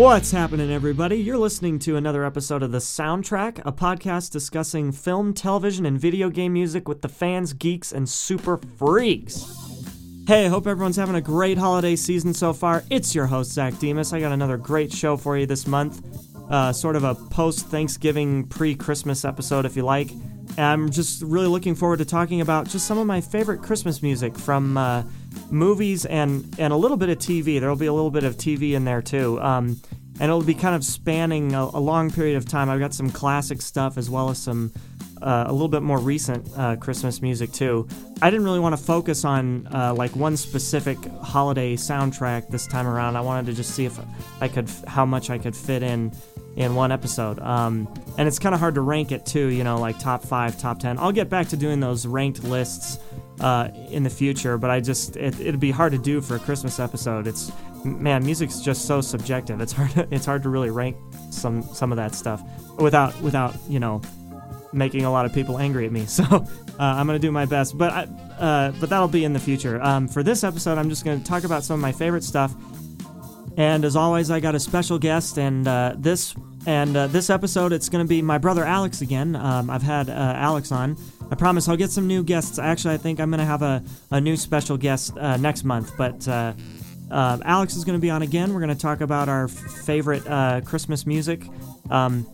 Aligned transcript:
What's 0.00 0.30
happening, 0.30 0.72
everybody? 0.72 1.16
You're 1.16 1.36
listening 1.36 1.78
to 1.80 1.96
another 1.96 2.24
episode 2.24 2.62
of 2.62 2.72
The 2.72 2.78
Soundtrack, 2.78 3.60
a 3.66 3.70
podcast 3.70 4.30
discussing 4.30 4.92
film, 4.92 5.34
television, 5.34 5.84
and 5.84 6.00
video 6.00 6.30
game 6.30 6.54
music 6.54 6.88
with 6.88 7.02
the 7.02 7.08
fans, 7.10 7.52
geeks, 7.52 7.92
and 7.92 8.08
super 8.08 8.56
freaks. 8.78 9.44
Hey, 10.26 10.48
hope 10.48 10.66
everyone's 10.66 10.96
having 10.96 11.16
a 11.16 11.20
great 11.20 11.58
holiday 11.58 11.96
season 11.96 12.32
so 12.32 12.54
far. 12.54 12.82
It's 12.88 13.14
your 13.14 13.26
host, 13.26 13.52
Zack 13.52 13.78
Demos. 13.78 14.14
I 14.14 14.20
got 14.20 14.32
another 14.32 14.56
great 14.56 14.90
show 14.90 15.18
for 15.18 15.36
you 15.36 15.44
this 15.44 15.66
month. 15.66 16.02
Uh, 16.50 16.72
sort 16.72 16.96
of 16.96 17.04
a 17.04 17.14
post 17.14 17.66
Thanksgiving, 17.66 18.46
pre 18.46 18.74
Christmas 18.74 19.26
episode, 19.26 19.66
if 19.66 19.76
you 19.76 19.82
like. 19.82 20.08
I'm 20.56 20.88
just 20.88 21.20
really 21.20 21.46
looking 21.46 21.74
forward 21.74 21.98
to 21.98 22.06
talking 22.06 22.40
about 22.40 22.66
just 22.66 22.86
some 22.86 22.96
of 22.96 23.06
my 23.06 23.20
favorite 23.20 23.60
Christmas 23.60 24.00
music 24.00 24.38
from 24.38 24.78
uh, 24.78 25.02
movies 25.50 26.04
and 26.04 26.54
and 26.58 26.72
a 26.72 26.76
little 26.76 26.96
bit 26.96 27.08
of 27.08 27.18
TV. 27.18 27.60
There'll 27.60 27.76
be 27.76 27.86
a 27.86 27.92
little 27.92 28.10
bit 28.10 28.24
of 28.24 28.36
TV 28.36 28.72
in 28.72 28.84
there 28.84 29.02
too, 29.02 29.40
um, 29.40 29.80
and 30.14 30.22
it'll 30.22 30.42
be 30.42 30.54
kind 30.54 30.74
of 30.74 30.84
spanning 30.84 31.54
a, 31.54 31.62
a, 31.62 31.80
long 31.80 32.10
period 32.10 32.36
of 32.36 32.46
time. 32.46 32.68
I've 32.68 32.80
got 32.80 32.94
some 32.94 33.10
classic 33.10 33.62
stuff 33.62 33.96
as 33.98 34.10
well 34.10 34.30
as 34.30 34.38
some 34.38 34.72
uh, 35.22 35.44
a 35.46 35.52
little 35.52 35.68
bit 35.68 35.82
more 35.82 35.98
recent 35.98 36.48
uh, 36.56 36.76
Christmas 36.76 37.20
music 37.20 37.52
too. 37.52 37.86
I 38.22 38.30
didn't 38.30 38.44
really 38.44 38.60
want 38.60 38.76
to 38.76 38.82
focus 38.82 39.24
on 39.24 39.68
uh, 39.72 39.94
like 39.94 40.14
one 40.16 40.36
specific 40.36 40.98
holiday 41.22 41.76
soundtrack 41.76 42.48
this 42.48 42.66
time 42.66 42.86
around. 42.86 43.16
I 43.16 43.20
wanted 43.20 43.46
to 43.46 43.52
just 43.54 43.74
see 43.74 43.84
if 43.84 43.98
I 44.40 44.48
could 44.48 44.68
how 44.86 45.04
much 45.04 45.30
I 45.30 45.38
could 45.38 45.56
fit 45.56 45.82
in 45.82 46.12
in 46.56 46.74
one 46.74 46.92
episode. 46.92 47.38
Um, 47.40 47.92
and 48.18 48.26
it's 48.26 48.38
kind 48.38 48.54
of 48.54 48.60
hard 48.60 48.74
to 48.74 48.80
rank 48.80 49.12
it 49.12 49.24
too, 49.24 49.48
you 49.48 49.64
know, 49.64 49.78
like 49.78 49.98
top 49.98 50.22
five, 50.22 50.58
top 50.58 50.78
10. 50.78 50.98
I'll 50.98 51.12
get 51.12 51.28
back 51.28 51.48
to 51.48 51.56
doing 51.56 51.80
those 51.80 52.06
ranked 52.06 52.42
lists 52.44 52.98
uh, 53.40 53.68
in 53.90 54.02
the 54.02 54.10
future, 54.10 54.58
but 54.58 54.70
I 54.70 54.80
just, 54.80 55.16
it, 55.16 55.38
it'd 55.40 55.60
be 55.60 55.70
hard 55.70 55.92
to 55.92 55.98
do 55.98 56.20
for 56.20 56.36
a 56.36 56.38
Christmas 56.38 56.78
episode. 56.78 57.26
It's, 57.26 57.52
man, 57.84 58.24
music's 58.24 58.60
just 58.60 58.86
so 58.86 59.00
subjective. 59.00 59.60
It's 59.60 59.72
hard, 59.72 59.90
to, 59.92 60.08
it's 60.14 60.26
hard 60.26 60.42
to 60.44 60.48
really 60.48 60.70
rank 60.70 60.96
some, 61.30 61.62
some 61.62 61.92
of 61.92 61.96
that 61.96 62.14
stuff 62.14 62.42
without, 62.78 63.18
without, 63.20 63.54
you 63.68 63.80
know, 63.80 64.00
making 64.72 65.04
a 65.04 65.10
lot 65.10 65.26
of 65.26 65.32
people 65.32 65.58
angry 65.58 65.86
at 65.86 65.92
me. 65.92 66.06
So 66.08 66.24
uh, 66.24 66.46
I'm 66.78 67.06
gonna 67.06 67.18
do 67.18 67.32
my 67.32 67.44
best, 67.44 67.76
but 67.76 67.92
I, 67.92 68.02
uh, 68.38 68.72
but 68.80 68.88
that'll 68.88 69.08
be 69.08 69.24
in 69.24 69.34
the 69.34 69.38
future. 69.38 69.82
Um, 69.82 70.08
for 70.08 70.22
this 70.22 70.44
episode, 70.44 70.78
I'm 70.78 70.88
just 70.88 71.04
gonna 71.04 71.20
talk 71.20 71.44
about 71.44 71.62
some 71.62 71.74
of 71.74 71.80
my 71.80 71.92
favorite 71.92 72.24
stuff 72.24 72.54
and 73.56 73.84
as 73.84 73.96
always, 73.96 74.30
I 74.30 74.40
got 74.40 74.54
a 74.54 74.60
special 74.60 74.98
guest, 74.98 75.38
and 75.38 75.66
uh, 75.66 75.94
this 75.98 76.34
and 76.66 76.96
uh, 76.96 77.06
this 77.08 77.30
episode, 77.30 77.72
it's 77.72 77.88
to 77.90 78.04
be 78.04 78.22
my 78.22 78.38
brother 78.38 78.64
Alex 78.64 79.00
again. 79.00 79.36
Um, 79.36 79.68
I've 79.68 79.82
had 79.82 80.08
uh, 80.08 80.12
Alex 80.12 80.72
on. 80.72 80.96
I 81.30 81.34
promise 81.36 81.68
I'll 81.68 81.76
get 81.76 81.90
some 81.90 82.06
new 82.06 82.22
guests. 82.22 82.58
Actually, 82.58 82.94
I 82.94 82.96
think 82.98 83.20
I'm 83.20 83.30
going 83.30 83.38
to 83.40 83.44
have 83.44 83.62
a, 83.62 83.82
a 84.10 84.20
new 84.20 84.36
special 84.36 84.76
guest 84.76 85.16
uh, 85.16 85.36
next 85.36 85.64
month. 85.64 85.92
But 85.96 86.26
uh, 86.26 86.54
uh, 87.10 87.38
Alex 87.44 87.76
is 87.76 87.84
going 87.84 87.98
to 87.98 88.02
be 88.02 88.10
on 88.10 88.22
again. 88.22 88.52
We're 88.52 88.60
going 88.60 88.74
to 88.74 88.80
talk 88.80 89.00
about 89.00 89.28
our 89.28 89.48
favorite 89.48 90.24
Christmas 90.64 91.06
music, 91.06 91.44
um, 91.90 92.26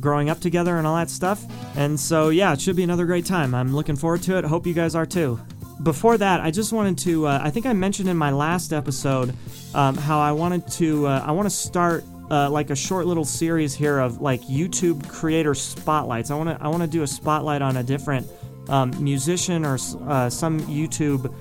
growing 0.00 0.30
up 0.30 0.40
together, 0.40 0.76
and 0.76 0.86
all 0.86 0.96
that 0.96 1.10
stuff. 1.10 1.44
And 1.76 1.98
so, 1.98 2.28
yeah, 2.28 2.52
it 2.52 2.60
should 2.60 2.76
be 2.76 2.82
another 2.82 3.06
great 3.06 3.24
time. 3.24 3.54
I'm 3.54 3.74
looking 3.74 3.96
forward 3.96 4.22
to 4.24 4.36
it. 4.38 4.44
Hope 4.44 4.66
you 4.66 4.74
guys 4.74 4.94
are 4.94 5.06
too 5.06 5.40
before 5.82 6.16
that, 6.18 6.40
I 6.40 6.50
just 6.50 6.72
wanted 6.72 6.98
to. 6.98 7.26
Uh, 7.26 7.40
I 7.42 7.50
think 7.50 7.66
I 7.66 7.72
mentioned 7.72 8.08
in 8.08 8.16
my 8.16 8.30
last 8.30 8.72
episode 8.72 9.34
um, 9.74 9.96
how 9.96 10.20
I 10.20 10.32
wanted 10.32 10.66
to. 10.72 11.06
Uh, 11.06 11.24
I 11.26 11.32
want 11.32 11.46
to 11.46 11.54
start 11.54 12.04
uh, 12.30 12.48
like 12.50 12.70
a 12.70 12.76
short 12.76 13.06
little 13.06 13.24
series 13.24 13.74
here 13.74 13.98
of 13.98 14.20
like 14.20 14.42
YouTube 14.42 15.08
creator 15.08 15.54
spotlights. 15.54 16.30
I 16.30 16.36
want 16.36 16.50
to. 16.50 16.64
I 16.64 16.68
want 16.68 16.82
to 16.82 16.88
do 16.88 17.02
a 17.02 17.06
spotlight 17.06 17.62
on 17.62 17.76
a 17.76 17.82
different 17.82 18.26
um, 18.68 18.92
musician 19.02 19.64
or 19.64 19.78
uh, 20.08 20.30
some 20.30 20.60
YouTube. 20.62 21.34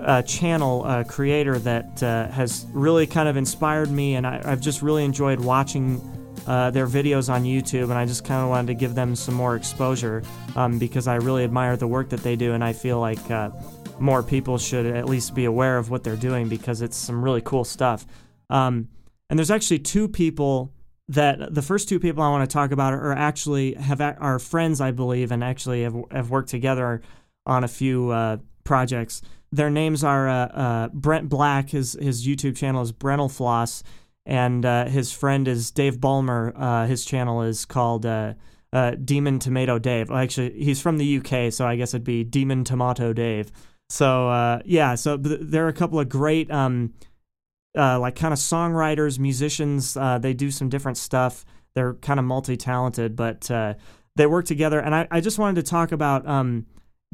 Uh, 0.00 0.20
channel 0.20 0.82
uh, 0.84 1.02
creator 1.04 1.58
that 1.58 2.00
has 2.00 2.66
really 2.74 3.06
kind 3.06 3.26
of 3.26 3.38
inspired 3.38 3.90
me, 3.90 4.16
and 4.16 4.26
I, 4.26 4.42
I've 4.44 4.60
just 4.60 4.82
really 4.82 5.02
enjoyed 5.02 5.40
watching 5.40 5.98
uh, 6.46 6.70
their 6.70 6.86
videos 6.86 7.32
on 7.32 7.44
YouTube, 7.44 7.84
and 7.84 7.94
I 7.94 8.04
just 8.04 8.24
kind 8.24 8.42
of 8.42 8.50
wanted 8.50 8.66
to 8.68 8.74
give 8.74 8.94
them 8.94 9.16
some 9.16 9.34
more 9.34 9.56
exposure 9.56 10.22
um, 10.56 10.78
because 10.78 11.06
I 11.06 11.16
really 11.16 11.44
admire 11.44 11.76
the 11.76 11.86
work 11.86 12.10
that 12.10 12.22
they 12.22 12.36
do, 12.36 12.52
and 12.52 12.62
I 12.62 12.72
feel 12.72 13.00
like 13.00 13.30
uh, 13.30 13.50
more 13.98 14.22
people 14.22 14.58
should 14.58 14.86
at 14.86 15.06
least 15.06 15.34
be 15.34 15.44
aware 15.46 15.78
of 15.78 15.90
what 15.90 16.04
they're 16.04 16.16
doing 16.16 16.48
because 16.48 16.82
it's 16.82 16.96
some 16.96 17.22
really 17.22 17.40
cool 17.40 17.64
stuff. 17.64 18.06
Um, 18.50 18.88
and 19.30 19.38
there's 19.38 19.50
actually 19.50 19.78
two 19.80 20.08
people 20.08 20.72
that 21.08 21.54
the 21.54 21.62
first 21.62 21.88
two 21.88 22.00
people 22.00 22.22
I 22.22 22.30
want 22.30 22.48
to 22.48 22.52
talk 22.52 22.70
about 22.70 22.94
are 22.94 23.12
actually 23.12 23.74
have 23.74 24.00
are 24.00 24.38
friends, 24.38 24.80
I 24.80 24.90
believe, 24.90 25.32
and 25.32 25.44
actually 25.44 25.82
have, 25.82 25.96
have 26.10 26.30
worked 26.30 26.48
together 26.48 27.02
on 27.46 27.64
a 27.64 27.68
few 27.68 28.10
uh, 28.10 28.38
projects. 28.64 29.20
Their 29.52 29.70
names 29.70 30.02
are 30.02 30.28
uh, 30.28 30.46
uh, 30.46 30.88
Brent 30.88 31.28
Black. 31.28 31.70
His 31.70 31.92
his 32.00 32.26
YouTube 32.26 32.56
channel 32.56 32.82
is 32.82 32.92
Brentalfloss 32.92 33.82
and 34.26 34.64
uh, 34.64 34.86
his 34.86 35.12
friend 35.12 35.46
is 35.46 35.70
Dave 35.70 36.00
Bulmer. 36.00 36.54
Uh, 36.56 36.86
his 36.86 37.04
channel 37.04 37.42
is 37.42 37.66
called 37.66 38.06
uh, 38.06 38.32
Demon 39.04 39.38
Tomato 39.38 39.78
Dave. 39.78 40.08
Well, 40.08 40.18
actually, 40.18 40.52
he's 40.62 40.80
from 40.80 40.96
the 40.96 41.18
UK, 41.18 41.52
so 41.52 41.66
I 41.66 41.76
guess 41.76 41.92
it'd 41.92 42.04
be 42.04 42.24
Demon 42.24 42.64
Tomato 42.64 43.12
Dave. 43.12 43.52
So 43.90 44.62
yeah, 44.64 44.94
so 44.94 45.18
th- 45.18 45.40
there 45.42 45.66
are 45.66 45.68
a 45.68 45.74
couple 45.74 46.00
of 46.00 46.08
great, 46.08 46.50
um, 46.50 46.94
uh, 47.76 47.98
like 47.98 48.16
kind 48.16 48.32
of 48.32 48.38
songwriters, 48.38 49.18
musicians. 49.18 49.94
they 50.20 50.34
do 50.34 50.50
some 50.50 50.68
different 50.68 50.96
stuff. 50.96 51.44
They're 51.74 51.94
kind 51.94 52.20
of 52.20 52.26
multi-talented, 52.26 53.16
but 53.16 53.50
they 54.16 54.26
work 54.26 54.44
together. 54.44 54.78
And 54.78 54.94
I, 54.94 55.08
I 55.10 55.20
just 55.20 55.38
wanted 55.38 55.56
to 55.64 55.68
talk 55.68 55.90
about 55.92 56.26
um, 56.26 56.66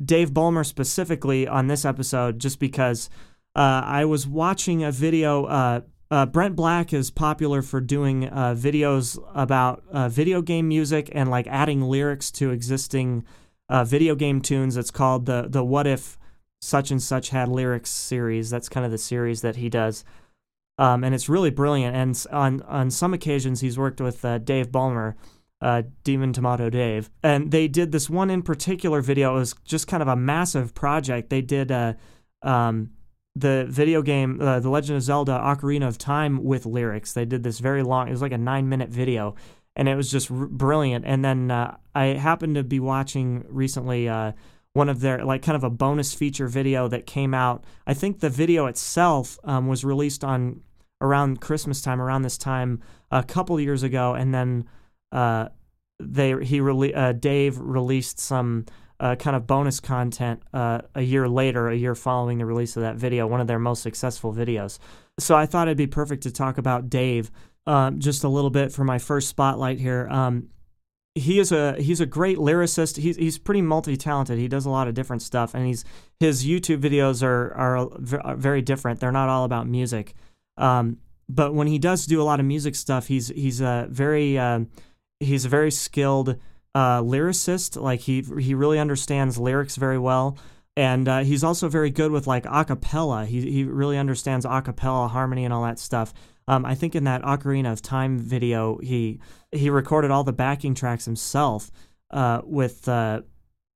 Dave 0.03 0.35
Bulmer 0.35 0.65
specifically 0.65 1.49
on 1.49 1.67
this 1.67 1.85
episode, 1.85 2.39
just 2.39 2.59
because 2.59 3.09
I 3.57 4.05
was 4.05 4.27
watching 4.27 4.85
a 4.85 4.93
video 4.93 5.81
uh, 6.11 6.27
Brent 6.27 6.57
Black 6.57 6.93
is 6.93 7.11
popular 7.11 7.63
for 7.63 7.81
doing 7.81 8.29
uh, 8.29 8.55
videos 8.55 9.23
about 9.33 9.85
uh, 9.93 10.09
video 10.09 10.43
game 10.43 10.67
music 10.67 11.09
and 11.13 11.31
like 11.31 11.47
adding 11.47 11.83
lyrics 11.83 12.33
to 12.33 12.51
existing 12.51 13.25
uh, 13.69 13.85
video 13.85 14.17
game 14.17 14.41
tunes. 14.41 14.77
It's 14.77 14.91
called 14.91 15.27
the 15.27 15.47
the 15.49 15.63
What 15.65 15.87
If 15.87 16.19
Such 16.61 16.91
and 16.91 17.01
Such 17.01 17.31
Had 17.31 17.49
Lyrics 17.49 17.91
series. 17.91 18.51
That's 18.51 18.69
kind 18.69 18.85
of 18.85 18.91
the 18.91 18.99
series 18.99 19.43
that 19.43 19.57
he 19.57 19.69
does, 19.69 20.05
um, 20.81 21.05
and 21.05 21.15
it's 21.15 21.29
really 21.29 21.51
brilliant. 21.51 21.95
And 21.95 22.27
on 22.33 22.63
on 22.63 22.91
some 22.91 23.15
occasions, 23.15 23.61
he's 23.61 23.79
worked 23.79 24.01
with 24.01 24.25
uh, 24.25 24.39
Dave 24.39 24.73
Bulmer. 24.73 25.17
Uh, 25.63 25.83
Demon 26.05 26.33
Tomato 26.33 26.71
Dave, 26.71 27.11
and 27.23 27.51
they 27.51 27.69
did 27.69 27.93
this 27.93 28.09
one 28.09 28.31
in 28.31 28.41
particular 28.41 29.03
video. 29.03 29.37
It 29.37 29.41
was 29.41 29.55
just 29.63 29.87
kind 29.87 30.03
of 30.03 30.09
a 30.09 30.17
massive 30.17 30.73
project. 30.73 31.29
They 31.29 31.43
did 31.43 31.71
um, 32.43 32.93
the 33.37 33.67
video 33.69 34.01
game, 34.01 34.41
uh, 34.41 34.61
The 34.61 34.71
Legend 34.71 34.97
of 34.97 35.03
Zelda 35.03 35.33
Ocarina 35.33 35.87
of 35.87 35.99
Time 35.99 36.43
with 36.43 36.65
lyrics. 36.65 37.13
They 37.13 37.27
did 37.27 37.43
this 37.43 37.59
very 37.59 37.83
long, 37.83 38.09
it 38.09 38.13
was 38.13 38.23
like 38.23 38.33
a 38.33 38.39
nine 38.39 38.71
minute 38.71 38.89
video, 38.89 39.35
and 39.77 39.87
it 39.87 39.97
was 39.97 40.11
just 40.11 40.31
r- 40.31 40.47
brilliant. 40.47 41.05
And 41.05 41.23
then 41.23 41.51
uh, 41.51 41.77
I 41.95 42.07
happened 42.07 42.55
to 42.55 42.65
be 42.65 42.81
watching 42.81 43.45
recently 43.49 44.09
uh, 44.09 44.33
one 44.73 44.89
of 44.89 45.01
their, 45.01 45.25
like, 45.25 45.43
kind 45.43 45.57
of 45.57 45.65
a 45.65 45.71
bonus 45.71 46.15
feature 46.15 46.49
video 46.49 46.89
that 46.89 47.05
came 47.05 47.35
out. 47.35 47.65
I 47.87 47.93
think 47.93 48.21
the 48.21 48.31
video 48.31 48.65
itself 48.65 49.39
um, 49.45 49.69
was 49.69 49.85
released 49.85 50.25
on 50.25 50.63
around 51.01 51.41
Christmas 51.41 51.81
time, 51.83 52.01
around 52.01 52.23
this 52.23 52.39
time 52.39 52.81
a 53.11 53.23
couple 53.23 53.59
years 53.61 53.83
ago, 53.83 54.15
and 54.15 54.35
then 54.35 54.65
uh, 55.13 55.49
they 55.99 56.31
he 56.45 56.61
rele- 56.61 56.97
uh, 56.97 57.13
Dave 57.13 57.59
released 57.59 58.19
some 58.19 58.67
uh, 59.01 59.17
kind 59.17 59.35
of 59.35 59.47
bonus 59.47 59.81
content 59.81 60.43
uh, 60.53 60.81
a 60.95 61.03
year 61.03 61.29
later, 61.29 61.69
a 61.69 61.77
year 61.77 61.95
following 61.95 62.39
the 62.39 62.47
release 62.47 62.77
of 62.77 62.83
that 62.83 62.97
video, 62.97 63.27
one 63.27 63.41
of 63.41 63.47
their 63.47 63.59
most 63.59 63.83
successful 63.83 64.33
videos. 64.33 64.79
So 65.19 65.35
I 65.37 65.47
thought 65.47 65.69
it'd 65.69 65.79
be 65.79 65.87
perfect 65.87 66.23
to 66.25 66.31
talk 66.31 66.59
about 66.59 66.91
Dave 66.91 67.31
um, 67.67 68.01
just 68.01 68.25
a 68.25 68.29
little 68.29 68.51
bit 68.51 68.73
for 68.73 68.85
my 68.85 68.99
first 68.99 69.29
spotlight 69.29 69.79
here. 69.79 70.09
Um, 70.11 70.49
he 71.15 71.39
is 71.41 71.51
a 71.51 71.75
he's 71.81 72.01
a 72.01 72.07
great 72.07 72.39
lyricist. 72.39 72.97
He's 72.97 73.17
he's 73.17 73.39
pretty 73.39 73.63
multi 73.63 73.97
talented. 73.97 74.39
He 74.39 74.49
does 74.49 74.65
a 74.65 74.71
lot 74.71 74.87
of 74.87 74.95
different 74.95 75.23
stuff, 75.23 75.55
and 75.55 75.67
he's 75.67 75.85
his 76.21 76.47
YouTube 76.47 76.81
videos 76.81 77.23
are 77.23 77.53
are 77.55 78.37
very 78.37 78.63
different. 78.63 79.01
They're 79.01 79.13
not 79.13 79.29
all 79.29 79.45
about 79.45 79.67
music, 79.67 80.15
um, 80.61 80.99
but 81.29 81.55
when 81.55 81.67
he 81.67 81.79
does 81.79 82.07
do 82.07 82.21
a 82.21 82.25
lot 82.25 82.41
of 82.41 82.47
music 82.47 82.75
stuff, 82.75 83.07
he's 83.07 83.29
he's 83.29 83.61
a 83.61 83.87
very 83.91 84.39
uh, 84.39 84.61
he's 85.19 85.45
a 85.45 85.49
very 85.49 85.71
skilled 85.71 86.37
uh, 86.75 87.01
lyricist. 87.01 87.81
Like 87.81 88.01
he 88.01 88.23
he 88.39 88.55
really 88.55 88.79
understands 88.79 89.39
lyrics 89.39 89.77
very 89.77 89.99
well, 89.99 90.39
and 90.77 91.09
uh, 91.09 91.21
he's 91.21 91.43
also 91.43 91.69
very 91.69 91.91
good 91.91 92.11
with 92.11 92.27
like 92.27 92.45
acapella. 92.45 93.27
He 93.27 93.51
he 93.51 93.65
really 93.65 93.97
understands 93.97 94.45
acapella 94.45 95.11
harmony 95.11 95.45
and 95.45 95.55
all 95.55 95.63
that 95.65 95.79
stuff. 95.79 96.13
Um, 96.47 96.65
I 96.67 96.75
think 96.75 96.97
in 96.97 97.05
that 97.05 97.23
Ocarina 97.23 97.73
of 97.73 97.81
Time 97.81 98.19
video, 98.19 98.79
he 98.79 99.21
he 99.53 99.71
recorded 99.71 100.11
all 100.11 100.25
the 100.25 100.33
backing 100.33 100.75
tracks 100.75 101.05
himself 101.05 101.71
uh, 102.11 102.41
with 102.45 102.89
uh, 102.89 103.23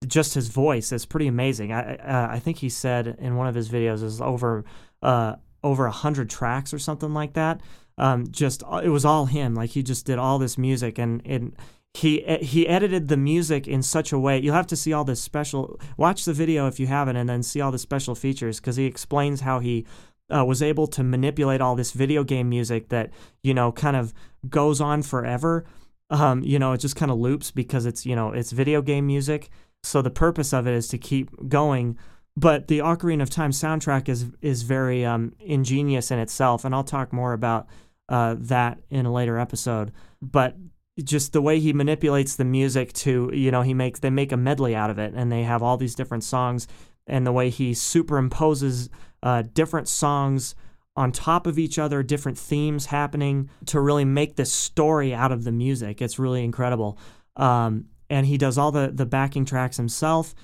just 0.06 0.34
his 0.34 0.48
voice. 0.48 0.90
It's 0.90 1.06
pretty 1.06 1.28
amazing. 1.28 1.72
I 1.72 1.96
uh, 1.96 2.28
I 2.32 2.40
think 2.40 2.58
he 2.58 2.69
said 2.69 3.16
in 3.20 3.37
one 3.37 3.46
of 3.46 3.54
his 3.54 3.69
videos 3.69 4.02
is 4.02 4.20
over 4.20 4.64
uh, 5.02 5.37
over 5.64 5.87
a 5.87 5.90
hundred 5.90 6.31
tracks 6.31 6.72
or 6.72 6.78
something 6.78 7.12
like 7.12 7.32
that. 7.32 7.61
Um, 7.99 8.31
just 8.31 8.62
it 8.84 8.90
was 8.90 9.05
all 9.05 9.26
him. 9.26 9.55
Like 9.55 9.70
he 9.70 9.82
just 9.82 10.06
did 10.06 10.19
all 10.19 10.38
this 10.38 10.56
music 10.56 10.99
and 10.99 11.20
and 11.25 11.56
he 11.94 12.22
he 12.40 12.69
edited 12.69 13.08
the 13.08 13.16
music 13.16 13.66
in 13.69 13.81
such 13.81 14.12
a 14.12 14.19
way 14.19 14.40
you'll 14.40 14.52
have 14.52 14.66
to 14.66 14.75
see 14.75 14.93
all 14.93 15.05
this 15.05 15.22
special 15.22 15.78
watch 15.96 16.25
the 16.25 16.32
video 16.32 16.66
if 16.66 16.81
you 16.81 16.88
haven't 16.88 17.14
and 17.14 17.28
then 17.28 17.40
see 17.40 17.61
all 17.61 17.70
the 17.70 17.78
special 17.78 18.16
features 18.16 18.58
because 18.58 18.75
he 18.75 18.84
explains 18.84 19.43
how 19.43 19.61
he 19.61 19.87
uh, 20.34 20.44
was 20.44 20.62
able 20.62 20.87
to 20.87 21.02
manipulate 21.02 21.61
all 21.61 21.76
this 21.76 21.93
video 21.93 22.25
game 22.25 22.49
music 22.49 22.88
that 22.88 23.11
you 23.43 23.55
know 23.55 23.72
kind 23.72 23.96
of 23.96 24.14
goes 24.49 24.81
on 24.81 25.02
forever. 25.02 25.64
Um, 26.11 26.43
you 26.43 26.58
know, 26.58 26.72
it 26.72 26.78
just 26.78 26.96
kind 26.96 27.11
of 27.11 27.19
loops 27.19 27.50
because 27.50 27.87
it's 27.87 28.06
you 28.06 28.16
know 28.16 28.32
it's 28.32 28.52
video 28.52 28.82
game 28.82 29.06
music. 29.06 29.50
So 29.82 30.00
the 30.00 30.11
purpose 30.11 30.52
of 30.52 30.66
it 30.66 30.75
is 30.75 30.88
to 30.88 30.99
keep 30.99 31.49
going. 31.49 31.99
But 32.36 32.66
the 32.66 32.81
Ocarina 32.81 33.22
of 33.22 33.31
Time 33.31 33.52
soundtrack 33.52 34.08
is 34.08 34.26
is 34.40 34.62
very 34.62 35.04
um, 35.04 35.34
ingenious 35.38 36.10
in 36.10 36.19
itself, 36.19 36.64
and 36.64 36.75
I'll 36.75 36.84
talk 36.84 37.12
more 37.12 37.32
about 37.32 37.69
uh, 38.08 38.36
that 38.38 38.81
in 38.90 39.06
a 39.06 39.12
later 39.12 39.38
episode. 39.38 39.92
But 40.20 40.56
just 41.02 41.32
the 41.32 41.42
way 41.42 41.58
he 41.58 41.72
manipulates 41.72 42.36
the 42.36 42.44
music 42.44 42.92
to 42.92 43.31
you 43.32 43.50
know 43.50 43.62
he 43.62 43.75
makes 43.75 44.00
they 44.00 44.10
make 44.10 44.32
a 44.32 44.36
medley 44.36 44.75
out 44.75 44.90
of 44.90 44.98
it, 44.98 45.14
and 45.14 45.31
they 45.31 45.44
have 45.44 45.62
all 45.62 45.76
these 45.76 45.94
different 45.94 46.25
songs, 46.25 46.66
and 47.06 47.26
the 47.26 47.32
way 47.32 47.50
he 47.50 47.70
superimposes 47.70 48.88
uh, 49.22 49.42
different 49.52 49.88
songs 49.88 50.56
on 50.96 51.10
top 51.12 51.46
of 51.46 51.58
each 51.58 51.78
other, 51.78 52.02
different 52.02 52.38
themes 52.38 52.87
happening 52.87 53.50
to 53.66 53.80
really 53.80 54.04
make 54.04 54.37
this 54.37 54.52
story 54.52 55.12
out 55.12 55.32
of 55.32 55.44
the 55.44 55.52
music. 55.52 56.00
It's 56.00 56.19
really 56.19 56.44
incredible. 56.44 56.98
Um, 57.37 57.87
and 58.08 58.26
he 58.26 58.38
does 58.38 58.58
all 58.58 58.70
the, 58.70 58.92
the 58.94 59.06
backing 59.06 59.44
tracks 59.44 59.76
himself, 59.76 60.34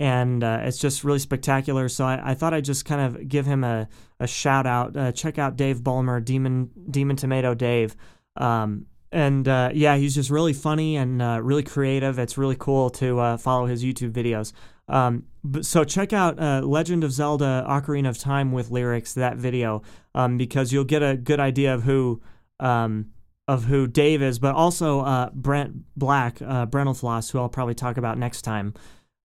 and 0.00 0.44
uh, 0.44 0.60
it's 0.62 0.78
just 0.78 1.02
really 1.02 1.18
spectacular. 1.18 1.88
So 1.88 2.04
I, 2.04 2.30
I, 2.30 2.34
thought 2.34 2.54
I'd 2.54 2.64
just 2.64 2.84
kind 2.84 3.00
of 3.00 3.28
give 3.28 3.46
him 3.46 3.64
a, 3.64 3.88
a 4.20 4.26
shout 4.26 4.66
out. 4.66 4.96
Uh, 4.96 5.12
check 5.12 5.38
out 5.38 5.56
Dave 5.56 5.82
Bulmer, 5.82 6.20
Demon 6.20 6.70
Demon 6.90 7.16
Tomato 7.16 7.54
Dave. 7.54 7.96
Um, 8.36 8.86
and 9.10 9.48
uh, 9.48 9.70
yeah, 9.74 9.96
he's 9.96 10.14
just 10.14 10.30
really 10.30 10.52
funny 10.52 10.96
and 10.96 11.20
uh, 11.20 11.40
really 11.42 11.62
creative. 11.62 12.18
It's 12.18 12.38
really 12.38 12.56
cool 12.56 12.90
to 12.90 13.18
uh, 13.18 13.36
follow 13.38 13.66
his 13.66 13.82
YouTube 13.82 14.12
videos. 14.12 14.52
Um, 14.86 15.24
so 15.62 15.84
check 15.84 16.12
out 16.12 16.38
uh, 16.38 16.60
Legend 16.64 17.02
of 17.04 17.12
Zelda: 17.12 17.64
Ocarina 17.68 18.08
of 18.08 18.18
Time 18.18 18.52
with 18.52 18.70
lyrics 18.70 19.14
that 19.14 19.36
video 19.36 19.82
um, 20.14 20.38
because 20.38 20.72
you'll 20.72 20.84
get 20.84 21.02
a 21.02 21.16
good 21.16 21.40
idea 21.40 21.74
of 21.74 21.82
who 21.82 22.22
um, 22.60 23.06
of 23.48 23.64
who 23.64 23.86
Dave 23.86 24.22
is, 24.22 24.38
but 24.38 24.54
also 24.54 25.30
Brent 25.34 25.96
Black, 25.96 26.40
uh, 26.42 26.66
Brentalfloss, 26.66 27.32
who 27.32 27.38
I'll 27.38 27.48
probably 27.48 27.74
talk 27.74 27.96
about 27.96 28.18
next 28.18 28.42
time. 28.42 28.74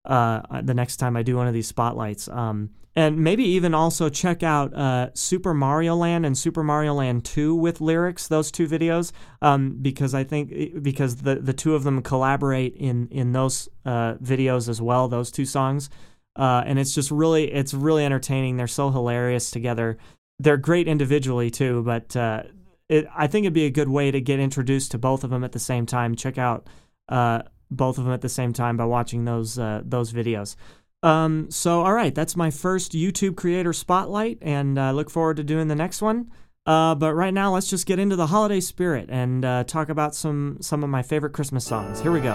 Uh, 0.04 0.60
the 0.62 0.74
next 0.74 0.96
time 0.98 1.16
I 1.16 1.22
do 1.22 1.36
one 1.36 1.46
of 1.46 1.54
these 1.54 1.68
spotlights. 1.68 2.28
Um, 2.28 2.70
and 2.96 3.18
maybe 3.18 3.42
even 3.42 3.74
also 3.74 4.08
check 4.08 4.42
out 4.42 4.72
uh, 4.72 5.10
Super 5.14 5.52
Mario 5.52 5.96
Land 5.96 6.24
and 6.24 6.38
Super 6.38 6.62
Mario 6.62 6.94
Land 6.94 7.24
2 7.24 7.54
with 7.54 7.80
lyrics, 7.80 8.28
those 8.28 8.52
two 8.52 8.68
videos, 8.68 9.10
um, 9.42 9.78
because 9.82 10.14
I 10.14 10.22
think 10.22 10.82
because 10.82 11.16
the, 11.16 11.36
the 11.36 11.52
two 11.52 11.74
of 11.74 11.82
them 11.82 12.02
collaborate 12.02 12.76
in 12.76 13.08
in 13.08 13.32
those 13.32 13.68
uh, 13.84 14.14
videos 14.14 14.68
as 14.68 14.80
well, 14.80 15.08
those 15.08 15.32
two 15.32 15.44
songs, 15.44 15.90
uh, 16.36 16.62
and 16.64 16.78
it's 16.78 16.94
just 16.94 17.10
really 17.10 17.52
it's 17.52 17.74
really 17.74 18.04
entertaining. 18.04 18.56
They're 18.56 18.68
so 18.68 18.90
hilarious 18.90 19.50
together. 19.50 19.98
They're 20.38 20.56
great 20.56 20.86
individually 20.86 21.50
too, 21.50 21.82
but 21.82 22.14
uh, 22.14 22.44
it, 22.88 23.06
I 23.14 23.26
think 23.26 23.44
it'd 23.44 23.54
be 23.54 23.66
a 23.66 23.70
good 23.70 23.88
way 23.88 24.12
to 24.12 24.20
get 24.20 24.38
introduced 24.38 24.92
to 24.92 24.98
both 24.98 25.24
of 25.24 25.30
them 25.30 25.42
at 25.42 25.50
the 25.50 25.58
same 25.58 25.84
time. 25.84 26.14
Check 26.14 26.38
out 26.38 26.68
uh, 27.08 27.42
both 27.74 27.98
of 27.98 28.04
them 28.04 28.12
at 28.12 28.20
the 28.20 28.28
same 28.28 28.52
time 28.52 28.76
by 28.76 28.84
watching 28.84 29.24
those 29.24 29.58
uh, 29.58 29.82
those 29.84 30.12
videos. 30.12 30.56
Um, 31.02 31.50
so, 31.50 31.82
all 31.82 31.92
right, 31.92 32.14
that's 32.14 32.34
my 32.34 32.50
first 32.50 32.92
YouTube 32.92 33.36
creator 33.36 33.74
spotlight, 33.74 34.38
and 34.40 34.78
I 34.78 34.88
uh, 34.88 34.92
look 34.92 35.10
forward 35.10 35.36
to 35.36 35.44
doing 35.44 35.68
the 35.68 35.74
next 35.74 36.00
one. 36.00 36.30
Uh, 36.66 36.94
but 36.94 37.14
right 37.14 37.34
now, 37.34 37.52
let's 37.52 37.68
just 37.68 37.86
get 37.86 37.98
into 37.98 38.16
the 38.16 38.28
holiday 38.28 38.60
spirit 38.60 39.10
and 39.10 39.44
uh, 39.44 39.64
talk 39.64 39.90
about 39.90 40.14
some 40.14 40.56
some 40.60 40.82
of 40.82 40.88
my 40.88 41.02
favorite 41.02 41.34
Christmas 41.34 41.66
songs. 41.66 42.00
Here 42.00 42.10
we 42.10 42.20
go. 42.20 42.34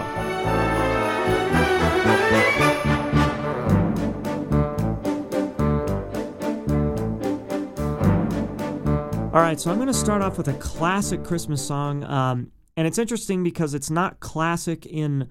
All 9.32 9.40
right, 9.40 9.60
so 9.60 9.70
I'm 9.70 9.76
going 9.76 9.86
to 9.86 9.94
start 9.94 10.22
off 10.22 10.38
with 10.38 10.48
a 10.48 10.54
classic 10.54 11.22
Christmas 11.22 11.64
song, 11.64 12.02
um, 12.02 12.50
and 12.76 12.86
it's 12.86 12.98
interesting 12.98 13.42
because 13.42 13.74
it's 13.74 13.90
not 13.90 14.20
classic 14.20 14.86
in 14.86 15.28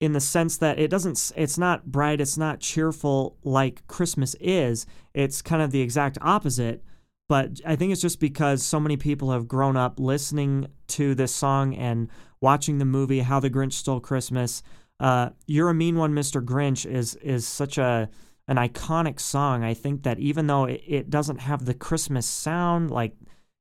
in 0.00 0.12
the 0.12 0.20
sense 0.20 0.56
that 0.58 0.78
it 0.78 0.88
doesn't 0.88 1.32
it's 1.36 1.56
not 1.56 1.86
bright 1.86 2.20
it's 2.20 2.36
not 2.36 2.60
cheerful 2.60 3.36
like 3.42 3.86
christmas 3.86 4.34
is. 4.40 4.86
It's 5.14 5.42
kind 5.42 5.62
of 5.62 5.70
the 5.70 5.80
exact 5.80 6.18
opposite. 6.20 6.82
But 7.28 7.60
i 7.66 7.74
think 7.76 7.92
it's 7.92 8.02
just 8.02 8.20
because 8.20 8.62
so 8.62 8.78
many 8.78 8.96
people 8.96 9.32
have 9.32 9.48
grown 9.48 9.76
up 9.76 9.98
listening 9.98 10.66
to 10.88 11.14
this 11.14 11.34
song 11.34 11.74
and 11.74 12.08
watching 12.40 12.78
the 12.78 12.84
movie 12.84 13.20
how 13.20 13.40
the 13.40 13.50
grinch 13.50 13.72
stole 13.74 14.00
christmas. 14.00 14.62
Uh, 15.00 15.30
you're 15.46 15.70
a 15.70 15.74
mean 15.74 15.96
one 15.96 16.12
mr 16.12 16.44
grinch 16.44 16.88
is 16.90 17.14
is 17.16 17.46
such 17.46 17.78
a 17.78 18.08
an 18.46 18.56
iconic 18.56 19.18
song. 19.18 19.64
I 19.64 19.72
think 19.72 20.02
that 20.02 20.18
even 20.18 20.48
though 20.48 20.64
it, 20.64 20.82
it 20.86 21.10
doesn't 21.10 21.40
have 21.40 21.64
the 21.64 21.74
christmas 21.74 22.26
sound 22.26 22.90
like 22.90 23.14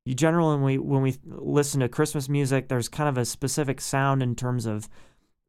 you 0.06 0.14
generally 0.14 0.56
when 0.56 0.64
we 0.64 0.78
when 0.78 1.02
we 1.02 1.16
listen 1.26 1.80
to 1.80 1.88
christmas 1.90 2.28
music 2.28 2.68
there's 2.68 2.90
kind 2.90 3.10
of 3.10 3.18
a 3.18 3.26
specific 3.26 3.80
sound 3.80 4.22
in 4.22 4.36
terms 4.36 4.66
of 4.66 4.90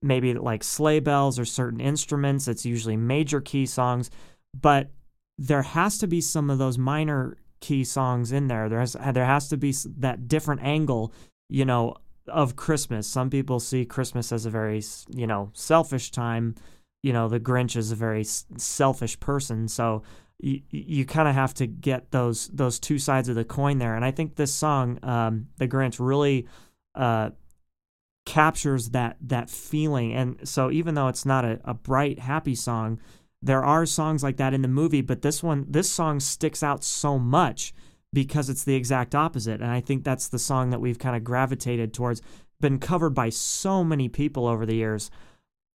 maybe 0.05 0.35
like 0.35 0.63
sleigh 0.63 1.01
bells 1.01 1.39
or 1.39 1.45
certain 1.45 1.81
instruments. 1.81 2.47
It's 2.47 2.67
usually 2.67 2.97
major 2.97 3.41
key 3.41 3.67
songs, 3.67 4.11
but 4.59 4.91
there 5.39 5.63
has 5.63 5.99
to 5.99 6.07
be 6.07 6.21
some 6.21 6.51
of 6.51 6.59
those 6.59 6.79
minor 6.79 7.39
key 7.61 7.83
songs 7.83 8.31
in 8.31 8.47
there. 8.47 8.69
There 8.69 8.81
has 8.81 8.93
there 8.93 9.25
has 9.25 9.49
to 9.49 9.57
be 9.57 9.75
that 9.99 10.29
different 10.29 10.63
angle, 10.63 11.13
you 11.49 11.65
know, 11.65 11.97
of 12.29 12.55
Christmas. 12.55 13.07
Some 13.07 13.31
people 13.31 13.59
see 13.59 13.85
Christmas 13.85 14.31
as 14.31 14.47
a 14.47 14.51
very, 14.51 14.83
you 15.09 15.27
know, 15.27 15.51
selfish 15.55 16.11
time. 16.11 16.55
You 17.03 17.13
know, 17.13 17.29
the 17.29 17.41
Grinch 17.41 17.77
is 17.77 17.91
a 17.91 17.97
very 17.97 18.25
selfish 18.25 19.19
person, 19.21 19.69
so 19.69 20.03
you, 20.45 20.61
you 20.71 21.07
kind 21.07 21.27
of 21.27 21.35
have 21.35 21.55
to 21.55 21.67
get 21.67 22.11
those 22.11 22.49
those 22.49 22.79
two 22.79 22.99
sides 22.99 23.29
of 23.31 23.35
the 23.35 23.45
coin 23.45 23.79
there. 23.79 23.97
And 23.97 24.05
I 24.05 24.11
think 24.11 24.37
this 24.37 24.55
song, 24.55 24.99
um, 25.03 25.49
the 25.57 25.67
Grinch, 25.67 25.97
really 25.99 26.47
uh, 26.95 27.31
captures 28.27 28.91
that 28.91 29.17
that 29.23 29.49
feeling. 29.49 30.13
And 30.13 30.47
so 30.47 30.71
even 30.71 30.95
though 30.95 31.09
it's 31.09 31.25
not 31.25 31.47
a, 31.47 31.61
a 31.65 31.73
bright, 31.73 32.19
happy 32.19 32.55
song, 32.55 33.01
there 33.41 33.65
are 33.65 33.87
songs 33.87 34.23
like 34.23 34.37
that 34.37 34.53
in 34.53 34.61
the 34.61 34.69
movie, 34.69 35.01
but 35.01 35.23
this 35.23 35.43
one 35.43 35.65
this 35.67 35.91
song 35.91 36.21
sticks 36.21 36.63
out 36.63 36.85
so 36.85 37.19
much 37.19 37.73
because 38.13 38.51
it's 38.51 38.65
the 38.65 38.75
exact 38.75 39.15
opposite. 39.15 39.63
And 39.63 39.71
I 39.71 39.81
think 39.81 40.05
that's 40.05 40.29
the 40.29 40.39
song 40.39 40.71
that 40.71 40.81
we've 40.81 40.99
kind 40.99 41.17
of 41.17 41.25
gravitated 41.25 41.95
towards, 41.95 42.21
been 42.61 42.79
covered 42.79 43.15
by 43.15 43.31
so 43.31 43.83
many 43.83 44.09
people 44.09 44.47
over 44.47 44.67
the 44.67 44.77
years. 44.77 45.11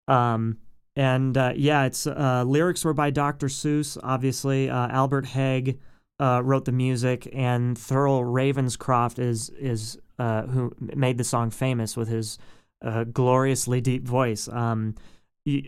Um, 0.09 0.57
and 0.97 1.37
uh, 1.37 1.53
yeah, 1.55 1.85
it's 1.85 2.07
uh, 2.07 2.43
lyrics 2.45 2.83
were 2.83 2.93
by 2.93 3.11
Dr. 3.11 3.47
Seuss, 3.47 3.99
obviously. 4.01 4.67
Uh, 4.67 4.87
Albert 4.87 5.27
Hague 5.27 5.79
uh, 6.19 6.41
wrote 6.43 6.65
the 6.65 6.71
music, 6.71 7.29
and 7.31 7.77
Thurl 7.77 8.23
Ravenscroft 8.23 9.19
is 9.19 9.51
is 9.51 9.99
uh, 10.17 10.47
who 10.47 10.73
made 10.79 11.19
the 11.19 11.23
song 11.23 11.51
famous 11.51 11.95
with 11.95 12.07
his 12.07 12.39
uh, 12.81 13.03
gloriously 13.03 13.79
deep 13.79 14.07
voice. 14.07 14.47
Um, 14.47 14.95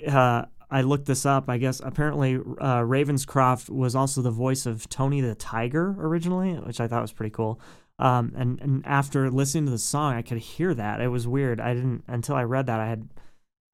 uh, 0.07 0.45
I 0.71 0.81
looked 0.81 1.05
this 1.05 1.27
up. 1.27 1.47
I 1.47 1.59
guess 1.59 1.79
apparently 1.79 2.35
uh, 2.35 2.81
Ravenscroft 2.81 3.69
was 3.69 3.95
also 3.95 4.23
the 4.23 4.31
voice 4.31 4.65
of 4.65 4.89
Tony 4.89 5.21
the 5.21 5.35
Tiger 5.35 5.95
originally, 5.99 6.53
which 6.53 6.81
I 6.81 6.87
thought 6.87 7.03
was 7.03 7.13
pretty 7.13 7.31
cool. 7.31 7.61
Um, 7.99 8.33
and 8.35 8.59
and 8.61 8.83
after 8.83 9.29
listening 9.29 9.65
to 9.65 9.71
the 9.71 9.77
song, 9.77 10.15
I 10.15 10.23
could 10.23 10.39
hear 10.39 10.73
that. 10.73 11.01
It 11.01 11.09
was 11.09 11.27
weird. 11.27 11.61
I 11.61 11.75
didn't 11.75 12.03
until 12.07 12.35
I 12.35 12.43
read 12.45 12.65
that. 12.65 12.79
I 12.79 12.87
had 12.87 13.09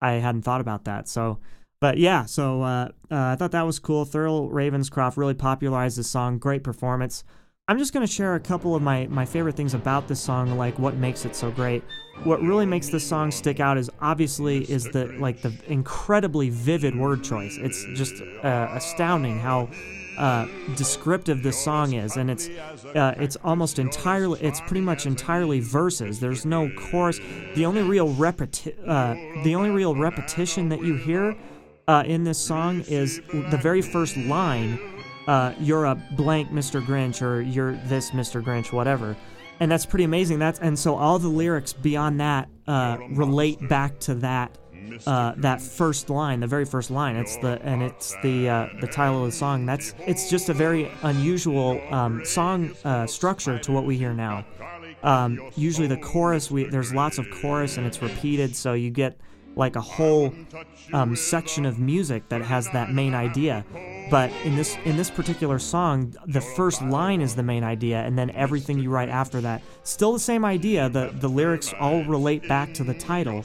I 0.02 0.14
hadn't 0.14 0.44
thought 0.44 0.62
about 0.62 0.86
that. 0.86 1.08
So, 1.08 1.40
but 1.82 1.98
yeah. 1.98 2.26
So 2.26 2.62
uh, 2.62 2.90
uh, 3.12 3.16
I 3.16 3.36
thought 3.36 3.52
that 3.52 3.66
was 3.66 3.80
cool. 3.80 4.06
Thurl 4.06 4.52
Ravenscroft 4.52 5.18
really 5.18 5.34
popularized 5.34 5.98
the 5.98 6.04
song. 6.04 6.38
Great 6.38 6.64
performance. 6.64 7.24
I'm 7.68 7.80
just 7.80 7.94
going 7.94 8.06
to 8.06 8.12
share 8.12 8.36
a 8.36 8.40
couple 8.40 8.76
of 8.76 8.84
my, 8.84 9.08
my 9.08 9.26
favorite 9.26 9.56
things 9.56 9.74
about 9.74 10.08
this 10.08 10.20
song, 10.20 10.56
like 10.56 10.78
what 10.78 10.98
makes 10.98 11.26
it 11.26 11.36
so 11.36 11.50
great. 11.50 11.84
What 12.24 12.40
really 12.42 12.66
makes 12.68 12.90
this 12.90 13.06
song 13.08 13.32
stick 13.32 13.60
out 13.60 13.78
is 13.78 13.90
obviously 14.02 14.70
is 14.70 14.86
the 14.86 15.08
like 15.20 15.42
the 15.42 15.52
incredibly 15.68 16.50
vivid 16.52 16.96
word 16.96 17.24
choice. 17.24 17.58
It's 17.58 17.84
just 17.96 18.22
uh, 18.44 18.70
astounding 18.72 19.40
how 19.40 19.70
uh, 20.18 20.48
descriptive 20.76 21.44
this 21.44 21.62
song 21.62 21.94
is, 21.94 22.18
and 22.18 22.30
it's 22.30 22.50
uh, 22.50 23.16
it's 23.18 23.36
almost 23.44 23.80
entirely 23.80 24.40
it's 24.42 24.62
pretty 24.62 24.82
much 24.82 25.06
entirely 25.06 25.60
verses. 25.60 26.20
There's 26.20 26.46
no 26.46 26.70
chorus. 26.78 27.20
The 27.56 27.66
only 27.66 27.84
real 27.84 28.14
repeti- 28.14 28.76
uh, 28.88 29.44
the 29.44 29.56
only 29.56 29.70
real 29.70 29.96
repetition 29.96 30.70
that 30.70 30.84
you 30.84 30.96
hear 30.96 31.36
uh, 31.88 32.04
in 32.06 32.24
this 32.24 32.40
song 32.40 32.82
is 32.88 33.22
the 33.32 33.60
very 33.62 33.82
first 33.82 34.18
line 34.18 34.80
uh, 35.28 35.54
you're 35.60 35.86
a 35.86 35.96
blank 35.96 36.50
Mr. 36.50 36.86
Grinch 36.86 37.22
or 37.22 37.42
you're 37.42 37.76
this 37.86 38.12
Mr. 38.12 38.44
Grinch, 38.44 38.72
whatever. 38.72 39.16
And 39.60 39.72
that's 39.72 39.86
pretty 39.86 40.04
amazing. 40.04 40.40
That's 40.40 40.60
and 40.60 40.78
so 40.78 40.96
all 40.96 41.18
the 41.18 41.30
lyrics 41.30 41.74
beyond 41.74 42.20
that 42.20 42.50
uh, 42.68 42.98
relate 43.10 43.68
back 43.70 44.00
to 44.02 44.16
that 44.16 44.58
uh, 45.06 45.34
that 45.38 45.62
first 45.62 46.10
line, 46.10 46.40
the 46.40 46.48
very 46.48 46.66
first 46.66 46.92
line. 46.92 47.16
It's 47.16 47.38
the 47.38 47.62
and 47.62 47.82
it's 47.82 48.16
the 48.24 48.50
uh, 48.50 48.68
the 48.82 48.88
title 48.88 49.24
of 49.24 49.32
the 49.32 49.38
song. 49.38 49.66
That's 49.66 49.94
it's 50.00 50.30
just 50.30 50.50
a 50.50 50.54
very 50.54 50.92
unusual 51.04 51.82
um, 51.94 52.24
song 52.26 52.76
uh, 52.84 53.08
structure 53.08 53.60
to 53.60 53.72
what 53.72 53.86
we 53.86 53.98
hear 53.98 54.14
now. 54.14 54.46
Um, 55.04 55.40
usually 55.56 55.88
the 55.88 55.98
chorus, 55.98 56.50
we 56.50 56.64
there's 56.66 56.94
lots 56.94 57.18
of 57.18 57.30
chorus 57.30 57.78
and 57.78 57.86
it's 57.86 58.02
repeated, 58.02 58.56
so 58.56 58.74
you 58.74 58.90
get 58.90 59.18
like 59.56 59.76
a 59.76 59.82
whole 59.82 60.34
um, 60.94 61.16
section 61.16 61.66
of 61.66 61.80
music 61.80 62.28
that 62.30 62.42
has 62.42 62.70
that 62.72 62.92
main 62.92 63.14
idea. 63.14 63.66
but 64.12 64.30
in 64.44 64.56
this 64.56 64.78
in 64.86 64.98
this 64.98 65.10
particular 65.10 65.58
song 65.58 66.14
the 66.28 66.42
first 66.42 66.80
line 66.84 67.22
is 67.22 67.36
the 67.36 67.42
main 67.42 67.64
idea 67.64 68.02
and 68.02 68.18
then 68.20 68.30
everything 68.32 68.78
you 68.78 68.90
write 68.90 69.10
after 69.10 69.42
that. 69.42 69.62
Still 69.84 70.14
the 70.14 70.20
same 70.20 70.46
idea. 70.46 70.90
The 70.90 71.12
the 71.20 71.28
lyrics 71.28 71.74
all 71.80 72.04
relate 72.04 72.48
back 72.48 72.74
to 72.76 72.84
the 72.84 72.94
title. 72.94 73.44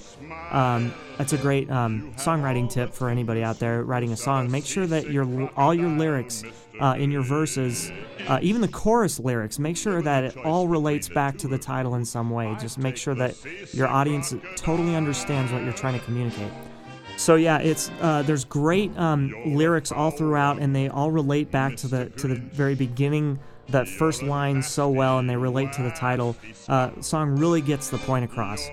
Um, 0.50 0.92
that's 1.16 1.32
a 1.32 1.38
great 1.38 1.70
um, 1.70 2.12
songwriting 2.16 2.68
tip 2.70 2.92
for 2.92 3.08
anybody 3.08 3.42
out 3.42 3.58
there 3.58 3.84
writing 3.84 4.12
a 4.12 4.16
song. 4.16 4.50
Make 4.50 4.66
sure 4.66 4.86
that 4.86 5.10
your 5.10 5.50
all 5.56 5.74
your 5.74 5.88
lyrics 5.88 6.44
uh, 6.80 6.94
in 6.98 7.10
your 7.10 7.22
verses 7.22 7.92
uh, 8.28 8.38
even 8.42 8.60
the 8.60 8.68
chorus 8.68 9.18
lyrics 9.18 9.58
make 9.58 9.76
sure 9.76 10.02
that 10.02 10.24
it 10.24 10.36
all 10.38 10.68
relates 10.68 11.08
back 11.08 11.36
to 11.38 11.48
the 11.48 11.58
title 11.58 11.94
in 11.94 12.04
some 12.04 12.30
way 12.30 12.56
just 12.60 12.78
make 12.78 12.96
sure 12.96 13.14
that 13.14 13.34
your 13.74 13.88
audience 13.88 14.34
totally 14.56 14.94
understands 14.94 15.52
what 15.52 15.62
you're 15.62 15.72
trying 15.72 15.98
to 15.98 16.04
communicate 16.04 16.52
so 17.20 17.34
yeah, 17.34 17.58
it's 17.58 17.90
uh, 18.00 18.22
there's 18.22 18.46
great 18.46 18.96
um, 18.98 19.34
lyrics 19.44 19.92
all 19.92 20.10
throughout, 20.10 20.58
and 20.58 20.74
they 20.74 20.88
all 20.88 21.10
relate 21.10 21.50
back 21.50 21.76
to 21.76 21.86
the 21.86 22.08
to 22.16 22.28
the 22.28 22.36
very 22.36 22.74
beginning. 22.74 23.38
That 23.68 23.86
first 23.86 24.22
line 24.22 24.62
so 24.62 24.88
well, 24.88 25.18
and 25.18 25.28
they 25.28 25.36
relate 25.36 25.70
to 25.74 25.82
the 25.82 25.90
title. 25.90 26.34
Uh, 26.66 26.98
song 27.02 27.36
really 27.38 27.60
gets 27.60 27.90
the 27.90 27.98
point 27.98 28.24
across, 28.24 28.66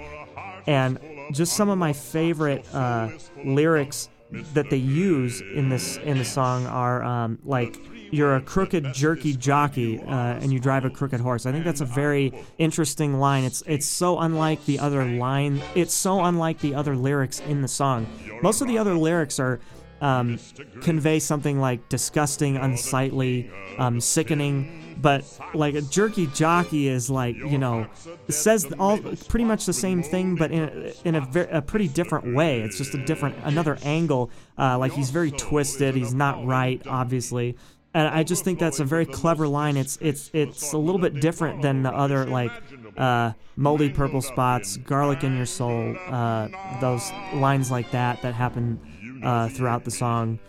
and 0.66 0.98
just 1.34 1.58
some 1.58 1.70
of 1.70 1.78
my 1.78 1.92
favorite 1.92 2.66
uh, 2.74 3.10
lyrics 3.44 4.10
that 4.54 4.70
they 4.70 4.78
use 4.78 5.42
in 5.42 5.68
this 5.68 5.98
in 5.98 6.18
the 6.18 6.26
song 6.26 6.66
are 6.68 7.04
um, 7.04 7.40
like 7.44 7.78
you're 8.12 8.36
a 8.36 8.42
crooked 8.42 8.94
jerky 8.94 9.36
jockey 9.36 10.00
uh, 10.02 10.40
and 10.40 10.52
you 10.52 10.60
drive 10.60 10.86
a 10.86 10.90
crooked 10.90 11.20
horse. 11.20 11.46
I 11.46 11.52
think 11.52 11.66
that's 11.66 11.82
a 11.82 11.86
very 11.86 12.34
interesting 12.58 13.20
line. 13.20 13.44
It's 13.44 13.64
it's 13.66 13.86
so 13.86 14.20
unlike 14.20 14.64
the 14.66 14.80
other 14.80 15.04
line. 15.06 15.62
It's 15.76 15.94
so 15.94 16.24
unlike 16.24 16.60
the 16.60 16.76
other 16.76 16.96
lyrics 16.96 17.40
in 17.40 17.62
the 17.62 17.68
song. 17.68 18.08
Most 18.42 18.62
of 18.62 18.68
the 18.68 18.78
other 18.78 18.94
lyrics 18.94 19.40
are 19.40 19.60
um, 20.02 20.40
convey 20.82 21.20
something 21.20 21.60
like 21.60 21.90
disgusting, 21.90 22.58
unsightly, 22.58 23.50
um, 23.78 24.00
sickening. 24.00 24.84
But 25.00 25.26
like 25.54 25.76
a 25.76 25.82
jerky 25.82 26.26
jockey 26.28 26.88
is 26.88 27.08
like 27.08 27.36
you 27.36 27.60
know 27.60 27.86
says 28.30 28.66
all 28.80 28.98
pretty 28.98 29.46
much 29.46 29.68
the 29.68 29.74
same 29.74 30.02
thing, 30.02 30.36
but 30.36 30.52
in 30.52 30.64
a, 30.64 31.08
in 31.08 31.16
a, 31.16 31.22
very, 31.22 31.50
a 31.52 31.62
pretty 31.62 31.88
different 31.88 32.34
way. 32.34 32.62
It's 32.62 32.78
just 32.80 32.96
a 32.96 33.06
different 33.06 33.36
another 33.44 33.78
angle. 33.84 34.32
Uh, 34.58 34.78
like 34.80 34.94
he's 34.94 35.12
very 35.12 35.30
twisted. 35.30 35.94
He's 35.94 36.16
not 36.16 36.44
right, 36.44 36.82
obviously 36.88 37.56
and 37.98 38.08
I 38.10 38.22
just 38.22 38.44
think 38.44 38.60
that's 38.60 38.80
a 38.80 38.86
very 38.86 39.08
clever 39.08 39.48
line. 39.48 39.76
It's 39.76 39.98
it's 40.02 40.30
it's 40.32 40.74
a 40.74 40.78
little 40.78 41.02
bit 41.02 41.20
different 41.20 41.64
than 41.64 41.82
the 41.82 41.92
other 41.92 42.26
like 42.26 42.52
uh, 42.96 43.32
moldy 43.56 43.90
purple 43.90 44.22
spots, 44.22 44.78
garlic 44.78 45.24
in 45.24 45.36
your 45.36 45.48
soul, 45.48 45.96
uh, 46.08 46.48
those 46.80 47.12
lines 47.34 47.72
like 47.72 47.90
that 47.92 48.22
that 48.22 48.36
happen 48.36 48.80
uh, 49.24 49.50
throughout 49.50 49.84
the 49.84 49.92
song. 49.92 50.40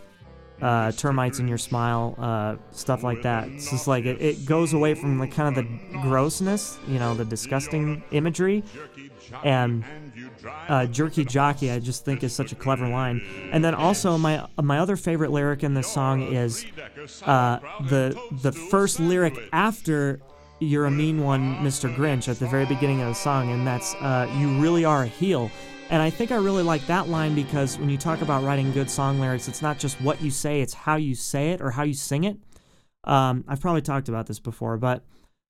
Uh, 0.60 0.90
termites 0.90 1.38
in 1.38 1.46
your 1.46 1.56
smile, 1.56 2.16
uh, 2.18 2.56
stuff 2.72 3.04
like 3.04 3.22
that. 3.22 3.48
It's 3.48 3.70
just 3.70 3.86
like 3.86 4.04
it, 4.04 4.20
it 4.20 4.44
goes 4.44 4.72
away 4.72 4.94
from 4.94 5.18
the 5.18 5.28
kind 5.28 5.56
of 5.56 5.64
the 5.64 5.98
grossness, 6.02 6.80
you 6.88 6.98
know, 6.98 7.14
the 7.14 7.24
disgusting 7.24 8.02
imagery, 8.10 8.64
and 9.44 9.84
uh, 10.68 10.86
jerky 10.86 11.24
jockey 11.24 11.70
I 11.70 11.78
just 11.78 12.04
think 12.04 12.22
is 12.22 12.34
such 12.34 12.52
a 12.52 12.54
clever 12.54 12.88
line. 12.88 13.22
And 13.52 13.64
then 13.64 13.74
also 13.74 14.18
my 14.18 14.46
my 14.60 14.78
other 14.78 14.96
favorite 14.96 15.30
lyric 15.30 15.62
in 15.62 15.74
this 15.74 15.90
song 15.90 16.22
is 16.22 16.64
uh, 17.22 17.58
the 17.88 18.18
the 18.42 18.52
first 18.52 19.00
lyric 19.00 19.38
after 19.52 20.20
"You're 20.60 20.86
a 20.86 20.90
mean 20.90 21.22
one, 21.22 21.56
Mr. 21.56 21.94
Grinch" 21.94 22.28
at 22.28 22.38
the 22.38 22.46
very 22.46 22.66
beginning 22.66 23.00
of 23.02 23.08
the 23.08 23.14
song, 23.14 23.50
and 23.50 23.66
that's 23.66 23.94
uh, 23.96 24.30
"You 24.38 24.60
really 24.60 24.84
are 24.84 25.04
a 25.04 25.08
heel." 25.08 25.50
And 25.90 26.02
I 26.02 26.10
think 26.10 26.32
I 26.32 26.36
really 26.36 26.62
like 26.62 26.86
that 26.86 27.08
line 27.08 27.34
because 27.34 27.78
when 27.78 27.88
you 27.88 27.96
talk 27.96 28.20
about 28.20 28.44
writing 28.44 28.72
good 28.72 28.90
song 28.90 29.20
lyrics, 29.20 29.48
it's 29.48 29.62
not 29.62 29.78
just 29.78 30.00
what 30.00 30.20
you 30.20 30.30
say; 30.30 30.60
it's 30.60 30.74
how 30.74 30.96
you 30.96 31.14
say 31.14 31.50
it 31.50 31.60
or 31.60 31.70
how 31.70 31.82
you 31.82 31.94
sing 31.94 32.24
it. 32.24 32.36
Um, 33.04 33.44
I've 33.48 33.60
probably 33.60 33.82
talked 33.82 34.08
about 34.08 34.26
this 34.26 34.38
before, 34.38 34.76
but 34.76 35.02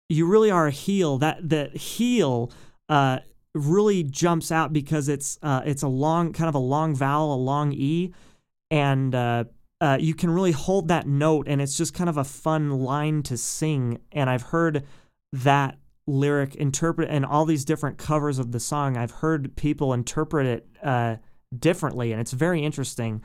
you 0.10 0.28
really 0.28 0.52
are 0.52 0.68
a 0.68 0.72
heel. 0.72 1.18
That 1.18 1.50
that 1.50 1.76
heel 1.76 2.52
uh, 2.90 3.20
really 3.54 4.04
jumps 4.04 4.52
out 4.52 4.74
because 4.74 5.10
it's 5.10 5.38
uh, 5.42 5.62
it's 5.66 5.84
a 5.84 5.88
long 5.88 6.34
kind 6.34 6.50
of 6.50 6.56
a 6.56 6.60
long 6.60 6.96
vowel, 6.96 7.34
a 7.34 7.38
long 7.38 7.74
e, 7.74 8.14
and 8.70 9.14
uh, 9.14 9.46
uh, 9.80 9.98
you 10.00 10.14
can 10.14 10.30
really 10.30 10.52
hold 10.52 10.88
that 10.88 11.08
note, 11.08 11.48
and 11.48 11.62
it's 11.62 11.78
just 11.78 11.94
kind 11.94 12.10
of 12.10 12.18
a 12.18 12.24
fun 12.24 12.72
line 12.72 13.24
to 13.24 13.38
sing. 13.38 14.00
And 14.12 14.30
I've 14.30 14.44
heard 14.44 14.84
that 15.32 15.78
lyric 16.08 16.56
interpret 16.56 17.10
in 17.10 17.26
all 17.26 17.46
these 17.46 17.66
different 17.66 17.98
covers 17.98 18.40
of 18.40 18.52
the 18.52 18.60
song. 18.60 18.98
I've 18.98 19.12
heard 19.12 19.56
people 19.56 19.94
interpret 19.94 20.48
it 20.48 20.68
uh, 20.82 21.18
differently, 21.58 22.12
and 22.12 22.22
it's 22.22 22.32
very 22.32 22.64
interesting. 22.64 23.22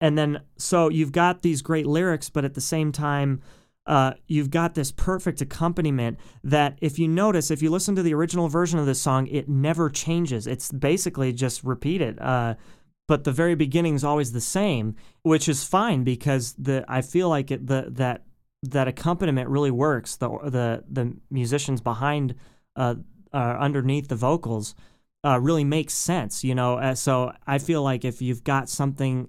And 0.00 0.18
then 0.18 0.40
so 0.58 0.88
you've 0.88 1.12
got 1.12 1.42
these 1.42 1.62
great 1.62 1.86
lyrics, 1.86 2.28
but 2.28 2.44
at 2.44 2.54
the 2.54 2.60
same 2.60 2.90
time 2.90 3.40
uh, 3.86 4.12
you've 4.26 4.50
got 4.50 4.74
this 4.74 4.92
perfect 4.92 5.40
accompaniment 5.40 6.18
that, 6.44 6.78
if 6.80 6.98
you 6.98 7.08
notice, 7.08 7.50
if 7.50 7.62
you 7.62 7.70
listen 7.70 7.96
to 7.96 8.02
the 8.02 8.14
original 8.14 8.48
version 8.48 8.78
of 8.78 8.86
this 8.86 9.00
song, 9.00 9.26
it 9.26 9.48
never 9.48 9.90
changes. 9.90 10.46
It's 10.46 10.70
basically 10.70 11.32
just 11.32 11.64
repeated. 11.64 12.18
Uh, 12.20 12.54
but 13.08 13.24
the 13.24 13.32
very 13.32 13.54
beginning 13.54 13.94
is 13.94 14.04
always 14.04 14.32
the 14.32 14.40
same, 14.40 14.94
which 15.22 15.48
is 15.48 15.64
fine 15.64 16.04
because 16.04 16.54
the 16.54 16.84
I 16.88 17.02
feel 17.02 17.28
like 17.28 17.50
it, 17.50 17.66
the 17.66 17.86
that 17.90 18.22
that 18.62 18.86
accompaniment 18.86 19.48
really 19.48 19.72
works. 19.72 20.16
The 20.16 20.28
the 20.44 20.84
the 20.88 21.16
musicians 21.30 21.80
behind 21.80 22.36
uh, 22.76 22.94
uh 23.34 23.56
underneath 23.58 24.08
the 24.08 24.16
vocals 24.16 24.76
uh, 25.24 25.40
really 25.40 25.64
makes 25.64 25.94
sense. 25.94 26.44
You 26.44 26.54
know, 26.54 26.78
uh, 26.78 26.94
so 26.94 27.32
I 27.46 27.58
feel 27.58 27.82
like 27.82 28.04
if 28.04 28.22
you've 28.22 28.44
got 28.44 28.68
something 28.68 29.28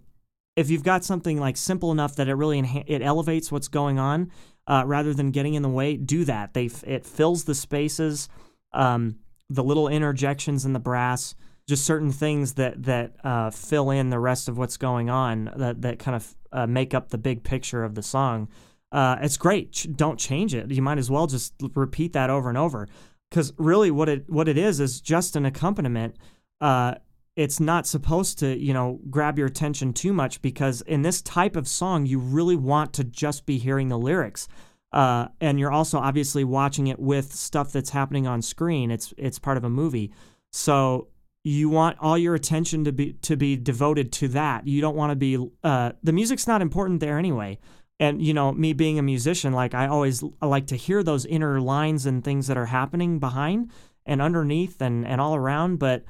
if 0.55 0.69
you've 0.69 0.83
got 0.83 1.03
something 1.03 1.39
like 1.39 1.57
simple 1.57 1.91
enough 1.91 2.15
that 2.15 2.27
it 2.27 2.35
really 2.35 2.61
enha- 2.61 2.85
it 2.87 3.01
elevates 3.01 3.51
what's 3.51 3.67
going 3.67 3.99
on 3.99 4.31
uh, 4.67 4.83
rather 4.85 5.13
than 5.13 5.31
getting 5.31 5.55
in 5.55 5.63
the 5.63 5.69
way, 5.69 5.97
do 5.97 6.23
that. 6.25 6.53
They 6.53 6.69
it 6.85 7.05
fills 7.05 7.43
the 7.43 7.55
spaces, 7.55 8.29
um, 8.71 9.17
the 9.49 9.63
little 9.63 9.87
interjections 9.87 10.65
in 10.65 10.73
the 10.73 10.79
brass, 10.79 11.35
just 11.67 11.85
certain 11.85 12.11
things 12.11 12.53
that 12.53 12.83
that 12.83 13.13
uh, 13.23 13.49
fill 13.49 13.89
in 13.89 14.09
the 14.09 14.19
rest 14.19 14.47
of 14.47 14.57
what's 14.57 14.77
going 14.77 15.09
on 15.09 15.51
that 15.55 15.81
that 15.81 15.99
kind 15.99 16.15
of 16.15 16.35
uh, 16.51 16.67
make 16.67 16.93
up 16.93 17.09
the 17.09 17.17
big 17.17 17.43
picture 17.43 17.83
of 17.83 17.95
the 17.95 18.03
song. 18.03 18.47
Uh, 18.91 19.17
it's 19.21 19.37
great. 19.37 19.71
Ch- 19.71 19.87
don't 19.95 20.19
change 20.19 20.53
it. 20.53 20.69
You 20.69 20.83
might 20.83 20.99
as 20.99 21.09
well 21.09 21.25
just 21.25 21.53
repeat 21.73 22.13
that 22.13 22.29
over 22.29 22.47
and 22.47 22.57
over, 22.57 22.87
because 23.29 23.53
really, 23.57 23.89
what 23.89 24.07
it 24.07 24.29
what 24.29 24.47
it 24.47 24.57
is 24.57 24.79
is 24.79 25.01
just 25.01 25.35
an 25.35 25.45
accompaniment 25.45 26.15
uh, 26.61 26.95
it's 27.35 27.59
not 27.59 27.87
supposed 27.87 28.37
to, 28.39 28.57
you 28.57 28.73
know, 28.73 28.99
grab 29.09 29.37
your 29.37 29.47
attention 29.47 29.93
too 29.93 30.13
much 30.13 30.41
because 30.41 30.81
in 30.81 31.01
this 31.01 31.21
type 31.21 31.55
of 31.55 31.67
song, 31.67 32.05
you 32.05 32.19
really 32.19 32.55
want 32.55 32.93
to 32.93 33.03
just 33.03 33.45
be 33.45 33.57
hearing 33.57 33.89
the 33.89 33.97
lyrics. 33.97 34.47
Uh, 34.91 35.27
and 35.41 35.59
you're 35.59 35.71
also 35.71 35.97
obviously 35.97 36.43
watching 36.43 36.87
it 36.87 36.99
with 36.99 37.33
stuff 37.33 37.71
that's 37.71 37.89
happening 37.89 38.27
on 38.27 38.43
screen. 38.43 38.91
It's 38.91 39.11
it's 39.17 39.39
part 39.39 39.57
of 39.57 39.63
a 39.63 39.69
movie, 39.69 40.11
so 40.51 41.07
you 41.43 41.67
want 41.67 41.97
all 41.99 42.15
your 42.15 42.35
attention 42.35 42.83
to 42.83 42.91
be 42.91 43.13
to 43.23 43.35
be 43.35 43.57
devoted 43.57 44.11
to 44.13 44.27
that. 44.29 44.67
You 44.67 44.81
don't 44.81 44.95
want 44.95 45.09
to 45.09 45.15
be 45.15 45.49
uh, 45.63 45.93
the 46.03 46.11
music's 46.11 46.45
not 46.45 46.61
important 46.61 46.99
there 46.99 47.17
anyway. 47.17 47.57
And 47.99 48.21
you 48.21 48.35
know, 48.35 48.51
me 48.51 48.73
being 48.73 48.99
a 48.99 49.03
musician, 49.03 49.51
like 49.51 49.73
I 49.73 49.87
always 49.87 50.23
I 50.39 50.45
like 50.45 50.67
to 50.67 50.75
hear 50.75 51.01
those 51.01 51.25
inner 51.25 51.59
lines 51.59 52.05
and 52.05 52.23
things 52.23 52.45
that 52.45 52.57
are 52.57 52.67
happening 52.67 53.17
behind 53.17 53.71
and 54.05 54.21
underneath 54.21 54.79
and 54.79 55.07
and 55.07 55.19
all 55.19 55.35
around, 55.35 55.79
but. 55.79 56.05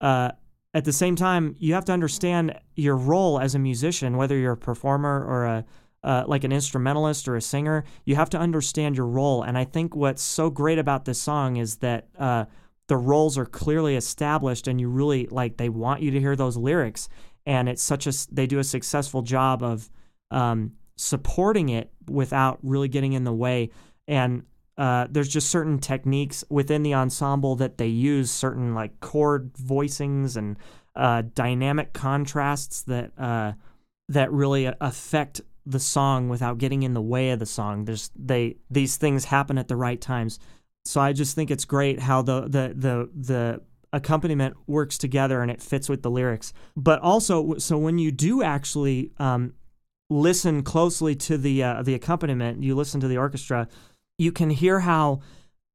Uh, 0.00 0.32
at 0.74 0.84
the 0.84 0.92
same 0.92 1.14
time, 1.14 1.54
you 1.58 1.72
have 1.74 1.84
to 1.84 1.92
understand 1.92 2.58
your 2.74 2.96
role 2.96 3.38
as 3.38 3.54
a 3.54 3.58
musician, 3.58 4.16
whether 4.16 4.36
you're 4.36 4.52
a 4.52 4.56
performer 4.56 5.24
or 5.24 5.44
a 5.44 5.64
uh, 6.02 6.22
like 6.26 6.44
an 6.44 6.52
instrumentalist 6.52 7.26
or 7.28 7.36
a 7.36 7.40
singer. 7.40 7.82
You 8.04 8.16
have 8.16 8.28
to 8.30 8.38
understand 8.38 8.94
your 8.94 9.06
role, 9.06 9.42
and 9.42 9.56
I 9.56 9.64
think 9.64 9.96
what's 9.96 10.22
so 10.22 10.50
great 10.50 10.78
about 10.78 11.06
this 11.06 11.18
song 11.18 11.56
is 11.56 11.76
that 11.76 12.08
uh, 12.18 12.44
the 12.88 12.96
roles 12.96 13.38
are 13.38 13.46
clearly 13.46 13.96
established, 13.96 14.66
and 14.66 14.78
you 14.78 14.88
really 14.88 15.26
like 15.28 15.56
they 15.56 15.70
want 15.70 16.02
you 16.02 16.10
to 16.10 16.20
hear 16.20 16.36
those 16.36 16.58
lyrics, 16.58 17.08
and 17.46 17.68
it's 17.68 17.82
such 17.82 18.06
a 18.06 18.12
they 18.32 18.46
do 18.46 18.58
a 18.58 18.64
successful 18.64 19.22
job 19.22 19.62
of 19.62 19.88
um, 20.30 20.72
supporting 20.96 21.70
it 21.70 21.90
without 22.10 22.58
really 22.62 22.88
getting 22.88 23.14
in 23.14 23.24
the 23.24 23.32
way. 23.32 23.70
And 24.06 24.42
uh, 24.76 25.06
there's 25.10 25.28
just 25.28 25.50
certain 25.50 25.78
techniques 25.78 26.44
within 26.50 26.82
the 26.82 26.94
ensemble 26.94 27.56
that 27.56 27.78
they 27.78 27.86
use, 27.86 28.30
certain 28.30 28.74
like 28.74 29.00
chord 29.00 29.52
voicings 29.54 30.36
and 30.36 30.58
uh, 30.96 31.22
dynamic 31.34 31.92
contrasts 31.92 32.82
that 32.82 33.12
uh, 33.18 33.52
that 34.08 34.32
really 34.32 34.70
affect 34.80 35.40
the 35.66 35.80
song 35.80 36.28
without 36.28 36.58
getting 36.58 36.82
in 36.82 36.94
the 36.94 37.00
way 37.00 37.30
of 37.30 37.38
the 37.38 37.46
song. 37.46 37.84
There's 37.84 38.10
they 38.16 38.56
these 38.70 38.96
things 38.96 39.24
happen 39.24 39.58
at 39.58 39.68
the 39.68 39.76
right 39.76 40.00
times. 40.00 40.38
So 40.84 41.00
I 41.00 41.12
just 41.12 41.34
think 41.34 41.50
it's 41.50 41.64
great 41.64 42.00
how 42.00 42.22
the 42.22 42.42
the 42.42 42.74
the 42.76 43.10
the 43.14 43.60
accompaniment 43.92 44.56
works 44.66 44.98
together 44.98 45.40
and 45.40 45.50
it 45.50 45.62
fits 45.62 45.88
with 45.88 46.02
the 46.02 46.10
lyrics. 46.10 46.52
But 46.76 47.00
also, 47.00 47.58
so 47.58 47.78
when 47.78 47.98
you 47.98 48.10
do 48.10 48.42
actually 48.42 49.12
um, 49.18 49.54
listen 50.10 50.62
closely 50.62 51.14
to 51.14 51.38
the 51.38 51.62
uh, 51.62 51.82
the 51.82 51.94
accompaniment, 51.94 52.62
you 52.62 52.74
listen 52.74 53.00
to 53.00 53.08
the 53.08 53.18
orchestra 53.18 53.68
you 54.18 54.32
can 54.32 54.50
hear 54.50 54.80
how 54.80 55.20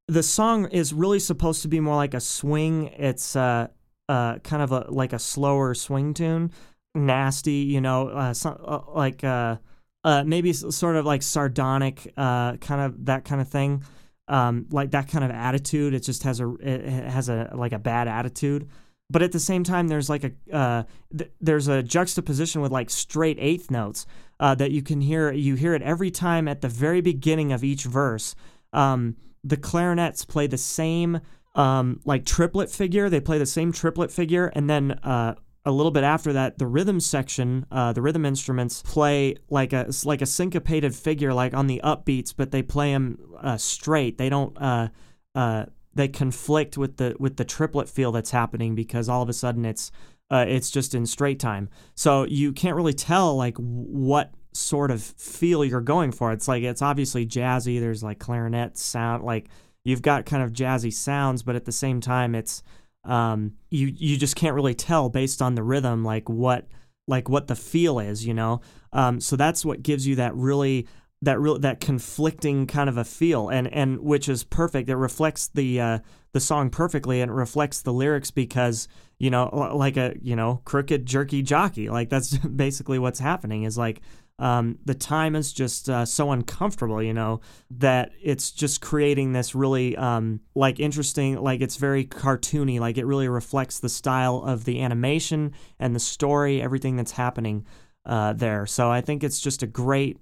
the 0.08 0.24
song 0.24 0.66
is 0.70 0.94
really 0.94 1.20
supposed 1.20 1.62
to 1.62 1.68
be 1.68 1.80
more 1.80 1.96
like 1.96 2.14
a 2.14 2.20
swing. 2.20 2.88
It's 2.98 3.36
uh, 3.36 3.68
uh, 4.08 4.40
kind 4.40 4.64
of 4.64 4.72
a 4.72 4.86
like 4.90 5.14
a 5.14 5.20
slower 5.20 5.74
swing 5.74 6.14
tune, 6.14 6.52
nasty, 6.96 7.52
you 7.52 7.80
know, 7.80 8.10
uh, 8.10 8.34
uh, 8.46 8.80
like 8.94 9.24
uh, 9.24 9.58
uh, 10.04 10.24
maybe 10.26 10.52
sort 10.54 10.96
of 10.96 11.06
like 11.06 11.22
sardonic, 11.22 12.12
uh, 12.18 12.58
kind 12.58 12.82
of 12.82 13.06
that 13.06 13.24
kind 13.24 13.40
of 13.40 13.48
thing, 13.48 13.84
um, 14.28 14.66
like 14.72 14.92
that 14.92 15.10
kind 15.10 15.24
of 15.24 15.32
attitude. 15.32 15.94
It 15.94 16.02
just 16.02 16.24
has 16.24 16.40
a 16.40 16.50
it 16.56 17.10
has 17.10 17.30
a 17.30 17.52
like 17.54 17.74
a 17.74 17.80
bad 17.80 18.08
attitude, 18.08 18.68
but 19.12 19.22
at 19.22 19.32
the 19.32 19.40
same 19.40 19.64
time, 19.64 19.90
there's 19.90 20.10
like 20.10 20.24
a 20.52 20.86
th- 21.16 21.32
there's 21.40 21.68
a 21.68 21.84
juxtaposition 21.84 22.62
with 22.62 22.72
like 22.72 22.90
straight 22.90 23.38
eighth 23.40 23.70
notes 23.70 24.08
uh, 24.40 24.56
that 24.56 24.72
you 24.72 24.82
can 24.82 25.02
hear. 25.02 25.32
You 25.32 25.56
hear 25.56 25.74
it 25.74 25.82
every 25.82 26.12
time 26.12 26.48
at 26.48 26.62
the 26.62 26.70
very 26.70 27.02
beginning 27.02 27.52
of 27.52 27.64
each 27.64 27.84
verse. 27.84 28.36
Um, 28.74 29.16
the 29.44 29.58
clarinets 29.58 30.26
play 30.26 30.48
the 30.48 30.58
same 30.58 31.22
um, 31.56 32.02
like 32.06 32.26
triplet 32.26 32.70
figure. 32.70 33.10
They 33.10 33.20
play 33.20 33.38
the 33.38 33.46
same 33.46 33.72
triplet 33.72 34.12
figure, 34.12 34.48
and 34.56 34.70
then 34.70 34.92
uh, 34.92 35.36
a 35.66 35.72
little 35.72 35.92
bit 35.92 36.04
after 36.04 36.34
that, 36.34 36.58
the 36.58 36.68
rhythm 36.68 37.00
section, 37.00 37.66
uh, 37.72 37.94
the 37.94 38.02
rhythm 38.02 38.26
instruments 38.26 38.82
play 38.84 39.36
like 39.50 39.74
a 39.74 39.92
like 40.06 40.22
a 40.22 40.26
syncopated 40.26 40.96
figure, 40.96 41.34
like 41.34 41.54
on 41.54 41.68
the 41.68 41.82
upbeats, 41.84 42.34
but 42.36 42.52
they 42.52 42.62
play 42.62 42.92
them 42.92 43.20
uh, 43.40 43.58
straight. 43.58 44.18
They 44.18 44.30
don't. 44.30 44.58
Uh, 44.58 44.90
uh, 45.36 45.66
they 45.94 46.08
conflict 46.08 46.78
with 46.78 46.98
the 46.98 47.16
with 47.20 47.38
the 47.38 47.46
triplet 47.46 47.90
feel 47.90 48.12
that's 48.12 48.32
happening 48.32 48.76
because 48.76 49.10
all 49.10 49.22
of 49.22 49.30
a 49.30 49.34
sudden 49.34 49.66
it's 49.66 49.92
uh, 50.30 50.46
it's 50.48 50.70
just 50.70 50.94
in 50.94 51.06
straight 51.06 51.40
time. 51.40 51.70
So 51.96 52.26
you 52.26 52.54
can't 52.54 52.76
really 52.76 52.94
tell 52.94 53.36
like 53.36 53.58
what 53.58 54.32
sort 54.54 54.92
of 54.92 55.02
feel 55.02 55.64
you're 55.64 55.82
going 55.82 56.12
for. 56.12 56.32
It's 56.32 56.48
like 56.48 56.64
it's 56.64 56.82
obviously 56.82 57.26
jazzy. 57.26 57.80
There's 57.80 58.04
like 58.04 58.20
clarinet 58.20 58.78
sound, 58.78 59.24
like 59.24 59.50
you've 59.84 60.02
got 60.02 60.26
kind 60.26 60.44
of 60.44 60.54
jazzy 60.54 60.94
sounds, 60.94 61.44
but 61.44 61.56
at 61.56 61.66
the 61.66 61.72
same 61.72 62.02
time, 62.02 62.36
it's 62.36 62.64
um, 63.06 63.54
you 63.70 63.88
you 63.88 64.18
just 64.18 64.36
can't 64.36 64.56
really 64.56 64.76
tell 64.76 65.10
based 65.10 65.42
on 65.42 65.56
the 65.56 65.64
rhythm 65.64 66.04
like 66.04 66.30
what 66.30 66.68
like 67.08 67.30
what 67.30 67.48
the 67.48 67.56
feel 67.56 68.00
is, 68.00 68.26
you 68.26 68.34
know. 68.34 68.62
Um, 68.94 69.20
so 69.20 69.36
that's 69.36 69.66
what 69.66 69.84
gives 69.84 70.06
you 70.08 70.16
that 70.16 70.36
really 70.36 70.88
that 71.22 71.40
real 71.40 71.60
that 71.60 71.80
conflicting 71.80 72.68
kind 72.68 72.90
of 72.90 72.98
a 72.98 73.04
feel, 73.04 73.50
and 73.50 73.72
and 73.74 74.00
which 74.00 74.30
is 74.30 74.44
perfect. 74.44 74.90
It 74.90 74.96
reflects 74.96 75.48
the 75.48 75.82
uh, 75.82 76.00
the 76.32 76.40
song 76.40 76.70
perfectly, 76.70 77.22
and 77.22 77.32
it 77.32 77.34
reflects 77.34 77.82
the 77.82 77.94
lyrics 77.94 78.32
because 78.32 78.88
you 79.18 79.30
know 79.30 79.72
like 79.76 79.98
a 79.98 80.16
you 80.22 80.36
know 80.36 80.62
crooked 80.66 81.06
jerky 81.06 81.42
jockey. 81.42 81.90
Like 81.90 82.10
that's 82.10 82.38
basically 82.38 83.00
what's 83.00 83.20
happening. 83.20 83.64
Is 83.64 83.78
like 83.78 84.02
um, 84.40 84.78
the 84.86 84.96
time 84.96 85.36
is 85.36 85.52
just 85.52 85.90
uh, 85.90 86.06
so 86.06 86.32
uncomfortable, 86.32 87.04
you 87.04 87.14
know, 87.14 87.42
that 87.72 88.12
it's 88.24 88.52
just 88.52 88.80
creating 88.80 89.34
this 89.34 89.54
really 89.54 89.98
um, 89.98 90.40
like 90.56 90.80
interesting, 90.80 91.36
like 91.36 91.60
it's 91.60 91.76
very 91.76 92.06
cartoony, 92.06 92.80
like 92.80 92.98
it 92.98 93.06
really 93.06 93.28
reflects 93.28 93.80
the 93.80 93.90
style 93.90 94.38
of 94.46 94.64
the 94.64 94.82
animation 94.82 95.54
and 95.78 95.94
the 95.94 96.00
story, 96.00 96.62
everything 96.62 96.96
that's 96.96 97.12
happening 97.12 97.66
uh, 98.06 98.32
there. 98.34 98.66
So 98.66 98.90
I 98.90 99.02
think 99.02 99.24
it's 99.24 99.42
just 99.42 99.62
a 99.62 99.68
great. 99.68 100.18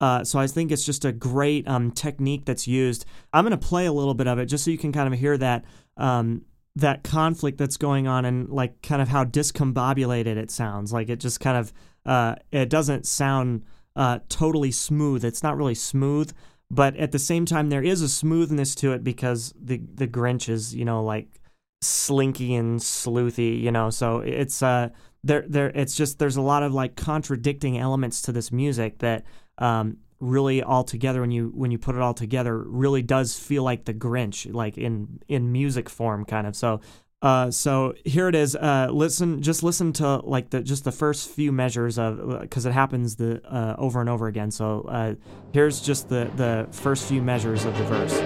Uh, 0.00 0.24
so 0.24 0.38
I 0.38 0.46
think 0.46 0.72
it's 0.72 0.84
just 0.84 1.04
a 1.04 1.12
great 1.12 1.68
um, 1.68 1.90
technique 1.90 2.44
that's 2.46 2.66
used. 2.66 3.04
I'm 3.32 3.44
going 3.44 3.58
to 3.58 3.66
play 3.66 3.86
a 3.86 3.92
little 3.92 4.14
bit 4.14 4.26
of 4.26 4.38
it 4.38 4.46
just 4.46 4.64
so 4.64 4.70
you 4.70 4.78
can 4.78 4.92
kind 4.92 5.12
of 5.12 5.18
hear 5.18 5.36
that 5.38 5.64
um, 5.96 6.42
that 6.76 7.02
conflict 7.02 7.58
that's 7.58 7.76
going 7.76 8.06
on 8.06 8.24
and 8.24 8.48
like 8.48 8.80
kind 8.82 9.02
of 9.02 9.08
how 9.08 9.24
discombobulated 9.24 10.36
it 10.36 10.50
sounds. 10.50 10.92
Like 10.92 11.08
it 11.08 11.20
just 11.20 11.40
kind 11.40 11.56
of 11.56 11.72
uh, 12.06 12.36
it 12.50 12.70
doesn't 12.70 13.06
sound 13.06 13.64
uh, 13.96 14.20
totally 14.28 14.70
smooth. 14.70 15.24
It's 15.24 15.42
not 15.42 15.56
really 15.56 15.74
smooth, 15.74 16.32
but 16.70 16.96
at 16.96 17.12
the 17.12 17.18
same 17.18 17.44
time, 17.44 17.68
there 17.68 17.82
is 17.82 18.00
a 18.00 18.08
smoothness 18.08 18.74
to 18.76 18.92
it 18.92 19.04
because 19.04 19.52
the 19.60 19.80
the 19.94 20.08
Grinch 20.08 20.48
is 20.48 20.74
you 20.74 20.84
know 20.84 21.02
like 21.02 21.40
slinky 21.82 22.54
and 22.54 22.80
sleuthy, 22.80 23.60
you 23.60 23.70
know. 23.70 23.90
So 23.90 24.20
it's 24.20 24.62
uh 24.62 24.90
there 25.22 25.44
there 25.48 25.70
it's 25.74 25.94
just 25.94 26.18
there's 26.18 26.36
a 26.36 26.42
lot 26.42 26.62
of 26.62 26.72
like 26.72 26.96
contradicting 26.96 27.76
elements 27.78 28.22
to 28.22 28.32
this 28.32 28.50
music 28.50 28.98
that 28.98 29.24
um 29.60 29.98
really 30.18 30.62
all 30.62 30.84
together 30.84 31.20
when 31.20 31.30
you 31.30 31.50
when 31.54 31.70
you 31.70 31.78
put 31.78 31.94
it 31.94 32.00
all 32.00 32.14
together 32.14 32.58
really 32.58 33.02
does 33.02 33.38
feel 33.38 33.62
like 33.62 33.84
the 33.84 33.94
Grinch 33.94 34.52
like 34.52 34.76
in 34.76 35.20
in 35.28 35.52
music 35.52 35.88
form 35.88 36.24
kind 36.24 36.46
of 36.46 36.54
so 36.54 36.80
uh, 37.22 37.50
so 37.50 37.94
here 38.04 38.28
it 38.28 38.34
is. 38.34 38.56
Uh, 38.56 38.88
listen, 38.90 39.42
just 39.42 39.62
listen 39.62 39.92
to 39.92 40.16
like 40.18 40.48
the 40.50 40.62
just 40.62 40.84
the 40.84 40.92
first 40.92 41.28
few 41.28 41.52
measures 41.52 41.98
of 41.98 42.40
because 42.40 42.64
it 42.64 42.72
happens 42.72 43.16
the 43.16 43.42
uh, 43.46 43.74
over 43.76 44.00
and 44.00 44.08
over 44.08 44.26
again. 44.26 44.50
So 44.50 44.82
uh, 44.88 45.14
here's 45.52 45.82
just 45.82 46.08
the 46.08 46.30
the 46.36 46.66
first 46.70 47.06
few 47.06 47.20
measures 47.20 47.66
of 47.66 47.76
the 47.76 47.84
verse. 47.84 48.18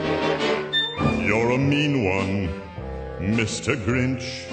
You're 1.21 1.51
a 1.53 1.59
mean 1.59 2.05
one, 2.05 2.61
Mr. 3.35 3.75
Grinch. 3.85 4.49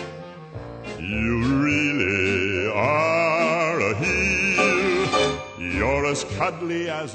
You 0.99 1.62
really 1.63 2.71
are 2.73 3.79
a 3.79 3.95
heel. 3.95 4.20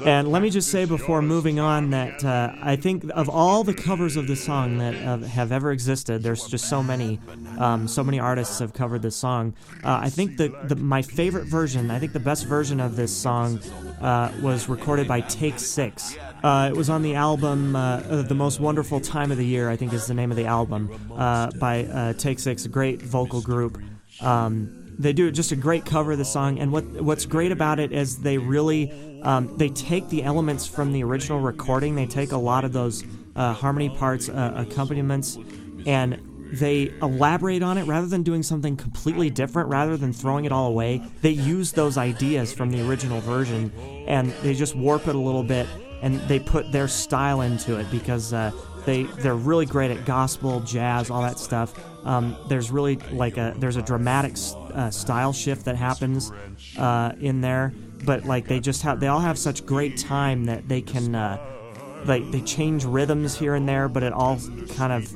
And 0.07 0.31
let 0.31 0.41
me 0.41 0.49
just 0.49 0.69
say 0.69 0.85
before 0.85 1.21
moving 1.21 1.59
on 1.59 1.89
that 1.91 2.23
uh, 2.23 2.53
I 2.61 2.75
think 2.75 3.05
of 3.13 3.29
all 3.29 3.63
the 3.63 3.73
covers 3.73 4.15
of 4.15 4.27
this 4.27 4.43
song 4.43 4.77
that 4.77 4.95
uh, 4.95 5.17
have 5.19 5.51
ever 5.51 5.71
existed, 5.71 6.23
there's 6.23 6.45
just 6.47 6.69
so 6.69 6.83
many, 6.83 7.19
um, 7.57 7.87
so 7.87 8.03
many 8.03 8.19
artists 8.19 8.59
have 8.59 8.73
covered 8.73 9.01
this 9.01 9.15
song. 9.15 9.53
Uh, 9.83 9.99
I 10.03 10.09
think 10.09 10.37
the, 10.37 10.49
the 10.65 10.75
my 10.75 11.01
favorite 11.01 11.45
version, 11.45 11.91
I 11.91 11.99
think 11.99 12.13
the 12.13 12.19
best 12.19 12.45
version 12.45 12.79
of 12.79 12.95
this 12.95 13.15
song 13.15 13.59
uh, 14.01 14.31
was 14.41 14.69
recorded 14.69 15.07
by 15.07 15.21
Take 15.21 15.59
Six. 15.59 16.17
Uh, 16.43 16.69
it 16.71 16.77
was 16.77 16.89
on 16.89 17.01
the 17.01 17.15
album 17.15 17.75
uh, 17.75 18.21
"The 18.21 18.35
Most 18.35 18.59
Wonderful 18.59 18.99
Time 18.99 19.31
of 19.31 19.37
the 19.37 19.45
Year," 19.45 19.69
I 19.69 19.75
think 19.75 19.93
is 19.93 20.07
the 20.07 20.13
name 20.13 20.31
of 20.31 20.37
the 20.37 20.45
album, 20.45 20.91
uh, 21.15 21.49
by 21.59 21.85
uh, 21.85 22.13
Take 22.13 22.39
Six, 22.39 22.65
a 22.65 22.69
great 22.69 23.01
vocal 23.01 23.41
group. 23.41 23.81
Um, 24.21 24.76
they 24.99 25.13
do 25.13 25.31
just 25.31 25.51
a 25.51 25.55
great 25.55 25.85
cover 25.85 26.13
of 26.13 26.17
the 26.17 26.25
song, 26.25 26.59
and 26.59 26.71
what 26.71 26.83
what's 26.85 27.25
great 27.25 27.51
about 27.51 27.79
it 27.79 27.91
is 27.91 28.17
they 28.17 28.37
really 28.37 28.91
um, 29.21 29.55
they 29.57 29.69
take 29.69 30.09
the 30.09 30.23
elements 30.23 30.65
from 30.65 30.91
the 30.91 31.03
original 31.03 31.39
recording. 31.39 31.95
They 31.95 32.05
take 32.05 32.31
a 32.31 32.37
lot 32.37 32.65
of 32.65 32.73
those 32.73 33.03
uh, 33.35 33.53
harmony 33.53 33.89
parts, 33.89 34.29
uh, 34.29 34.53
accompaniments, 34.55 35.37
and 35.85 36.21
they 36.53 36.93
elaborate 37.01 37.61
on 37.61 37.77
it 37.77 37.83
rather 37.83 38.07
than 38.07 38.23
doing 38.23 38.41
something 38.41 38.75
completely 38.75 39.29
different. 39.29 39.69
Rather 39.69 39.97
than 39.97 40.13
throwing 40.13 40.45
it 40.45 40.51
all 40.51 40.67
away, 40.67 41.01
they 41.21 41.31
use 41.31 41.71
those 41.73 41.97
ideas 41.97 42.53
from 42.53 42.71
the 42.71 42.87
original 42.87 43.21
version, 43.21 43.71
and 44.07 44.31
they 44.41 44.53
just 44.53 44.75
warp 44.75 45.07
it 45.07 45.15
a 45.15 45.19
little 45.19 45.43
bit, 45.43 45.67
and 46.01 46.19
they 46.21 46.39
put 46.39 46.71
their 46.71 46.87
style 46.87 47.41
into 47.41 47.77
it 47.77 47.89
because. 47.91 48.33
Uh, 48.33 48.51
they 48.87 49.03
they're 49.03 49.35
really 49.35 49.65
great 49.65 49.91
at 49.91 50.05
gospel, 50.05 50.61
jazz, 50.61 51.09
all 51.09 51.21
that 51.21 51.37
stuff. 51.37 51.73
Um, 52.05 52.37
there's 52.47 52.71
really 52.71 52.95
like 53.11 53.35
a 53.35 53.53
there's 53.57 53.75
a 53.75 53.81
dramatic 53.81 54.37
style 54.91 55.33
shift 55.33 55.65
that 55.65 55.75
happens 55.75 56.31
uh, 56.77 57.11
in 57.19 57.41
there, 57.41 57.73
but 58.05 58.25
like 58.25 58.47
they 58.47 58.59
just 58.59 58.81
have 58.83 58.99
they 58.99 59.07
all 59.07 59.19
have 59.19 59.37
such 59.37 59.65
great 59.65 59.97
time 59.97 60.45
that 60.45 60.67
they 60.67 60.81
can 60.81 61.15
uh, 61.15 61.37
like 62.05 62.29
they 62.31 62.41
change 62.41 62.85
rhythms 62.85 63.37
here 63.37 63.55
and 63.55 63.67
there, 63.67 63.87
but 63.87 64.03
it 64.03 64.13
all 64.13 64.39
kind 64.75 64.93
of 64.93 65.13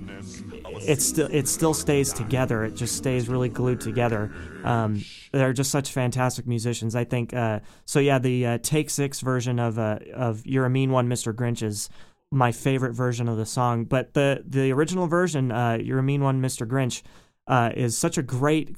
it 0.87 1.01
still 1.01 1.27
it 1.31 1.47
still 1.47 1.73
stays 1.73 2.13
together. 2.13 2.63
It 2.63 2.75
just 2.75 2.95
stays 2.95 3.29
really 3.29 3.49
glued 3.49 3.81
together. 3.81 4.31
Um, 4.63 5.03
they're 5.31 5.53
just 5.53 5.71
such 5.71 5.91
fantastic 5.91 6.47
musicians. 6.47 6.95
I 6.95 7.03
think. 7.03 7.33
Uh, 7.33 7.59
so 7.85 7.99
yeah, 7.99 8.19
the 8.19 8.45
uh, 8.45 8.57
Take 8.61 8.89
Six 8.89 9.21
version 9.21 9.59
of 9.59 9.77
uh, 9.77 9.99
of 10.13 10.45
"You're 10.45 10.65
a 10.65 10.69
Mean 10.69 10.91
One, 10.91 11.07
Mr. 11.07 11.33
Grinch" 11.33 11.63
is 11.63 11.89
my 12.31 12.51
favorite 12.51 12.93
version 12.93 13.27
of 13.27 13.37
the 13.37 13.45
song. 13.45 13.85
But 13.85 14.13
the 14.13 14.43
the 14.45 14.71
original 14.71 15.07
version, 15.07 15.51
uh, 15.51 15.77
"You're 15.81 15.99
a 15.99 16.03
Mean 16.03 16.23
One, 16.23 16.41
Mr. 16.41 16.67
Grinch," 16.67 17.03
uh, 17.47 17.71
is 17.75 17.97
such 17.97 18.17
a 18.17 18.23
great 18.23 18.75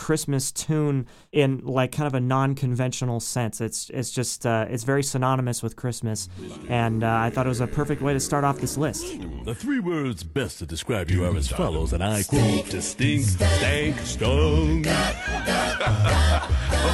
Christmas 0.00 0.50
tune 0.50 1.06
in 1.30 1.60
like 1.62 1.92
kind 1.92 2.06
of 2.06 2.14
a 2.14 2.20
non-conventional 2.20 3.20
sense. 3.20 3.60
It's 3.60 3.90
it's 3.90 4.10
just 4.10 4.46
uh, 4.46 4.64
it's 4.70 4.82
very 4.82 5.02
synonymous 5.02 5.62
with 5.62 5.76
Christmas, 5.76 6.30
and 6.70 7.04
uh, 7.04 7.16
I 7.26 7.28
thought 7.28 7.44
it 7.44 7.50
was 7.50 7.60
a 7.60 7.66
perfect 7.66 8.00
way 8.00 8.14
to 8.14 8.20
start 8.20 8.42
off 8.42 8.60
this 8.60 8.78
list. 8.78 9.04
The 9.44 9.54
three 9.54 9.78
words 9.78 10.24
best 10.24 10.58
to 10.60 10.66
describe 10.66 11.10
you 11.10 11.26
are 11.26 11.36
as 11.36 11.48
follows, 11.48 11.92
and 11.92 12.02
I 12.02 12.22
quote: 12.22 12.70
distinct, 12.70 13.28
stank, 13.28 13.98
stunk. 14.00 14.86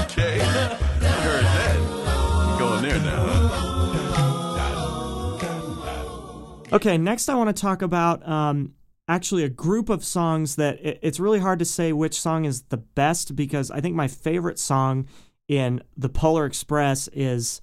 Okay. 0.07 0.41
I 0.43 0.45
heard 1.27 1.45
that. 1.45 1.77
I'm 1.79 2.59
going 2.59 2.83
there 2.83 2.99
now, 3.01 3.27
huh? 3.27 3.67
Okay, 6.73 6.99
next 6.99 7.29
I 7.29 7.35
want 7.35 7.55
to 7.55 7.61
talk 7.61 7.83
about 7.83 8.27
um, 8.27 8.73
actually 9.09 9.45
a 9.45 9.49
group 9.49 9.89
of 9.89 10.05
songs 10.05 10.57
that 10.57 10.79
it, 10.85 10.99
it's 11.03 11.21
really 11.21 11.39
hard 11.39 11.59
to 11.59 11.65
say 11.65 11.93
which 11.93 12.21
song 12.21 12.45
is 12.45 12.63
the 12.63 12.77
best 12.77 13.37
because 13.37 13.71
I 13.71 13.81
think 13.81 13.95
my 13.95 14.09
favorite 14.09 14.59
song 14.59 15.07
in 15.49 15.83
the 15.97 16.09
Polar 16.09 16.45
Express 16.45 17.09
is 17.09 17.61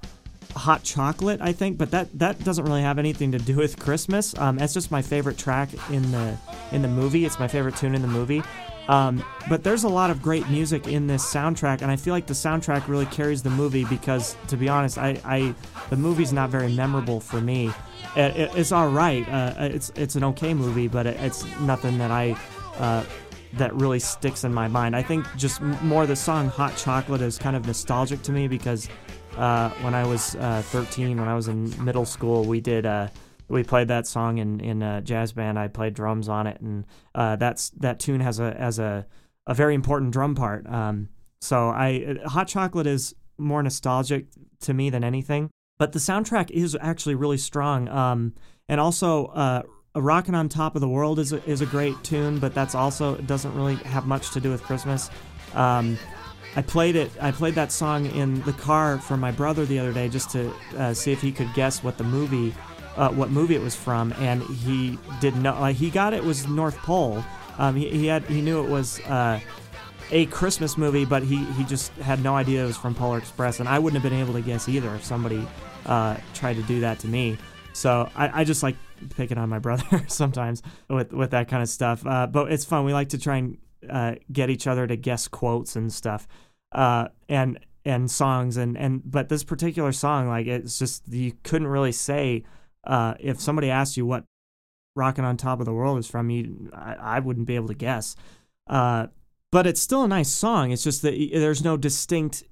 Hot 0.55 0.83
Chocolate, 0.83 1.41
I 1.41 1.51
think, 1.51 1.77
but 1.77 1.91
that 1.91 2.17
that 2.19 2.43
doesn't 2.43 2.63
really 2.63 2.81
have 2.81 2.99
anything 2.99 3.31
to 3.31 3.39
do 3.39 3.57
with 3.57 3.77
Christmas. 3.79 4.37
Um, 4.37 4.59
it's 4.59 4.73
just 4.73 4.91
my 4.91 5.01
favorite 5.01 5.37
track 5.37 5.69
in 5.89 6.11
the 6.11 6.37
in 6.71 6.81
the 6.81 6.87
movie. 6.87 7.25
It's 7.25 7.39
my 7.39 7.47
favorite 7.47 7.75
tune 7.75 7.95
in 7.95 8.01
the 8.01 8.07
movie. 8.07 8.43
Um, 8.87 9.23
but 9.49 9.63
there's 9.63 9.85
a 9.85 9.89
lot 9.89 10.09
of 10.09 10.21
great 10.21 10.47
music 10.49 10.87
in 10.87 11.07
this 11.07 11.23
soundtrack, 11.23 11.81
and 11.81 11.89
I 11.89 11.95
feel 11.95 12.13
like 12.13 12.27
the 12.27 12.33
soundtrack 12.33 12.87
really 12.87 13.05
carries 13.07 13.41
the 13.41 13.49
movie 13.49 13.85
because, 13.85 14.35
to 14.47 14.57
be 14.57 14.67
honest, 14.67 14.97
I, 14.97 15.19
I 15.23 15.55
the 15.89 15.95
movie's 15.95 16.33
not 16.33 16.49
very 16.49 16.71
memorable 16.71 17.19
for 17.19 17.39
me. 17.39 17.71
It, 18.15 18.37
it, 18.37 18.51
it's 18.55 18.71
all 18.71 18.89
right. 18.89 19.27
Uh, 19.27 19.53
it's 19.59 19.91
it's 19.95 20.15
an 20.15 20.23
okay 20.25 20.53
movie, 20.53 20.87
but 20.87 21.07
it, 21.07 21.19
it's 21.19 21.45
nothing 21.59 21.97
that 21.97 22.11
I 22.11 22.37
uh, 22.77 23.03
that 23.53 23.73
really 23.75 23.99
sticks 23.99 24.43
in 24.43 24.53
my 24.53 24.67
mind. 24.67 24.95
I 24.95 25.01
think 25.01 25.25
just 25.35 25.61
more 25.61 26.05
the 26.05 26.15
song 26.15 26.47
"Hot 26.47 26.75
Chocolate" 26.77 27.21
is 27.21 27.37
kind 27.37 27.55
of 27.55 27.65
nostalgic 27.65 28.21
to 28.23 28.31
me 28.31 28.47
because 28.47 28.87
uh, 29.37 29.69
when 29.81 29.95
I 29.95 30.05
was 30.05 30.35
uh, 30.35 30.61
13, 30.65 31.19
when 31.19 31.27
I 31.27 31.35
was 31.35 31.47
in 31.47 31.83
middle 31.83 32.05
school, 32.05 32.43
we 32.43 32.61
did 32.61 32.85
uh, 32.85 33.07
we 33.47 33.63
played 33.63 33.87
that 33.87 34.07
song 34.07 34.37
in 34.37 34.59
in 34.59 34.81
a 34.81 35.01
jazz 35.01 35.33
band. 35.33 35.57
I 35.57 35.67
played 35.67 35.93
drums 35.93 36.29
on 36.29 36.47
it, 36.47 36.61
and 36.61 36.85
uh, 37.15 37.35
that's 37.35 37.69
that 37.71 37.99
tune 37.99 38.21
has 38.21 38.39
a 38.39 38.53
has 38.57 38.79
a 38.79 39.05
a 39.47 39.53
very 39.53 39.75
important 39.75 40.11
drum 40.11 40.35
part. 40.35 40.67
Um, 40.67 41.09
so 41.41 41.69
I 41.69 42.17
Hot 42.25 42.47
Chocolate 42.47 42.87
is 42.87 43.15
more 43.37 43.63
nostalgic 43.63 44.27
to 44.61 44.73
me 44.73 44.89
than 44.89 45.03
anything, 45.03 45.49
but 45.83 45.91
the 45.91 45.99
soundtrack 45.99 46.49
is 46.49 46.77
actually 46.79 47.13
really 47.13 47.37
strong. 47.37 47.89
Um, 47.89 48.33
and 48.69 48.79
also, 48.79 49.25
uh, 49.25 49.63
"Rockin' 49.93 50.33
on 50.33 50.47
Top 50.47 50.75
of 50.75 50.79
the 50.79 50.87
World" 50.87 51.19
is 51.19 51.33
a, 51.33 51.43
is 51.43 51.59
a 51.59 51.65
great 51.65 52.01
tune, 52.05 52.39
but 52.39 52.55
that's 52.55 52.73
also 52.73 53.17
doesn't 53.17 53.53
really 53.53 53.75
have 53.83 54.07
much 54.07 54.31
to 54.31 54.39
do 54.39 54.49
with 54.49 54.63
Christmas. 54.63 55.09
Um, 55.53 55.99
I 56.55 56.61
played 56.61 56.95
it. 56.95 57.11
I 57.19 57.31
played 57.31 57.55
that 57.55 57.69
song 57.69 58.05
in 58.05 58.41
the 58.43 58.53
car 58.53 58.97
for 58.97 59.17
my 59.17 59.31
brother 59.31 59.65
the 59.65 59.77
other 59.77 59.91
day 59.91 60.07
just 60.07 60.29
to 60.29 60.53
uh, 60.77 60.93
see 60.93 61.11
if 61.11 61.21
he 61.21 61.33
could 61.33 61.53
guess 61.53 61.83
what 61.83 61.97
the 61.97 62.05
movie, 62.05 62.55
uh, 62.95 63.09
what 63.09 63.29
movie 63.29 63.55
it 63.55 63.61
was 63.61 63.75
from, 63.75 64.13
and 64.19 64.41
he 64.41 64.97
did 65.19 65.35
not. 65.35 65.59
Like 65.59 65.75
he 65.75 65.89
got 65.89 66.13
it 66.13 66.23
was 66.23 66.47
North 66.47 66.77
Pole. 66.77 67.21
Um, 67.57 67.75
he, 67.75 67.89
he 67.89 68.05
had 68.05 68.23
he 68.27 68.39
knew 68.39 68.63
it 68.63 68.69
was 68.69 69.01
uh, 69.01 69.37
a 70.11 70.27
Christmas 70.27 70.77
movie, 70.77 71.03
but 71.03 71.23
he 71.23 71.43
he 71.57 71.65
just 71.65 71.91
had 71.93 72.23
no 72.23 72.35
idea 72.35 72.63
it 72.63 72.67
was 72.67 72.77
from 72.77 72.95
Polar 72.95 73.17
Express, 73.17 73.59
and 73.59 73.67
I 73.67 73.79
wouldn't 73.79 74.01
have 74.01 74.09
been 74.09 74.17
able 74.17 74.33
to 74.33 74.41
guess 74.41 74.69
either 74.69 74.95
if 74.95 75.03
somebody 75.03 75.45
uh, 75.85 76.17
tried 76.33 76.55
to 76.55 76.63
do 76.63 76.81
that 76.81 76.99
to 76.99 77.07
me. 77.07 77.37
So 77.73 78.09
I, 78.15 78.41
I 78.41 78.43
just 78.43 78.63
like 78.63 78.75
picking 79.15 79.37
on 79.37 79.49
my 79.49 79.59
brother 79.59 80.05
sometimes 80.07 80.61
with 80.89 81.11
with 81.11 81.31
that 81.31 81.47
kind 81.47 81.61
of 81.61 81.69
stuff. 81.69 82.05
Uh, 82.05 82.27
but 82.27 82.51
it's 82.51 82.65
fun. 82.65 82.85
We 82.85 82.93
like 82.93 83.09
to 83.09 83.17
try 83.17 83.37
and 83.37 83.57
uh, 83.89 84.15
get 84.31 84.49
each 84.49 84.67
other 84.67 84.87
to 84.87 84.95
guess 84.95 85.27
quotes 85.27 85.75
and 85.75 85.91
stuff, 85.91 86.27
uh, 86.71 87.09
and 87.27 87.59
and 87.85 88.09
songs 88.09 88.57
and 88.57 88.77
and 88.77 89.01
but 89.03 89.29
this 89.29 89.43
particular 89.43 89.91
song, 89.91 90.27
like 90.27 90.47
it's 90.47 90.79
just 90.79 91.03
you 91.09 91.33
couldn't 91.43 91.67
really 91.67 91.91
say 91.91 92.43
uh, 92.85 93.15
if 93.19 93.41
somebody 93.41 93.69
asked 93.69 93.97
you 93.97 94.05
what 94.05 94.23
"Rocking 94.95 95.25
on 95.25 95.37
Top 95.37 95.59
of 95.59 95.65
the 95.65 95.73
World" 95.73 95.99
is 95.99 96.07
from, 96.07 96.29
you 96.29 96.69
I, 96.73 96.95
I 96.99 97.19
wouldn't 97.19 97.47
be 97.47 97.55
able 97.55 97.67
to 97.67 97.73
guess. 97.73 98.15
But 99.53 99.67
it's 99.67 99.79
still 99.79 100.01
a 100.01 100.07
nice 100.07 100.31
song. 100.31 100.71
It's 100.71 100.83
just 100.83 101.03
that 101.03 101.13
there's 101.31 101.63
no 101.63 101.77
distinct 101.77 102.43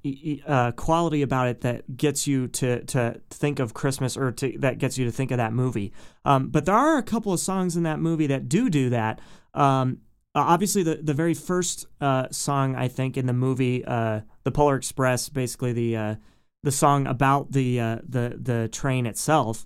uh, 0.45 0.71
quality 0.73 1.23
about 1.23 1.47
it 1.47 1.61
that 1.61 1.97
gets 1.97 2.27
you 2.27 2.47
to 2.49 2.83
to 2.85 3.19
think 3.31 3.57
of 3.57 3.73
Christmas 3.73 4.15
or 4.15 4.31
to, 4.33 4.55
that 4.59 4.77
gets 4.77 4.99
you 4.99 5.05
to 5.05 5.11
think 5.11 5.31
of 5.31 5.37
that 5.37 5.51
movie. 5.51 5.93
Um, 6.25 6.49
but 6.49 6.65
there 6.65 6.75
are 6.75 6.99
a 6.99 7.03
couple 7.03 7.33
of 7.33 7.39
songs 7.39 7.75
in 7.75 7.81
that 7.83 7.99
movie 7.99 8.27
that 8.27 8.47
do 8.47 8.69
do 8.69 8.91
that. 8.91 9.19
Um, 9.55 10.01
obviously, 10.35 10.83
the 10.83 10.99
the 11.01 11.15
very 11.15 11.33
first 11.33 11.87
uh, 12.01 12.27
song 12.29 12.75
I 12.75 12.87
think 12.87 13.17
in 13.17 13.25
the 13.25 13.33
movie, 13.33 13.83
uh, 13.83 14.21
the 14.43 14.51
Polar 14.51 14.75
Express, 14.75 15.27
basically 15.27 15.73
the 15.73 15.97
uh, 15.97 16.15
the 16.61 16.71
song 16.71 17.07
about 17.07 17.51
the 17.51 17.79
uh, 17.79 17.97
the 18.07 18.37
the 18.39 18.67
train 18.67 19.07
itself 19.07 19.65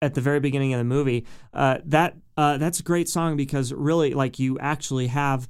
at 0.00 0.14
the 0.14 0.20
very 0.20 0.38
beginning 0.38 0.72
of 0.72 0.78
the 0.78 0.84
movie. 0.84 1.26
Uh, 1.52 1.78
that 1.84 2.14
that's 2.36 2.78
a 2.78 2.84
great 2.84 3.08
song 3.08 3.36
because 3.36 3.72
really, 3.72 4.14
like, 4.14 4.38
you 4.38 4.56
actually 4.60 5.08
have 5.08 5.48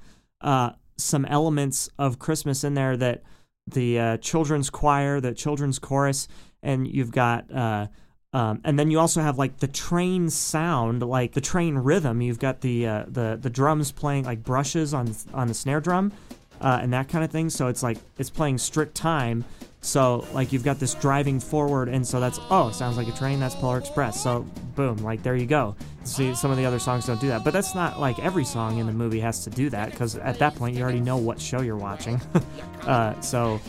some 0.96 1.24
elements 1.26 1.88
of 1.98 2.18
Christmas 2.18 2.64
in 2.64 2.74
there 2.74 2.96
that 2.96 3.22
the 3.66 3.98
uh, 3.98 4.16
children's 4.18 4.70
choir, 4.70 5.20
the 5.20 5.34
children's 5.34 5.78
chorus, 5.78 6.28
and 6.62 6.86
you've 6.86 7.10
got, 7.10 7.50
uh, 7.52 7.86
um, 8.32 8.60
and 8.64 8.78
then 8.78 8.90
you 8.90 8.98
also 8.98 9.20
have 9.20 9.38
like 9.38 9.58
the 9.58 9.66
train 9.66 10.30
sound, 10.30 11.02
like 11.02 11.32
the 11.32 11.40
train 11.40 11.76
rhythm. 11.76 12.20
You've 12.20 12.38
got 12.38 12.60
the 12.60 12.86
uh, 12.86 13.04
the 13.08 13.38
the 13.40 13.50
drums 13.50 13.92
playing 13.92 14.24
like 14.24 14.42
brushes 14.42 14.94
on 14.94 15.14
on 15.32 15.48
the 15.48 15.54
snare 15.54 15.80
drum, 15.80 16.12
uh, 16.60 16.78
and 16.80 16.92
that 16.92 17.08
kind 17.08 17.24
of 17.24 17.30
thing. 17.30 17.50
So 17.50 17.68
it's 17.68 17.82
like 17.82 17.98
it's 18.18 18.30
playing 18.30 18.58
strict 18.58 18.94
time. 18.94 19.44
So 19.86 20.26
like 20.32 20.52
you've 20.52 20.64
got 20.64 20.80
this 20.80 20.94
driving 20.94 21.38
forward, 21.38 21.88
and 21.88 22.04
so 22.04 22.18
that's 22.18 22.40
oh, 22.50 22.72
sounds 22.72 22.96
like 22.96 23.06
a 23.06 23.12
train. 23.12 23.38
That's 23.38 23.54
Polar 23.54 23.78
Express. 23.78 24.20
So 24.20 24.40
boom, 24.74 24.96
like 24.96 25.22
there 25.22 25.36
you 25.36 25.46
go. 25.46 25.76
See, 26.02 26.34
some 26.34 26.50
of 26.50 26.56
the 26.56 26.66
other 26.66 26.80
songs 26.80 27.06
don't 27.06 27.20
do 27.20 27.28
that, 27.28 27.44
but 27.44 27.52
that's 27.52 27.72
not 27.72 28.00
like 28.00 28.18
every 28.18 28.44
song 28.44 28.78
in 28.78 28.86
the 28.86 28.92
movie 28.92 29.20
has 29.20 29.44
to 29.44 29.50
do 29.50 29.70
that 29.70 29.92
because 29.92 30.16
at 30.16 30.40
that 30.40 30.56
point 30.56 30.76
you 30.76 30.82
already 30.82 30.98
know 30.98 31.16
what 31.16 31.40
show 31.40 31.60
you're 31.60 31.76
watching. 31.76 32.20
uh, 32.82 33.18
so, 33.20 33.60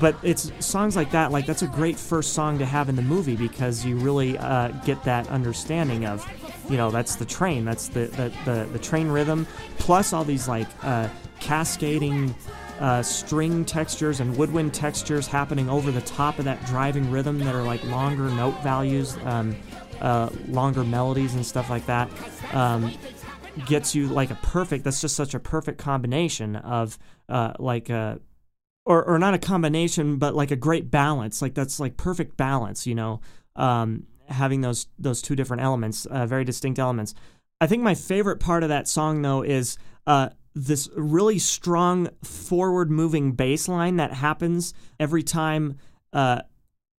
but 0.00 0.14
it's 0.22 0.52
songs 0.64 0.94
like 0.94 1.10
that. 1.10 1.32
Like 1.32 1.46
that's 1.46 1.62
a 1.62 1.68
great 1.68 1.96
first 1.96 2.32
song 2.32 2.58
to 2.60 2.64
have 2.64 2.88
in 2.88 2.94
the 2.94 3.02
movie 3.02 3.36
because 3.36 3.84
you 3.84 3.96
really 3.96 4.38
uh, 4.38 4.68
get 4.84 5.02
that 5.02 5.26
understanding 5.30 6.06
of, 6.06 6.24
you 6.70 6.76
know, 6.76 6.92
that's 6.92 7.16
the 7.16 7.24
train. 7.24 7.64
That's 7.64 7.88
the 7.88 8.06
the 8.06 8.32
the, 8.44 8.68
the 8.72 8.78
train 8.78 9.08
rhythm 9.08 9.48
plus 9.78 10.12
all 10.12 10.22
these 10.22 10.46
like 10.46 10.68
uh, 10.84 11.08
cascading. 11.40 12.36
Uh, 12.78 13.02
string 13.02 13.64
textures 13.64 14.20
and 14.20 14.36
woodwind 14.36 14.74
textures 14.74 15.26
happening 15.26 15.70
over 15.70 15.90
the 15.90 16.02
top 16.02 16.38
of 16.38 16.44
that 16.44 16.62
driving 16.66 17.10
rhythm 17.10 17.38
that 17.38 17.54
are 17.54 17.62
like 17.62 17.82
longer 17.84 18.28
note 18.30 18.54
values. 18.62 19.16
Um, 19.24 19.56
uh, 20.00 20.28
longer 20.48 20.84
melodies 20.84 21.34
and 21.34 21.44
stuff 21.44 21.70
like 21.70 21.86
that 21.86 22.10
um, 22.52 22.92
gets 23.66 23.94
you 23.94 24.06
like 24.08 24.30
a 24.30 24.34
perfect 24.36 24.84
that's 24.84 25.00
just 25.00 25.16
such 25.16 25.34
a 25.34 25.40
perfect 25.40 25.78
combination 25.78 26.56
of 26.56 26.98
uh, 27.28 27.52
like 27.58 27.88
a 27.88 27.94
uh, 27.94 28.16
or, 28.84 29.04
or 29.04 29.18
not 29.18 29.34
a 29.34 29.38
combination 29.38 30.16
but 30.16 30.34
like 30.34 30.50
a 30.50 30.56
great 30.56 30.90
balance 30.90 31.42
like 31.42 31.54
that's 31.54 31.80
like 31.80 31.96
perfect 31.96 32.36
balance 32.36 32.86
you 32.86 32.94
know 32.94 33.20
um, 33.56 34.06
having 34.28 34.60
those 34.60 34.86
those 34.98 35.22
two 35.22 35.34
different 35.34 35.62
elements 35.62 36.06
uh, 36.06 36.26
very 36.26 36.44
distinct 36.44 36.78
elements 36.78 37.14
i 37.60 37.66
think 37.66 37.82
my 37.82 37.94
favorite 37.94 38.38
part 38.38 38.62
of 38.62 38.68
that 38.68 38.86
song 38.86 39.22
though 39.22 39.42
is 39.42 39.78
uh, 40.06 40.28
this 40.56 40.88
really 40.96 41.38
strong 41.38 42.08
forward 42.24 42.90
moving 42.90 43.32
bass 43.32 43.68
line 43.68 43.96
that 43.96 44.14
happens 44.14 44.72
every 44.98 45.22
time 45.22 45.76
uh, 46.14 46.40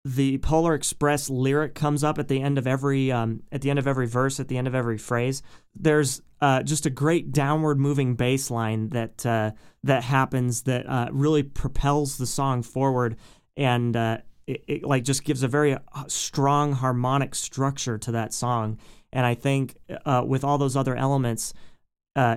the 0.04 0.36
Polar 0.38 0.74
Express 0.74 1.30
lyric 1.30 1.74
comes 1.74 2.04
up 2.04 2.18
at 2.18 2.28
the 2.28 2.40
end 2.40 2.58
of 2.58 2.66
every 2.66 3.10
um, 3.10 3.42
at 3.50 3.62
the 3.62 3.70
end 3.70 3.78
of 3.78 3.88
every 3.88 4.06
verse, 4.06 4.38
at 4.38 4.48
the 4.48 4.58
end 4.58 4.68
of 4.68 4.74
every 4.74 4.98
phrase. 4.98 5.42
There's 5.74 6.20
uh, 6.42 6.62
just 6.62 6.84
a 6.84 6.90
great 6.90 7.32
downward 7.32 7.80
moving 7.80 8.14
bass 8.14 8.50
line 8.50 8.90
that 8.90 9.24
uh, 9.24 9.52
that 9.82 10.04
happens 10.04 10.62
that 10.64 10.86
uh, 10.86 11.08
really 11.10 11.42
propels 11.42 12.18
the 12.18 12.26
song 12.26 12.62
forward 12.62 13.16
and 13.56 13.96
uh, 13.96 14.18
it, 14.46 14.64
it, 14.68 14.84
like 14.84 15.02
just 15.02 15.24
gives 15.24 15.42
a 15.42 15.48
very 15.48 15.72
uh, 15.74 15.80
strong 16.08 16.72
harmonic 16.72 17.34
structure 17.34 17.96
to 17.96 18.12
that 18.12 18.34
song. 18.34 18.78
And 19.14 19.24
I 19.24 19.34
think 19.34 19.76
uh, 20.04 20.22
with 20.26 20.44
all 20.44 20.58
those 20.58 20.76
other 20.76 20.94
elements 20.94 21.54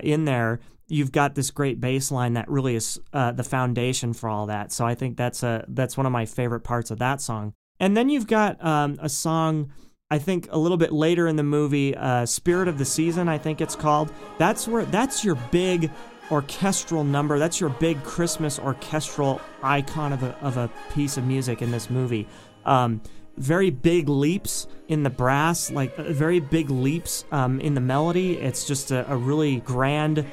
in 0.01 0.25
there, 0.25 0.59
you've 0.89 1.11
got 1.11 1.35
this 1.35 1.51
great 1.51 1.79
bass 1.79 2.11
line 2.11 2.33
that 2.33 2.49
really 2.49 2.75
is 2.75 2.99
uh, 3.13 3.31
the 3.31 3.43
foundation 3.43 4.13
for 4.13 4.27
all 4.27 4.47
that. 4.47 4.71
So 4.71 4.85
I 4.85 4.95
think 4.95 5.17
that's 5.17 5.43
a 5.43 5.65
that's 5.67 5.95
one 5.95 6.05
of 6.05 6.11
my 6.11 6.25
favorite 6.25 6.61
parts 6.61 6.91
of 6.91 6.99
that 6.99 7.21
song. 7.21 7.53
And 7.79 7.95
then 7.95 8.09
you've 8.09 8.27
got 8.27 8.63
um, 8.63 8.97
a 9.01 9.07
song, 9.07 9.71
I 10.11 10.19
think 10.19 10.47
a 10.51 10.57
little 10.57 10.77
bit 10.77 10.91
later 10.91 11.27
in 11.27 11.35
the 11.35 11.43
movie, 11.43 11.95
uh, 11.95 12.25
"Spirit 12.25 12.67
of 12.67 12.77
the 12.77 12.85
Season," 12.85 13.29
I 13.29 13.37
think 13.37 13.61
it's 13.61 13.75
called. 13.75 14.11
That's 14.37 14.67
where 14.67 14.85
that's 14.85 15.23
your 15.23 15.35
big 15.51 15.89
orchestral 16.31 17.03
number. 17.03 17.39
That's 17.39 17.59
your 17.59 17.69
big 17.69 18.03
Christmas 18.03 18.59
orchestral 18.59 19.41
icon 19.63 20.13
of 20.13 20.23
a 20.23 20.35
of 20.41 20.57
a 20.57 20.69
piece 20.93 21.17
of 21.17 21.25
music 21.25 21.61
in 21.61 21.71
this 21.71 21.89
movie. 21.89 22.27
Um, 22.65 23.01
very 23.37 23.69
big 23.69 24.09
leaps 24.09 24.67
in 24.89 25.03
the 25.03 25.09
brass, 25.09 25.71
like 25.71 25.97
uh, 25.97 26.03
very 26.11 26.39
big 26.39 26.69
leaps 26.69 27.23
um, 27.31 27.61
in 27.61 27.73
the 27.73 27.81
melody. 27.81 28.33
It's 28.37 28.67
just 28.67 28.91
a, 28.91 29.09
a 29.09 29.15
really 29.15 29.61
grand 29.61 30.25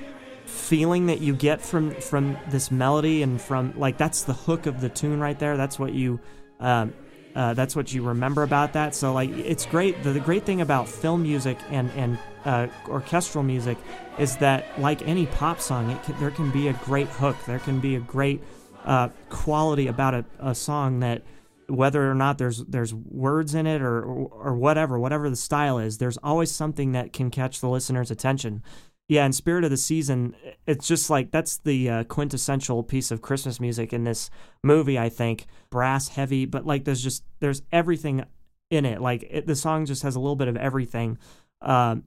feeling 0.56 1.06
that 1.06 1.20
you 1.20 1.34
get 1.34 1.60
from 1.60 1.92
from 2.00 2.36
this 2.48 2.70
melody 2.70 3.22
and 3.22 3.40
from 3.40 3.78
like 3.78 3.98
that's 3.98 4.22
the 4.24 4.32
hook 4.32 4.66
of 4.66 4.80
the 4.80 4.88
tune 4.88 5.20
right 5.20 5.38
there. 5.38 5.56
That's 5.56 5.78
what 5.78 5.92
you 5.92 6.20
um, 6.60 6.94
uh, 7.34 7.52
that's 7.54 7.76
what 7.76 7.92
you 7.92 8.02
remember 8.02 8.42
about 8.42 8.72
that. 8.72 8.94
So 8.94 9.12
like 9.12 9.30
it's 9.30 9.66
great. 9.66 10.02
The, 10.02 10.12
the 10.12 10.20
great 10.20 10.44
thing 10.44 10.60
about 10.60 10.88
film 10.88 11.22
music 11.22 11.58
and 11.70 11.90
and 11.92 12.18
uh, 12.44 12.68
orchestral 12.88 13.44
music 13.44 13.76
is 14.18 14.36
that 14.38 14.64
like 14.80 15.06
any 15.06 15.26
pop 15.26 15.60
song, 15.60 15.90
it 15.90 16.02
can, 16.04 16.18
there 16.18 16.30
can 16.30 16.50
be 16.50 16.68
a 16.68 16.72
great 16.72 17.08
hook. 17.08 17.36
There 17.46 17.58
can 17.58 17.78
be 17.78 17.96
a 17.96 18.00
great 18.00 18.42
uh, 18.84 19.10
quality 19.28 19.88
about 19.88 20.14
a, 20.14 20.24
a 20.38 20.54
song 20.54 21.00
that 21.00 21.22
whether 21.68 22.10
or 22.10 22.14
not 22.14 22.38
there's 22.38 22.64
there's 22.64 22.94
words 22.94 23.54
in 23.54 23.66
it 23.66 23.82
or, 23.82 24.02
or, 24.02 24.28
or 24.28 24.54
whatever 24.54 24.98
whatever 24.98 25.28
the 25.28 25.36
style 25.36 25.78
is, 25.78 25.98
there's 25.98 26.16
always 26.18 26.50
something 26.50 26.92
that 26.92 27.12
can 27.12 27.30
catch 27.30 27.60
the 27.60 27.68
listener's 27.68 28.10
attention 28.10 28.62
yeah, 29.08 29.24
in 29.24 29.32
Spirit 29.32 29.62
of 29.64 29.70
the 29.70 29.76
Season, 29.76 30.34
it's 30.66 30.88
just 30.88 31.10
like 31.10 31.30
that's 31.30 31.58
the 31.58 31.88
uh, 31.88 32.04
quintessential 32.04 32.82
piece 32.82 33.12
of 33.12 33.22
Christmas 33.22 33.60
music 33.60 33.92
in 33.92 34.02
this 34.02 34.30
movie. 34.64 34.98
I 34.98 35.08
think 35.08 35.46
brass 35.70 36.08
heavy, 36.08 36.44
but 36.44 36.66
like 36.66 36.84
there's 36.84 37.02
just 37.02 37.22
there's 37.38 37.62
everything 37.70 38.24
in 38.70 38.84
it. 38.84 39.00
Like 39.00 39.24
it, 39.30 39.46
the 39.46 39.54
song 39.54 39.86
just 39.86 40.02
has 40.02 40.16
a 40.16 40.20
little 40.20 40.34
bit 40.34 40.48
of 40.48 40.56
everything, 40.56 41.18
um, 41.62 42.02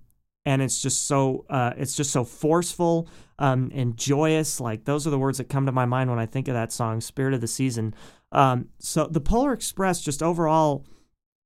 and 0.46 0.62
it's 0.62 0.82
just 0.82 1.08
so 1.08 1.46
uh, 1.50 1.72
it's 1.78 1.96
just 1.96 2.12
so 2.12 2.26
forceful 2.26 3.08
um, 3.38 3.72
and 3.74 3.96
joyous. 3.96 4.60
Like 4.60 4.84
those 4.84 5.08
are 5.08 5.12
the 5.12 5.20
words 5.20 5.38
that 5.38 5.48
come 5.48 5.66
to 5.68 5.72
my 5.72 5.86
mind 5.86 6.10
when 6.10 6.20
I 6.20 6.26
think 6.26 6.50
of 6.50 6.54
that 6.54 6.74
song, 6.74 7.00
Spirit 7.00 7.34
of 7.34 7.40
the 7.40 7.48
Season. 7.48 7.94
Um, 8.34 8.68
so 8.80 9.08
the 9.08 9.22
Polar 9.22 9.54
Express, 9.54 10.02
just 10.02 10.22
overall, 10.22 10.86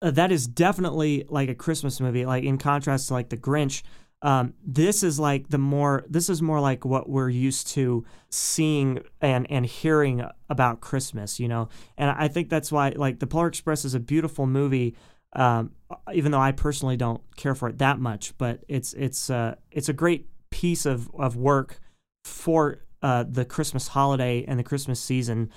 uh, 0.02 0.10
that 0.12 0.32
is 0.32 0.48
definitely 0.48 1.26
like 1.30 1.50
a 1.50 1.56
Christmas 1.56 2.02
movie. 2.02 2.26
Like 2.26 2.44
in 2.44 2.58
contrast 2.58 3.10
to 3.10 3.14
like 3.14 3.30
the 3.30 3.38
Grinch 3.38 3.84
Um, 4.24 4.54
this 4.66 5.04
is 5.04 5.20
like 5.20 5.50
the 5.50 5.58
more 5.58 6.06
this 6.10 6.30
is 6.30 6.42
more 6.42 6.62
like 6.62 6.86
what 6.86 7.10
we're 7.10 7.30
used 7.30 7.68
to 7.74 8.06
seeing 8.30 9.04
and 9.20 9.46
and 9.52 9.66
hearing 9.66 10.24
about 10.50 10.80
Christmas, 10.80 11.42
you 11.42 11.50
know. 11.50 11.68
And 11.98 12.10
I 12.10 12.30
think 12.30 12.50
that's 12.50 12.72
why 12.72 12.94
like 12.96 13.20
the 13.20 13.28
Polar 13.28 13.48
Express 13.48 13.84
is 13.84 13.94
a 13.94 14.00
beautiful 14.00 14.48
movie. 14.48 14.96
Um, 15.36 15.72
even 16.14 16.32
though 16.32 16.40
I 16.40 16.54
personally 16.54 16.96
don't 16.96 17.22
care 17.36 17.54
for 17.54 17.68
it 17.68 17.80
that 17.80 18.00
much, 18.00 18.38
but 18.38 18.64
it's 18.70 18.94
it's 18.94 19.30
uh, 19.30 19.56
it's 19.72 19.90
a 19.90 19.94
great 19.94 20.30
piece 20.52 20.86
of, 20.86 21.10
of 21.16 21.36
work 21.36 21.82
for 22.24 22.86
uh, 23.02 23.26
the 23.28 23.44
Christmas 23.44 23.90
holiday 23.90 24.46
and 24.48 24.58
the 24.58 24.64
Christmas 24.64 25.02
season, 25.02 25.50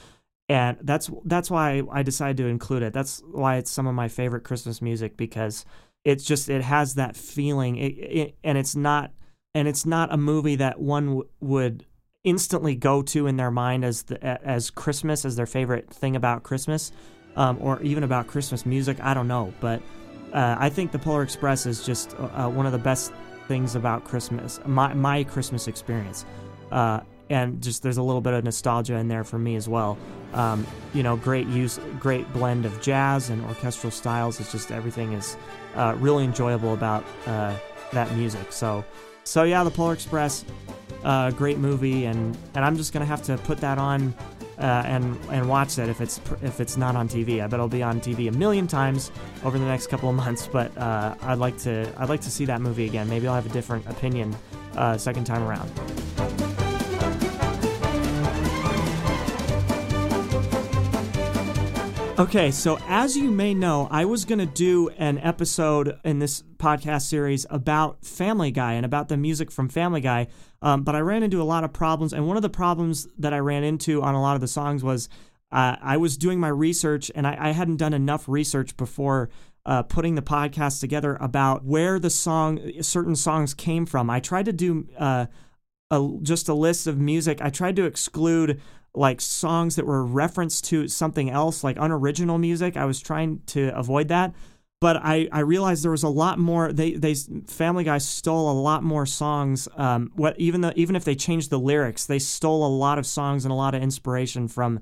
and 0.49 0.79
that's 0.81 1.09
that's 1.25 1.51
why 1.53 1.83
I 1.93 2.03
decided 2.03 2.39
to 2.39 2.47
include 2.47 2.83
it. 2.83 2.93
That's 2.93 3.23
why 3.31 3.57
it's 3.57 3.71
some 3.71 3.87
of 3.87 3.95
my 3.95 4.09
favorite 4.09 4.43
Christmas 4.43 4.83
music 4.83 5.17
because 5.17 5.65
it's 6.07 6.25
just 6.25 6.49
it 6.49 6.63
has 6.63 6.95
that 6.95 7.17
feeling, 7.17 7.77
it, 7.77 7.89
it, 7.89 8.39
and 8.45 8.57
it's 8.57 8.77
not 8.77 9.11
and 9.57 9.67
it's 9.67 9.85
not 9.85 10.13
a 10.13 10.17
movie 10.17 10.55
that 10.55 10.79
one 10.79 11.07
w- 11.07 11.29
would 11.41 11.85
instantly 12.23 12.77
go 12.77 13.03
to 13.03 13.27
in 13.27 13.37
their 13.37 13.51
mind 13.51 13.85
as 13.85 14.05
the, 14.05 14.25
as 14.47 14.71
Christmas 14.71 15.25
as 15.25 15.35
their 15.35 15.47
favorite 15.47 15.91
thing 15.91 16.15
about 16.15 16.45
Christmas, 16.45 16.93
um, 17.35 17.59
or 17.61 17.83
even 17.83 18.05
about 18.05 18.29
Christmas 18.29 18.65
music. 18.65 18.99
I 19.03 19.15
don't 19.15 19.27
know, 19.27 19.53
but 19.59 19.83
uh, 20.33 20.55
I 20.57 20.69
think 20.69 20.93
the 20.93 20.99
Polar 20.99 21.25
Express 21.25 21.67
is 21.67 21.85
just 21.85 22.15
uh, 22.21 22.49
one 22.49 22.67
of 22.67 22.73
the 22.73 22.79
best 22.79 23.13
things 23.49 23.75
about 23.75 24.05
Christmas, 24.05 24.61
my 24.65 24.95
my 24.95 25.25
Christmas 25.25 25.67
experience. 25.67 26.25
Uh, 26.71 27.01
and 27.31 27.61
just 27.61 27.83
there's 27.83 27.97
a 27.97 28.03
little 28.03 28.21
bit 28.21 28.33
of 28.33 28.45
nostalgia 28.45 28.95
in 28.95 29.09
there 29.09 29.25
for 29.25 29.41
me 29.41 29.57
as 29.57 29.69
well. 29.69 29.99
Um, 30.35 30.65
you 30.95 31.03
know, 31.03 31.17
great 31.17 31.49
use, 31.49 31.81
great 31.99 32.33
blend 32.33 32.65
of 32.65 32.81
jazz 32.81 33.29
and 33.31 33.45
orchestral 33.47 33.91
styles. 33.91 34.39
It's 34.39 34.53
just 34.53 34.71
everything 34.71 35.13
is 35.13 35.37
uh, 35.77 35.95
really 35.99 36.25
enjoyable 36.25 36.75
about 36.75 37.05
uh, 37.27 37.55
that 37.93 38.11
music. 38.17 38.53
So, 38.53 38.85
so 39.25 39.45
yeah, 39.45 39.63
the 39.65 39.71
Polar 39.71 39.93
Express, 39.93 40.45
uh, 41.05 41.31
great 41.31 41.59
movie, 41.59 42.07
and 42.07 42.37
and 42.55 42.65
I'm 42.65 42.77
just 42.77 42.93
gonna 42.93 43.05
have 43.05 43.23
to 43.25 43.37
put 43.39 43.59
that 43.59 43.79
on. 43.79 44.15
Uh, 44.59 44.83
and 44.87 45.19
and 45.31 45.47
watch 45.47 45.77
that 45.77 45.91
if 45.91 46.01
it's 46.01 46.19
if 46.41 46.61
it's 46.61 46.79
not 46.79 46.97
on 46.97 47.07
TV. 47.07 47.45
I 47.45 47.47
bet 47.47 47.55
it'll 47.55 47.69
be 47.69 47.83
on 47.83 48.01
TV 48.01 48.29
a 48.29 48.33
million 48.33 48.67
times 48.67 49.11
over 49.45 49.59
the 49.59 49.67
next 49.67 49.89
couple 49.89 50.09
of 50.09 50.15
months. 50.15 50.49
But 50.51 50.77
uh, 50.79 51.15
I'd 51.23 51.39
like 51.39 51.59
to 51.59 51.93
I'd 51.99 52.09
like 52.09 52.23
to 52.23 52.31
see 52.31 52.47
that 52.47 52.63
movie 52.63 52.87
again. 52.87 53.07
Maybe 53.07 53.29
I'll 53.29 53.35
have 53.35 53.45
a 53.45 53.51
different 53.51 53.87
opinion 53.87 54.35
uh, 54.75 54.97
second 54.97 55.25
time 55.25 55.43
around. 55.43 56.56
Okay, 62.19 62.51
so 62.51 62.79
as 62.89 63.15
you 63.15 63.31
may 63.31 63.53
know, 63.53 63.89
I 63.91 64.07
was 64.07 64.25
going 64.25 64.39
to 64.39 64.47
do 64.47 64.89
an 64.97 65.19
episode 65.19 65.99
in 66.03 66.19
this 66.19 66.43
podcast 66.57 67.03
series 67.03 67.45
about 67.51 68.07
Family 68.07 68.51
Guy 68.51 68.73
and 68.73 68.87
about 68.87 69.09
the 69.09 69.19
music 69.19 69.51
from 69.51 69.69
Family 69.69 70.01
Guy, 70.01 70.29
um, 70.63 70.83
but 70.83 70.97
I 70.97 71.01
ran 71.01 71.23
into 71.23 71.43
a 71.43 71.45
lot 71.45 71.63
of 71.63 71.75
problems. 71.75 72.15
And 72.15 72.27
one 72.27 72.39
of 72.39 72.43
the 72.43 72.49
problems 72.49 73.07
that 73.19 73.35
I 73.35 73.39
ran 73.41 73.65
into 73.65 74.01
on 74.01 74.15
a 74.15 74.23
lot 74.23 74.35
of 74.35 74.41
the 74.41 74.49
songs 74.49 74.83
was 74.83 75.11
uh, 75.53 75.77
I 75.79 75.99
was 75.99 76.17
doing 76.17 76.41
my 76.41 76.49
research 76.49 77.11
and 77.15 77.27
I, 77.27 77.37
I 77.39 77.51
hadn't 77.51 77.77
done 77.77 77.93
enough 77.93 78.27
research 78.27 78.79
before 78.79 79.29
uh, 79.67 79.83
putting 79.83 80.15
the 80.15 80.23
podcast 80.23 80.81
together 80.81 81.19
about 81.21 81.67
where 81.67 81.99
the 81.99 82.09
song, 82.09 82.81
certain 82.81 83.15
songs 83.15 83.53
came 83.53 83.85
from. 83.85 84.09
I 84.09 84.21
tried 84.21 84.47
to 84.47 84.55
do 84.55 84.89
uh, 84.99 85.27
a, 85.91 86.09
just 86.23 86.49
a 86.49 86.55
list 86.55 86.87
of 86.87 86.99
music. 86.99 87.43
I 87.43 87.51
tried 87.51 87.77
to 87.77 87.85
exclude 87.85 88.59
like 88.97 89.21
songs 89.21 89.77
that 89.77 89.87
were 89.87 90.05
referenced 90.05 90.65
to 90.67 90.89
something 90.89 91.31
else, 91.31 91.63
like 91.63 91.77
unoriginal 91.79 92.39
music. 92.39 92.77
I 92.77 92.85
was 92.85 93.01
trying 93.01 93.43
to 93.47 93.77
avoid 93.77 94.09
that. 94.09 94.35
But 94.81 94.97
I, 94.97 95.29
I 95.33 95.41
realized 95.41 95.85
there 95.85 95.91
was 95.91 96.03
a 96.03 96.09
lot 96.09 96.39
more. 96.39 96.73
They 96.73 96.93
they 96.93 97.15
Family 97.47 97.85
Guy 97.85 97.99
stole 97.99 98.51
a 98.51 98.59
lot 98.59 98.83
more 98.83 99.07
songs. 99.07 99.69
Um, 99.77 100.13
what 100.17 100.39
even 100.39 100.61
though 100.61 100.73
even 100.77 100.97
if 100.97 101.05
they 101.05 101.15
changed 101.15 101.49
the 101.51 101.59
lyrics, 101.59 102.05
they 102.05 102.19
stole 102.19 102.67
a 102.67 102.69
lot 102.69 102.99
of 102.99 103.07
songs 103.07 103.45
and 103.45 103.53
a 103.53 103.55
lot 103.55 103.75
of 103.75 103.83
inspiration 103.83 104.49
from 104.49 104.81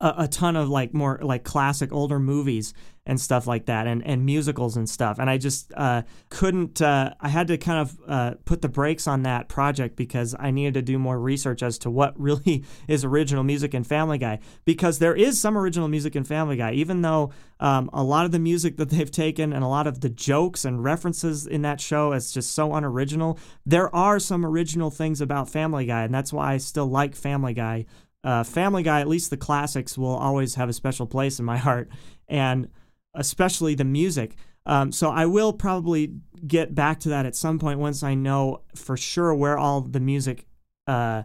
a, 0.00 0.14
a, 0.18 0.28
ton 0.28 0.56
of 0.56 0.68
like 0.68 0.92
more 0.94 1.20
like 1.22 1.44
classic 1.44 1.92
older 1.92 2.18
movies 2.18 2.74
and 3.06 3.20
stuff 3.20 3.46
like 3.46 3.66
that 3.66 3.86
and, 3.86 4.04
and 4.04 4.26
musicals 4.26 4.76
and 4.76 4.88
stuff. 4.88 5.18
And 5.18 5.30
i 5.30 5.38
just 5.38 5.72
uh, 5.76 6.02
couldn't 6.28 6.82
uh, 6.82 7.14
i 7.20 7.28
had 7.28 7.46
to 7.48 7.56
kind 7.56 7.78
of 7.78 7.98
uh, 8.06 8.34
put 8.44 8.62
the 8.62 8.68
brakes 8.68 9.06
on 9.06 9.22
that 9.22 9.48
project 9.48 9.96
because 9.96 10.34
i 10.38 10.50
needed 10.50 10.74
to 10.74 10.82
do 10.82 10.98
more 10.98 11.18
research 11.18 11.62
as 11.62 11.78
to 11.78 11.90
what 11.90 12.18
really 12.20 12.64
is 12.88 13.04
original 13.04 13.44
music 13.44 13.74
in 13.74 13.84
family 13.84 14.18
guy. 14.18 14.38
Because 14.64 14.98
there 14.98 15.14
is 15.14 15.40
some 15.40 15.56
original 15.56 15.88
music 15.88 16.16
in 16.16 16.24
family 16.24 16.56
guy 16.56 16.72
even 16.72 17.02
though 17.02 17.32
um, 17.60 17.88
a 17.92 18.02
lot 18.02 18.26
of 18.26 18.32
the 18.32 18.38
music 18.38 18.76
that 18.76 18.90
they've 18.90 19.10
taken 19.10 19.52
and 19.52 19.64
a 19.64 19.68
lot 19.68 19.86
of 19.86 20.00
the 20.00 20.10
jokes 20.10 20.64
and 20.64 20.84
references 20.84 21.46
in 21.46 21.62
that 21.62 21.80
show 21.80 22.12
is 22.12 22.32
just 22.32 22.52
so 22.52 22.74
unoriginal. 22.74 23.38
There 23.64 23.94
are 23.94 24.18
some 24.18 24.44
original 24.44 24.90
things 24.90 25.20
about 25.20 25.48
family 25.48 25.86
guy 25.86 26.02
and 26.02 26.12
that's 26.12 26.32
why 26.32 26.54
i 26.54 26.56
still 26.56 26.86
like 26.86 27.14
family 27.14 27.54
guy. 27.54 27.86
Uh, 28.24 28.42
Family 28.42 28.82
Guy, 28.82 29.00
at 29.00 29.06
least 29.06 29.30
the 29.30 29.36
classics, 29.36 29.96
will 29.96 30.16
always 30.16 30.56
have 30.56 30.68
a 30.68 30.72
special 30.72 31.06
place 31.06 31.38
in 31.38 31.44
my 31.44 31.56
heart, 31.66 31.88
and 32.28 32.68
especially 33.16 33.74
the 33.74 33.84
music. 33.84 34.36
Um, 34.64 34.90
so 34.92 35.10
I 35.10 35.26
will 35.26 35.52
probably 35.52 36.14
get 36.46 36.74
back 36.74 37.00
to 37.00 37.08
that 37.10 37.26
at 37.26 37.36
some 37.36 37.58
point 37.58 37.78
once 37.78 38.02
I 38.02 38.14
know 38.14 38.62
for 38.74 38.96
sure 38.96 39.34
where 39.34 39.56
all 39.56 39.80
the 39.80 40.00
music 40.00 40.46
uh, 40.86 41.22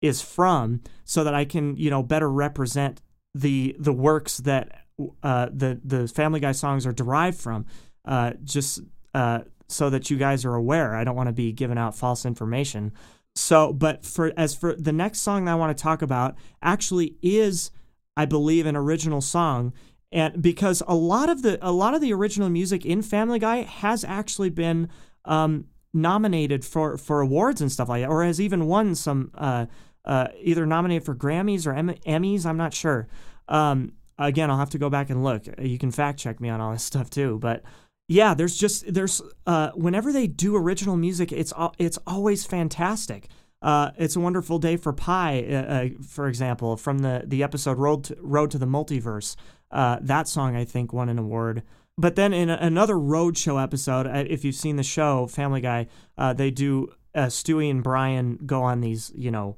is 0.00 0.22
from, 0.22 0.82
so 1.04 1.24
that 1.24 1.34
I 1.34 1.44
can 1.44 1.76
you 1.76 1.90
know 1.90 2.02
better 2.02 2.30
represent 2.30 3.02
the 3.34 3.76
the 3.78 3.92
works 3.92 4.38
that 4.38 4.86
uh, 5.22 5.48
the 5.52 5.80
the 5.84 6.08
Family 6.08 6.40
Guy 6.40 6.52
songs 6.52 6.86
are 6.86 6.92
derived 6.92 7.38
from. 7.38 7.66
Uh, 8.04 8.32
just 8.44 8.80
uh, 9.14 9.40
so 9.68 9.90
that 9.90 10.10
you 10.10 10.16
guys 10.16 10.44
are 10.44 10.54
aware, 10.54 10.96
I 10.96 11.04
don't 11.04 11.16
want 11.16 11.28
to 11.28 11.32
be 11.34 11.52
giving 11.52 11.78
out 11.78 11.94
false 11.94 12.24
information. 12.26 12.92
So, 13.34 13.72
but 13.72 14.04
for 14.04 14.32
as 14.36 14.54
for 14.54 14.74
the 14.74 14.92
next 14.92 15.20
song 15.20 15.48
I 15.48 15.54
want 15.54 15.76
to 15.76 15.80
talk 15.80 16.02
about, 16.02 16.34
actually 16.62 17.16
is, 17.22 17.70
I 18.16 18.24
believe, 18.24 18.66
an 18.66 18.76
original 18.76 19.20
song, 19.20 19.72
and 20.12 20.42
because 20.42 20.82
a 20.86 20.94
lot 20.94 21.28
of 21.28 21.42
the 21.42 21.58
a 21.62 21.72
lot 21.72 21.94
of 21.94 22.00
the 22.00 22.12
original 22.12 22.48
music 22.48 22.84
in 22.84 23.02
Family 23.02 23.38
Guy 23.38 23.62
has 23.62 24.04
actually 24.04 24.50
been 24.50 24.88
um, 25.24 25.66
nominated 25.92 26.64
for 26.64 26.96
for 26.96 27.20
awards 27.20 27.60
and 27.60 27.70
stuff 27.70 27.88
like 27.88 28.02
that, 28.02 28.08
or 28.08 28.24
has 28.24 28.40
even 28.40 28.66
won 28.66 28.94
some 28.94 29.30
uh, 29.34 29.66
uh, 30.04 30.28
either 30.40 30.66
nominated 30.66 31.04
for 31.04 31.14
Grammys 31.14 31.66
or 31.66 31.72
Emmys. 31.72 32.44
I'm 32.44 32.56
not 32.56 32.74
sure. 32.74 33.08
Um, 33.48 33.92
again, 34.18 34.50
I'll 34.50 34.58
have 34.58 34.70
to 34.70 34.78
go 34.78 34.90
back 34.90 35.10
and 35.10 35.22
look. 35.22 35.44
You 35.58 35.78
can 35.78 35.90
fact 35.90 36.18
check 36.18 36.40
me 36.40 36.48
on 36.48 36.60
all 36.60 36.72
this 36.72 36.84
stuff 36.90 37.10
too, 37.10 37.38
but 37.40 37.62
yeah, 38.08 38.34
there's 38.34 38.56
just 38.56 38.92
there's 38.92 39.22
uh, 39.46 39.70
whenever 39.74 40.12
they 40.12 40.26
do 40.26 40.56
original 40.56 40.96
music, 40.96 41.30
it's 41.30 41.52
it's 41.78 41.98
always 42.06 42.44
fantastic. 42.44 43.28
Uh, 43.62 43.90
it's 43.98 44.16
a 44.16 44.20
wonderful 44.20 44.58
day 44.58 44.76
for 44.76 44.92
Pie, 44.92 45.44
uh, 45.50 45.54
uh, 45.54 45.88
for 46.06 46.28
example, 46.28 46.76
from 46.76 47.00
the 47.00 47.22
the 47.26 47.42
episode 47.42 47.78
Road 47.78 48.04
to, 48.04 48.16
Road 48.20 48.50
to 48.52 48.58
the 48.58 48.66
Multiverse. 48.66 49.36
Uh, 49.70 49.98
that 50.00 50.28
song 50.28 50.56
I 50.56 50.64
think 50.64 50.92
won 50.92 51.08
an 51.08 51.18
award. 51.18 51.62
But 51.98 52.16
then 52.16 52.32
in 52.32 52.48
a, 52.48 52.56
another 52.60 52.94
Roadshow 52.94 53.62
episode, 53.62 54.06
uh, 54.06 54.24
if 54.26 54.44
you've 54.44 54.54
seen 54.54 54.76
the 54.76 54.82
show 54.82 55.26
Family 55.26 55.60
Guy, 55.60 55.88
they 56.34 56.50
do 56.50 56.92
Stewie 57.14 57.70
and 57.70 57.82
Brian 57.82 58.38
go 58.46 58.62
on 58.62 58.80
these 58.80 59.12
you 59.14 59.30
know 59.30 59.56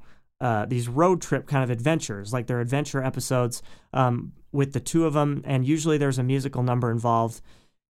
these 0.67 0.89
road 0.89 1.23
trip 1.23 1.47
kind 1.47 1.63
of 1.63 1.71
adventures, 1.71 2.33
like 2.33 2.49
they're 2.49 2.61
adventure 2.61 3.03
episodes 3.03 3.63
um, 3.93 4.33
with 4.51 4.73
the 4.73 4.81
two 4.81 5.07
of 5.07 5.15
them, 5.15 5.43
and 5.45 5.65
usually 5.65 5.97
there's 5.97 6.19
a 6.19 6.25
musical 6.25 6.65
number 6.65 6.91
involved 6.91 7.41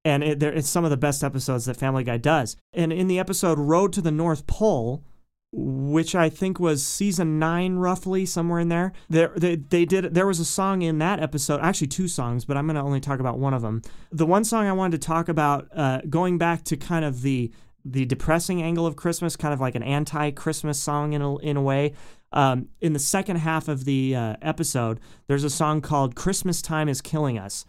and 0.04 0.24
it, 0.24 0.42
it's 0.42 0.68
some 0.68 0.84
of 0.84 0.90
the 0.90 0.96
best 0.96 1.22
episodes 1.22 1.64
that 1.66 1.76
Family 1.76 2.02
Guy 2.02 2.16
does. 2.16 2.56
And 2.72 2.92
in 2.92 3.06
the 3.06 3.20
episode 3.20 3.58
Road 3.58 3.92
to 3.92 4.00
the 4.00 4.10
North 4.10 4.46
Pole, 4.46 5.04
which 5.54 6.14
I 6.14 6.30
think 6.30 6.58
was 6.58 6.84
season 6.84 7.38
nine, 7.38 7.76
roughly 7.76 8.24
somewhere 8.24 8.58
in 8.58 8.68
there. 8.68 8.92
There, 9.10 9.32
they, 9.36 9.56
they 9.56 9.84
did. 9.84 10.14
There 10.14 10.26
was 10.26 10.40
a 10.40 10.46
song 10.46 10.80
in 10.80 10.98
that 10.98 11.20
episode, 11.20 11.60
actually 11.60 11.88
two 11.88 12.08
songs, 12.08 12.46
but 12.46 12.56
I'm 12.56 12.66
going 12.66 12.76
to 12.76 12.82
only 12.82 13.00
talk 13.00 13.20
about 13.20 13.38
one 13.38 13.52
of 13.52 13.60
them. 13.60 13.82
The 14.10 14.24
one 14.24 14.44
song 14.44 14.66
I 14.66 14.72
wanted 14.72 15.00
to 15.00 15.06
talk 15.06 15.28
about, 15.28 15.68
uh, 15.76 16.00
going 16.08 16.38
back 16.38 16.64
to 16.64 16.76
kind 16.76 17.04
of 17.04 17.22
the 17.22 17.52
the 17.84 18.04
depressing 18.04 18.62
angle 18.62 18.86
of 18.86 18.94
Christmas, 18.94 19.34
kind 19.34 19.52
of 19.52 19.60
like 19.60 19.74
an 19.74 19.82
anti-Christmas 19.82 20.78
song 20.78 21.14
in 21.14 21.20
a, 21.20 21.36
in 21.38 21.56
a 21.56 21.62
way. 21.62 21.94
Um, 22.30 22.68
in 22.80 22.92
the 22.92 23.00
second 23.00 23.36
half 23.36 23.66
of 23.66 23.84
the 23.84 24.14
uh, 24.14 24.36
episode, 24.40 25.00
there's 25.26 25.44
a 25.44 25.50
song 25.50 25.80
called 25.80 26.14
"Christmas 26.14 26.62
Time 26.62 26.88
Is 26.88 27.02
Killing 27.02 27.38
Us." 27.38 27.66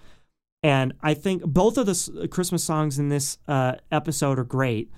And 0.62 0.94
I 1.02 1.16
think 1.16 1.44
both 1.44 1.78
of 1.78 1.86
the 1.86 2.28
Christmas 2.32 2.64
songs 2.64 2.98
in 2.98 3.10
this 3.10 3.40
uh, 3.48 3.74
episode 3.92 4.40
are 4.40 4.46
great. 4.46 4.90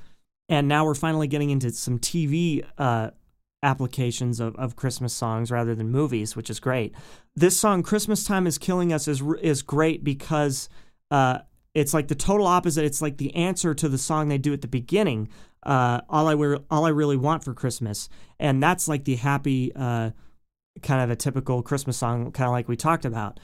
And 0.47 0.67
now 0.67 0.86
we're 0.86 0.95
finally 0.95 1.27
getting 1.27 1.49
into 1.49 1.71
some 1.71 1.97
TV 1.97 2.63
uh, 2.77 3.12
applications 3.63 4.39
of, 4.39 4.55
of 4.58 4.75
Christmas 4.75 5.13
songs 5.13 5.51
rather 5.51 5.73
than 5.73 5.89
movies, 5.89 6.36
which 6.36 6.49
is 6.49 6.60
great. 6.60 6.93
This 7.36 7.58
song, 7.58 7.81
Christmas 7.84 8.23
Time 8.23 8.45
is 8.45 8.58
Killing 8.58 8.93
Us, 8.93 9.08
is, 9.08 9.23
is 9.41 9.63
great 9.63 10.03
because 10.03 10.69
uh, 11.10 11.39
it's 11.73 11.93
like 11.93 12.08
the 12.08 12.15
total 12.15 12.47
opposite. 12.47 12.86
It's 12.86 13.01
like 13.01 13.17
the 13.17 13.36
answer 13.36 13.73
to 13.73 13.89
the 13.89 13.97
song 13.97 14.29
they 14.29 14.38
do 14.38 14.53
at 14.53 14.62
the 14.62 14.67
beginning. 14.67 15.29
Uh, 15.63 16.01
all 16.10 16.27
I 16.27 16.34
re- 16.34 16.60
all 16.69 16.86
I 16.86 16.89
really 16.89 17.17
want 17.17 17.43
for 17.43 17.53
Christmas, 17.53 18.08
and 18.39 18.62
that's 18.62 18.88
like 18.88 19.03
the 19.03 19.15
happy, 19.15 19.71
uh, 19.75 20.12
kind 20.84 21.01
of 21.01 21.10
a 21.10 21.15
typical 21.15 21.63
Christmas 21.63 21.97
song, 21.97 22.31
kind 22.31 22.47
of 22.47 22.51
like 22.51 22.67
we 22.67 22.75
talked 22.75 23.03
about. 23.03 23.39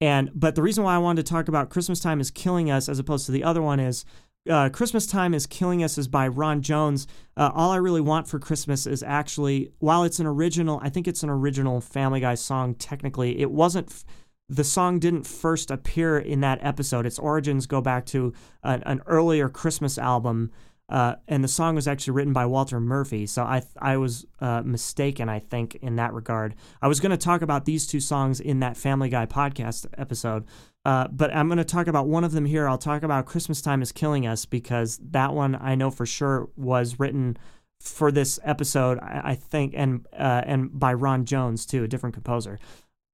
And 0.00 0.30
but 0.34 0.54
the 0.54 0.62
reason 0.62 0.84
why 0.84 0.94
I 0.94 0.98
wanted 0.98 1.26
to 1.26 1.30
talk 1.30 1.48
about 1.48 1.70
Christmas 1.70 2.00
time 2.00 2.20
is 2.20 2.30
killing 2.30 2.70
us 2.70 2.88
as 2.88 2.98
opposed 2.98 3.26
to 3.26 3.32
the 3.32 3.44
other 3.44 3.62
one 3.62 3.80
is 3.80 4.04
uh, 4.48 4.68
Christmas 4.70 5.06
Time 5.06 5.34
is 5.34 5.46
Killing 5.46 5.82
Us 5.82 5.98
is 5.98 6.08
by 6.08 6.28
Ron 6.28 6.62
Jones. 6.62 7.06
Uh, 7.36 7.50
All 7.54 7.70
I 7.70 7.76
Really 7.76 8.00
Want 8.00 8.28
for 8.28 8.38
Christmas 8.38 8.86
is 8.86 9.02
actually, 9.02 9.72
while 9.78 10.04
it's 10.04 10.18
an 10.18 10.26
original, 10.26 10.80
I 10.82 10.88
think 10.88 11.08
it's 11.08 11.22
an 11.22 11.30
original 11.30 11.80
Family 11.80 12.20
Guy 12.20 12.34
song 12.34 12.74
technically, 12.74 13.40
it 13.40 13.50
wasn't. 13.50 13.88
F- 13.90 14.04
the 14.48 14.64
song 14.64 15.00
didn't 15.00 15.26
first 15.26 15.72
appear 15.72 16.18
in 16.18 16.40
that 16.40 16.60
episode. 16.62 17.04
Its 17.04 17.18
origins 17.18 17.66
go 17.66 17.80
back 17.80 18.06
to 18.06 18.32
an, 18.62 18.82
an 18.84 19.02
earlier 19.06 19.48
Christmas 19.48 19.98
album, 19.98 20.52
uh, 20.88 21.16
and 21.26 21.42
the 21.42 21.48
song 21.48 21.74
was 21.74 21.88
actually 21.88 22.12
written 22.12 22.32
by 22.32 22.46
Walter 22.46 22.78
Murphy. 22.80 23.26
So 23.26 23.42
I 23.42 23.62
I 23.78 23.96
was 23.96 24.26
uh, 24.40 24.62
mistaken, 24.64 25.28
I 25.28 25.40
think, 25.40 25.76
in 25.76 25.96
that 25.96 26.12
regard. 26.12 26.54
I 26.80 26.88
was 26.88 27.00
going 27.00 27.10
to 27.10 27.16
talk 27.16 27.42
about 27.42 27.64
these 27.64 27.86
two 27.86 28.00
songs 28.00 28.40
in 28.40 28.60
that 28.60 28.76
Family 28.76 29.08
Guy 29.08 29.26
podcast 29.26 29.86
episode, 29.98 30.44
uh, 30.84 31.08
but 31.08 31.34
I'm 31.34 31.48
going 31.48 31.58
to 31.58 31.64
talk 31.64 31.88
about 31.88 32.06
one 32.06 32.22
of 32.24 32.32
them 32.32 32.44
here. 32.44 32.68
I'll 32.68 32.78
talk 32.78 33.02
about 33.02 33.26
Christmas 33.26 33.60
Time 33.60 33.82
is 33.82 33.90
Killing 33.90 34.26
Us 34.26 34.44
because 34.44 35.00
that 35.10 35.34
one 35.34 35.56
I 35.56 35.74
know 35.74 35.90
for 35.90 36.06
sure 36.06 36.48
was 36.56 37.00
written 37.00 37.36
for 37.80 38.12
this 38.12 38.38
episode, 38.44 38.98
I, 39.00 39.20
I 39.24 39.34
think, 39.34 39.74
and 39.76 40.06
uh, 40.12 40.42
and 40.46 40.78
by 40.78 40.94
Ron 40.94 41.24
Jones 41.24 41.66
too, 41.66 41.84
a 41.84 41.88
different 41.88 42.14
composer. 42.14 42.58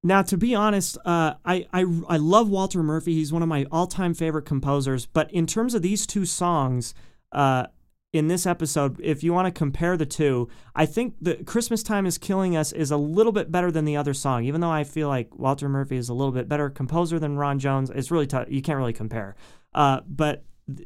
Now, 0.05 0.21
to 0.21 0.37
be 0.37 0.53
honest, 0.53 0.97
uh, 1.05 1.35
I, 1.45 1.65
I 1.73 1.85
I 2.07 2.17
love 2.17 2.49
Walter 2.49 2.83
Murphy. 2.83 3.15
He's 3.15 3.33
one 3.33 3.41
of 3.41 3.49
my 3.49 3.65
all-time 3.71 4.13
favorite 4.13 4.45
composers. 4.45 5.05
But 5.05 5.31
in 5.31 5.47
terms 5.47 5.73
of 5.73 5.81
these 5.81 6.05
two 6.05 6.25
songs, 6.25 6.93
uh, 7.33 7.67
in 8.13 8.27
this 8.27 8.45
episode, 8.45 8.99
if 9.01 9.23
you 9.23 9.33
want 9.33 9.47
to 9.47 9.51
compare 9.51 9.97
the 9.97 10.05
two, 10.05 10.47
I 10.75 10.85
think 10.85 11.15
the 11.19 11.35
Christmas 11.43 11.81
Time 11.81 12.05
is 12.05 12.19
Killing 12.19 12.55
Us 12.55 12.71
is 12.71 12.91
a 12.91 12.97
little 12.97 13.31
bit 13.31 13.51
better 13.51 13.71
than 13.71 13.85
the 13.85 13.97
other 13.97 14.13
song. 14.13 14.43
Even 14.45 14.61
though 14.61 14.69
I 14.69 14.83
feel 14.83 15.07
like 15.07 15.35
Walter 15.37 15.67
Murphy 15.67 15.97
is 15.97 16.09
a 16.09 16.13
little 16.13 16.31
bit 16.31 16.47
better 16.47 16.69
composer 16.69 17.17
than 17.17 17.37
Ron 17.37 17.57
Jones, 17.57 17.89
it's 17.89 18.11
really 18.11 18.27
tough. 18.27 18.45
You 18.49 18.61
can't 18.61 18.77
really 18.77 18.93
compare. 18.93 19.35
Uh, 19.73 20.01
but 20.07 20.43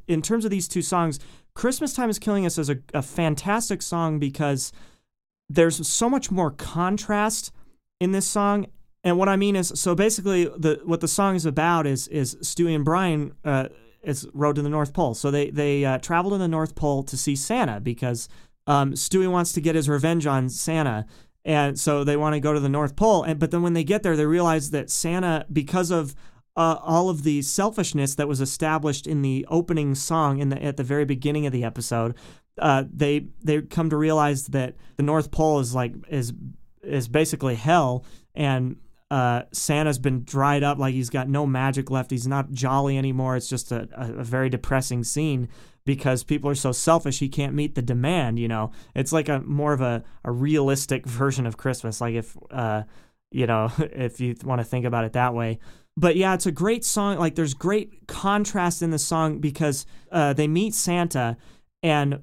in 0.08 0.22
terms 0.22 0.46
of 0.46 0.52
these 0.52 0.70
two 0.70 0.82
songs, 0.82 1.20
Christmas 1.54 1.94
Time 1.94 2.10
is 2.10 2.18
Killing 2.18 2.46
Us 2.46 2.58
is 2.58 2.70
a, 2.70 2.78
a 2.94 3.02
fantastic 3.02 3.82
song 3.82 4.20
because 4.20 4.72
there's 5.50 5.86
so 5.86 6.10
much 6.10 6.32
more 6.32 6.52
contrast 6.52 7.52
in 8.00 8.14
this 8.14 8.26
song 8.26 8.68
and 9.04 9.18
what 9.18 9.30
I 9.30 9.38
mean 9.38 9.56
is, 9.56 9.72
so 9.76 9.96
basically, 9.96 10.46
the 10.46 10.82
what 10.84 11.00
the 11.00 11.08
song 11.08 11.36
is 11.36 11.46
about 11.46 11.88
is 11.88 12.10
is 12.10 12.36
Stewie 12.42 12.76
and 12.76 12.84
Brian 12.84 13.34
uh, 13.46 13.70
is 14.08 14.28
Road 14.34 14.56
to 14.56 14.62
the 14.62 14.70
North 14.70 14.93
Pole. 14.93 15.13
So 15.13 15.30
they 15.30 15.50
they 15.50 15.86
uh, 15.86 16.00
travel 16.00 16.32
to 16.32 16.38
the 16.38 16.48
North 16.48 16.76
Pole 16.76 17.04
to 17.04 17.17
see 17.17 17.36
Santa 17.36 17.80
because 17.80 18.30
um, 18.65 18.93
Stewie 18.93 19.30
wants 19.30 19.52
to 19.54 19.62
get 19.62 19.76
his 19.76 19.89
revenge 19.89 20.26
on 20.26 20.50
Santa, 20.50 21.06
and 21.46 21.80
so 21.80 22.04
they 22.04 22.17
want 22.17 22.34
to 22.34 22.39
go 22.39 22.54
to 22.54 22.60
the 22.60 22.70
North 22.70 22.96
Pole. 22.96 23.24
And 23.24 23.39
but 23.39 23.52
then 23.52 23.62
when 23.62 23.74
they 23.74 23.84
get 23.84 24.04
there, 24.04 24.15
they 24.15 24.26
realize 24.26 24.72
that 24.72 24.89
Santa, 24.89 25.46
because 25.52 25.91
of 25.91 26.15
uh, 26.56 26.80
all 26.82 27.10
of 27.10 27.24
the 27.24 27.41
selfishness 27.41 28.15
that 28.15 28.28
was 28.28 28.41
established 28.41 29.06
in 29.06 29.22
the 29.22 29.46
opening 29.50 29.93
song 29.93 30.39
in 30.39 30.50
the 30.50 30.63
at 30.63 30.78
the 30.78 30.84
very 30.84 31.06
beginning 31.06 31.46
of 31.46 31.52
the 31.52 31.63
episode, 31.63 32.15
uh, 32.60 32.86
they 32.91 33.28
they 33.43 33.62
come 33.62 33.89
to 33.89 33.98
realize 33.98 34.48
that 34.48 34.76
the 34.96 35.04
North 35.04 35.32
Pole 35.32 35.60
is 35.60 35.76
like 35.76 35.93
is 36.10 36.34
is 36.82 37.10
basically 37.10 37.56
hell 37.56 38.06
and 38.34 38.78
uh, 39.10 39.43
Santa's 39.52 40.00
been 40.00 40.24
dried 40.24 40.63
up, 40.63 40.78
like 40.78 40.93
he's 40.93 41.10
got 41.10 41.30
no 41.30 41.46
magic 41.46 41.89
left. 41.89 42.12
He's 42.12 42.28
not 42.28 42.52
jolly 42.52 42.98
anymore. 42.98 43.36
It's 43.38 43.48
just 43.48 43.72
a, 43.72 43.88
a, 43.96 44.20
a, 44.20 44.24
very 44.24 44.50
depressing 44.50 45.04
scene 45.06 45.48
because 45.86 46.24
people 46.24 46.50
are 46.50 46.56
so 46.56 46.74
selfish. 46.74 47.20
He 47.20 47.30
can't 47.30 47.54
meet 47.54 47.76
the 47.76 47.82
demand. 47.82 48.38
You 48.38 48.50
know, 48.50 48.72
it's 48.96 49.13
like 49.13 49.30
a 49.30 49.39
more 49.39 49.72
of 49.72 49.80
a, 49.80 50.04
a 50.26 50.32
realistic 50.32 51.06
version 51.08 51.46
of 51.46 51.56
Christmas. 51.56 52.02
Like 52.02 52.15
if 52.15 52.36
uh, 52.52 52.84
you 53.32 53.48
know, 53.48 53.72
if 53.80 54.20
you 54.20 54.36
want 54.43 54.60
to 54.60 54.65
think 54.65 54.86
about 54.86 55.06
it 55.06 55.13
that 55.13 55.34
way. 55.34 55.60
But 55.96 56.15
yeah, 56.15 56.34
it's 56.34 56.46
a 56.46 56.52
great 56.52 56.84
song. 56.84 57.17
Like 57.17 57.36
there's 57.36 57.54
great 57.54 58.08
contrast 58.08 58.82
in 58.82 58.91
the 58.91 59.00
song 59.00 59.39
because 59.39 59.86
uh, 60.12 60.34
they 60.34 60.48
meet 60.48 60.76
Santa 60.76 61.38
and 61.82 62.22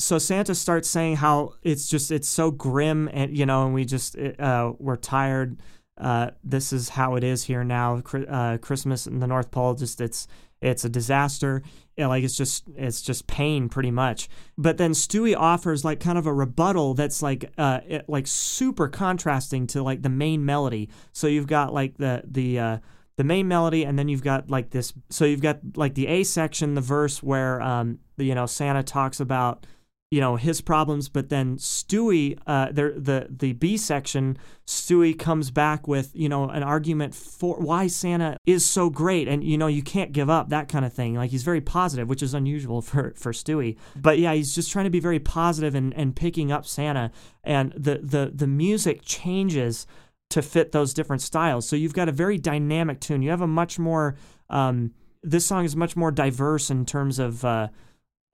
so 0.00 0.18
Santa 0.18 0.54
starts 0.54 0.88
saying 0.88 1.16
how 1.16 1.54
it's 1.62 1.88
just 1.88 2.10
it's 2.10 2.28
so 2.28 2.50
grim 2.50 3.08
and 3.12 3.36
you 3.36 3.46
know 3.46 3.64
and 3.64 3.74
we 3.74 3.84
just 3.84 4.16
uh, 4.18 4.72
we're 4.78 4.96
tired 4.96 5.60
uh, 5.98 6.30
this 6.42 6.72
is 6.72 6.90
how 6.90 7.14
it 7.14 7.24
is 7.24 7.44
here 7.44 7.64
now. 7.64 8.02
Uh, 8.28 8.58
Christmas 8.58 9.06
in 9.06 9.20
the 9.20 9.26
North 9.26 9.50
Pole, 9.50 9.74
just 9.74 10.00
it's 10.00 10.26
it's 10.60 10.84
a 10.84 10.88
disaster. 10.88 11.62
Know, 11.96 12.08
like 12.08 12.24
it's 12.24 12.36
just 12.36 12.64
it's 12.76 13.02
just 13.02 13.26
pain 13.26 13.68
pretty 13.68 13.92
much. 13.92 14.28
But 14.58 14.78
then 14.78 14.92
Stewie 14.92 15.36
offers 15.36 15.84
like 15.84 16.00
kind 16.00 16.18
of 16.18 16.26
a 16.26 16.32
rebuttal 16.32 16.94
that's 16.94 17.22
like 17.22 17.52
uh 17.56 17.80
it, 17.86 18.08
like 18.08 18.26
super 18.26 18.88
contrasting 18.88 19.66
to 19.68 19.82
like 19.82 20.02
the 20.02 20.08
main 20.08 20.44
melody. 20.44 20.88
So 21.12 21.28
you've 21.28 21.46
got 21.46 21.72
like 21.72 21.98
the 21.98 22.22
the 22.26 22.58
uh, 22.58 22.78
the 23.16 23.24
main 23.24 23.46
melody 23.46 23.84
and 23.84 23.96
then 23.96 24.08
you've 24.08 24.24
got 24.24 24.50
like 24.50 24.70
this. 24.70 24.92
So 25.10 25.24
you've 25.24 25.42
got 25.42 25.60
like 25.76 25.94
the 25.94 26.08
A 26.08 26.24
section, 26.24 26.74
the 26.74 26.80
verse 26.80 27.22
where 27.22 27.60
um 27.62 28.00
you 28.16 28.34
know 28.34 28.46
Santa 28.46 28.82
talks 28.82 29.20
about 29.20 29.66
you 30.14 30.20
know 30.20 30.36
his 30.36 30.60
problems 30.60 31.08
but 31.08 31.28
then 31.28 31.56
stewie 31.56 32.38
uh 32.46 32.66
the 32.70 32.94
the 32.96 33.26
the 33.30 33.52
b 33.52 33.76
section 33.76 34.36
stewie 34.66 35.18
comes 35.18 35.50
back 35.50 35.86
with 35.86 36.10
you 36.14 36.28
know 36.28 36.48
an 36.48 36.62
argument 36.62 37.14
for 37.14 37.56
why 37.56 37.86
santa 37.86 38.36
is 38.46 38.64
so 38.64 38.90
great. 38.90 39.28
And 39.28 39.42
you 39.44 39.58
know 39.58 39.66
you 39.66 39.82
can't 39.82 40.12
give 40.12 40.30
up 40.30 40.48
that 40.48 40.68
kind 40.68 40.84
of 40.84 40.92
thing. 40.92 41.14
Like 41.14 41.30
he's 41.30 41.42
very 41.42 41.60
positive 41.60 42.08
which 42.08 42.22
is 42.22 42.34
unusual 42.34 42.82
for 42.82 43.14
for 43.16 43.32
stewie. 43.32 43.76
But 43.96 44.18
yeah 44.18 44.34
he's 44.34 44.54
just 44.54 44.70
trying 44.72 44.84
to 44.84 44.90
be 44.90 45.00
very 45.00 45.20
positive 45.20 45.74
and 45.74 45.94
and 45.94 46.14
picking 46.14 46.52
up 46.52 46.66
santa. 46.66 47.10
And 47.42 47.72
the 47.72 47.98
the 48.02 48.32
the 48.34 48.46
music 48.46 49.02
changes 49.02 49.86
to 50.30 50.42
fit 50.42 50.72
those 50.72 50.94
different 50.94 51.22
styles. 51.22 51.68
So 51.68 51.76
you've 51.76 51.94
got 51.94 52.08
a 52.08 52.12
very 52.12 52.38
dynamic 52.38 53.00
tune. 53.00 53.22
You 53.22 53.30
have 53.30 53.42
a 53.42 53.46
much 53.46 53.78
more 53.78 54.16
um 54.50 54.92
this 55.22 55.46
song 55.46 55.64
is 55.64 55.74
much 55.74 55.96
more 55.96 56.10
diverse 56.10 56.70
in 56.70 56.84
terms 56.84 57.18
of 57.18 57.44
uh 57.44 57.68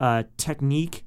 uh 0.00 0.24
technique 0.36 1.04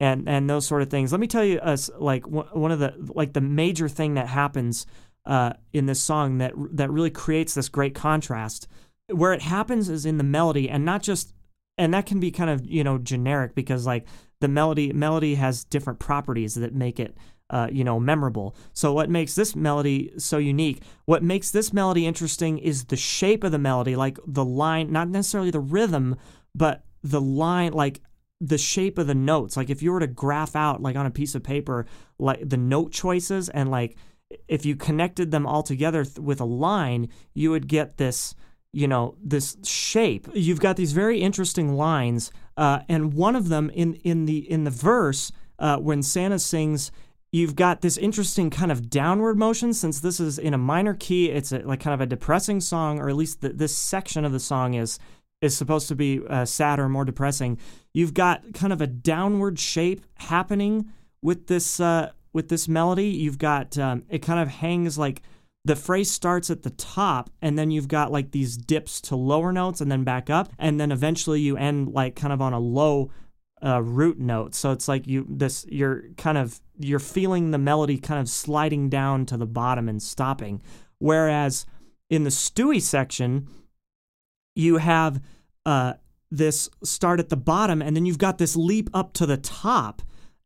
and 0.00 0.28
and 0.28 0.48
those 0.48 0.66
sort 0.66 0.82
of 0.82 0.90
things. 0.90 1.12
Let 1.12 1.20
me 1.20 1.26
tell 1.26 1.44
you, 1.44 1.58
us 1.60 1.90
uh, 1.90 1.98
like 1.98 2.26
one 2.26 2.72
of 2.72 2.78
the 2.78 2.94
like 3.14 3.34
the 3.34 3.40
major 3.40 3.88
thing 3.88 4.14
that 4.14 4.26
happens 4.26 4.86
uh, 5.26 5.52
in 5.72 5.86
this 5.86 6.02
song 6.02 6.38
that 6.38 6.52
that 6.72 6.90
really 6.90 7.10
creates 7.10 7.54
this 7.54 7.68
great 7.68 7.94
contrast. 7.94 8.66
Where 9.08 9.32
it 9.32 9.42
happens 9.42 9.88
is 9.88 10.06
in 10.06 10.18
the 10.18 10.24
melody, 10.24 10.70
and 10.70 10.84
not 10.84 11.02
just, 11.02 11.34
and 11.76 11.92
that 11.92 12.06
can 12.06 12.18
be 12.18 12.30
kind 12.30 12.48
of 12.50 12.64
you 12.64 12.82
know 12.82 12.98
generic 12.98 13.54
because 13.54 13.86
like 13.86 14.06
the 14.40 14.48
melody 14.48 14.92
melody 14.92 15.34
has 15.34 15.64
different 15.64 15.98
properties 15.98 16.54
that 16.54 16.74
make 16.74 16.98
it 16.98 17.16
uh, 17.50 17.68
you 17.70 17.84
know 17.84 18.00
memorable. 18.00 18.56
So 18.72 18.94
what 18.94 19.10
makes 19.10 19.34
this 19.34 19.54
melody 19.54 20.12
so 20.16 20.38
unique? 20.38 20.82
What 21.04 21.22
makes 21.22 21.50
this 21.50 21.74
melody 21.74 22.06
interesting 22.06 22.58
is 22.58 22.84
the 22.84 22.96
shape 22.96 23.44
of 23.44 23.52
the 23.52 23.58
melody, 23.58 23.96
like 23.96 24.18
the 24.26 24.44
line, 24.44 24.90
not 24.90 25.08
necessarily 25.08 25.50
the 25.50 25.60
rhythm, 25.60 26.16
but 26.54 26.84
the 27.02 27.20
line, 27.20 27.72
like 27.72 28.00
the 28.40 28.58
shape 28.58 28.98
of 28.98 29.06
the 29.06 29.14
notes. 29.14 29.56
Like 29.56 29.70
if 29.70 29.82
you 29.82 29.92
were 29.92 30.00
to 30.00 30.06
graph 30.06 30.56
out 30.56 30.80
like 30.80 30.96
on 30.96 31.06
a 31.06 31.10
piece 31.10 31.34
of 31.34 31.42
paper 31.42 31.86
like 32.18 32.48
the 32.48 32.56
note 32.56 32.92
choices 32.92 33.48
and 33.48 33.70
like 33.70 33.96
if 34.48 34.64
you 34.64 34.76
connected 34.76 35.30
them 35.30 35.46
all 35.46 35.62
together 35.62 36.04
th- 36.04 36.18
with 36.18 36.40
a 36.40 36.44
line, 36.44 37.08
you 37.34 37.50
would 37.50 37.66
get 37.66 37.96
this, 37.96 38.34
you 38.72 38.86
know, 38.86 39.16
this 39.22 39.56
shape. 39.64 40.28
You've 40.34 40.60
got 40.60 40.76
these 40.76 40.92
very 40.92 41.20
interesting 41.20 41.76
lines, 41.76 42.30
uh, 42.56 42.80
and 42.88 43.14
one 43.14 43.36
of 43.36 43.48
them 43.48 43.70
in 43.70 43.94
in 43.94 44.26
the 44.26 44.50
in 44.50 44.64
the 44.64 44.70
verse 44.70 45.32
uh, 45.58 45.78
when 45.78 46.02
Santa 46.02 46.38
sings. 46.38 46.92
You've 47.32 47.54
got 47.54 47.80
this 47.80 47.96
interesting 47.96 48.50
kind 48.50 48.72
of 48.72 48.90
downward 48.90 49.38
motion 49.38 49.72
since 49.72 50.00
this 50.00 50.18
is 50.18 50.36
in 50.36 50.52
a 50.52 50.58
minor 50.58 50.94
key. 50.94 51.30
It's 51.30 51.52
a, 51.52 51.60
like 51.60 51.78
kind 51.78 51.94
of 51.94 52.00
a 52.00 52.06
depressing 52.06 52.60
song, 52.60 52.98
or 52.98 53.08
at 53.08 53.14
least 53.14 53.40
the, 53.40 53.50
this 53.50 53.76
section 53.76 54.24
of 54.24 54.32
the 54.32 54.40
song 54.40 54.74
is 54.74 54.98
is 55.40 55.56
supposed 55.56 55.88
to 55.88 55.94
be 55.94 56.20
uh, 56.28 56.44
sadder, 56.44 56.88
more 56.88 57.04
depressing. 57.04 57.58
You've 57.92 58.14
got 58.14 58.52
kind 58.54 58.72
of 58.72 58.80
a 58.80 58.86
downward 58.86 59.58
shape 59.58 60.04
happening 60.14 60.90
with 61.22 61.46
this 61.46 61.80
uh, 61.80 62.12
with 62.32 62.48
this 62.48 62.68
melody. 62.68 63.08
You've 63.08 63.38
got 63.38 63.76
um, 63.78 64.04
it 64.08 64.20
kind 64.20 64.40
of 64.40 64.48
hangs 64.48 64.98
like 64.98 65.22
the 65.64 65.76
phrase 65.76 66.10
starts 66.10 66.50
at 66.50 66.62
the 66.62 66.70
top, 66.70 67.30
and 67.42 67.58
then 67.58 67.70
you've 67.70 67.88
got 67.88 68.12
like 68.12 68.30
these 68.30 68.56
dips 68.56 69.00
to 69.02 69.16
lower 69.16 69.52
notes, 69.52 69.80
and 69.80 69.90
then 69.90 70.04
back 70.04 70.30
up, 70.30 70.52
and 70.58 70.78
then 70.78 70.92
eventually 70.92 71.40
you 71.40 71.56
end 71.56 71.92
like 71.92 72.16
kind 72.16 72.32
of 72.32 72.40
on 72.40 72.52
a 72.52 72.60
low 72.60 73.10
uh, 73.64 73.82
root 73.82 74.18
note. 74.18 74.54
So 74.54 74.72
it's 74.72 74.88
like 74.88 75.06
you 75.06 75.26
this 75.28 75.66
you're 75.68 76.04
kind 76.16 76.38
of 76.38 76.60
you're 76.78 76.98
feeling 76.98 77.50
the 77.50 77.58
melody 77.58 77.98
kind 77.98 78.20
of 78.20 78.28
sliding 78.28 78.88
down 78.88 79.26
to 79.26 79.36
the 79.36 79.46
bottom 79.46 79.88
and 79.88 80.02
stopping, 80.02 80.62
whereas 80.98 81.66
in 82.10 82.24
the 82.24 82.30
Stewie 82.30 82.82
section 82.82 83.46
you 84.54 84.78
have 84.78 85.20
uh, 85.66 85.94
this 86.30 86.68
start 86.84 87.20
at 87.20 87.28
the 87.28 87.36
bottom 87.36 87.82
and 87.82 87.96
then 87.96 88.06
you've 88.06 88.18
got 88.18 88.38
this 88.38 88.56
leap 88.56 88.88
up 88.94 89.12
to 89.14 89.26
the 89.26 89.36
top 89.36 90.02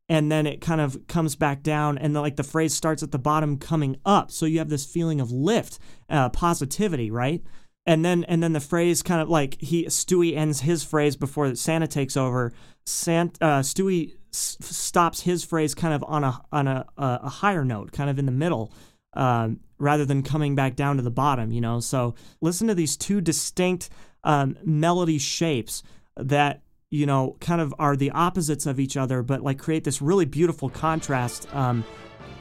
and 0.08 0.30
then 0.30 0.46
it 0.46 0.60
kind 0.60 0.80
of 0.80 1.06
comes 1.06 1.34
back 1.34 1.62
down 1.62 1.96
and 1.96 2.14
the, 2.14 2.20
like 2.20 2.36
the 2.36 2.42
phrase 2.42 2.74
starts 2.74 3.02
at 3.02 3.10
the 3.10 3.18
bottom 3.18 3.58
coming 3.58 3.96
up. 4.04 4.30
So 4.30 4.46
you 4.46 4.58
have 4.58 4.68
this 4.68 4.84
feeling 4.84 5.20
of 5.20 5.30
lift 5.30 5.78
uh, 6.08 6.28
positivity 6.30 7.10
right? 7.10 7.42
And 7.86 8.04
then 8.04 8.24
and 8.24 8.42
then 8.42 8.54
the 8.54 8.60
phrase 8.60 9.02
kind 9.02 9.20
of 9.20 9.28
like 9.28 9.60
he 9.60 9.84
stewie 9.86 10.36
ends 10.36 10.60
his 10.60 10.82
phrase 10.82 11.16
before 11.16 11.54
santa 11.54 11.86
takes 11.86 12.16
over. 12.16 12.52
Sant, 12.86 13.38
uh, 13.40 13.60
stewie 13.60 14.14
s- 14.32 14.56
stops 14.60 15.22
his 15.22 15.44
phrase 15.44 15.74
kind 15.74 15.94
of 15.94 16.02
on 16.06 16.24
a 16.24 16.40
on 16.50 16.66
a, 16.66 16.86
a 16.96 17.28
higher 17.28 17.64
note 17.64 17.92
kind 17.92 18.08
of 18.08 18.18
in 18.18 18.26
the 18.26 18.32
middle 18.32 18.72
um, 19.14 19.60
rather 19.78 20.04
than 20.04 20.22
coming 20.22 20.54
back 20.54 20.76
down 20.76 20.96
to 20.96 21.02
the 21.02 21.10
bottom, 21.10 21.52
you 21.52 21.60
know. 21.60 21.80
So 21.80 22.14
listen 22.40 22.68
to 22.68 22.74
these 22.74 22.96
two 22.96 23.20
distinct 23.20 23.90
um, 24.22 24.56
melody 24.64 25.18
shapes 25.18 25.82
that 26.16 26.62
you 26.90 27.06
know, 27.06 27.36
kind 27.40 27.60
of 27.60 27.74
are 27.80 27.96
the 27.96 28.12
opposites 28.12 28.66
of 28.66 28.78
each 28.78 28.96
other, 28.96 29.20
but 29.20 29.42
like 29.42 29.58
create 29.58 29.82
this 29.82 30.00
really 30.00 30.26
beautiful 30.26 30.68
contrast. 30.68 31.52
Um, 31.52 31.84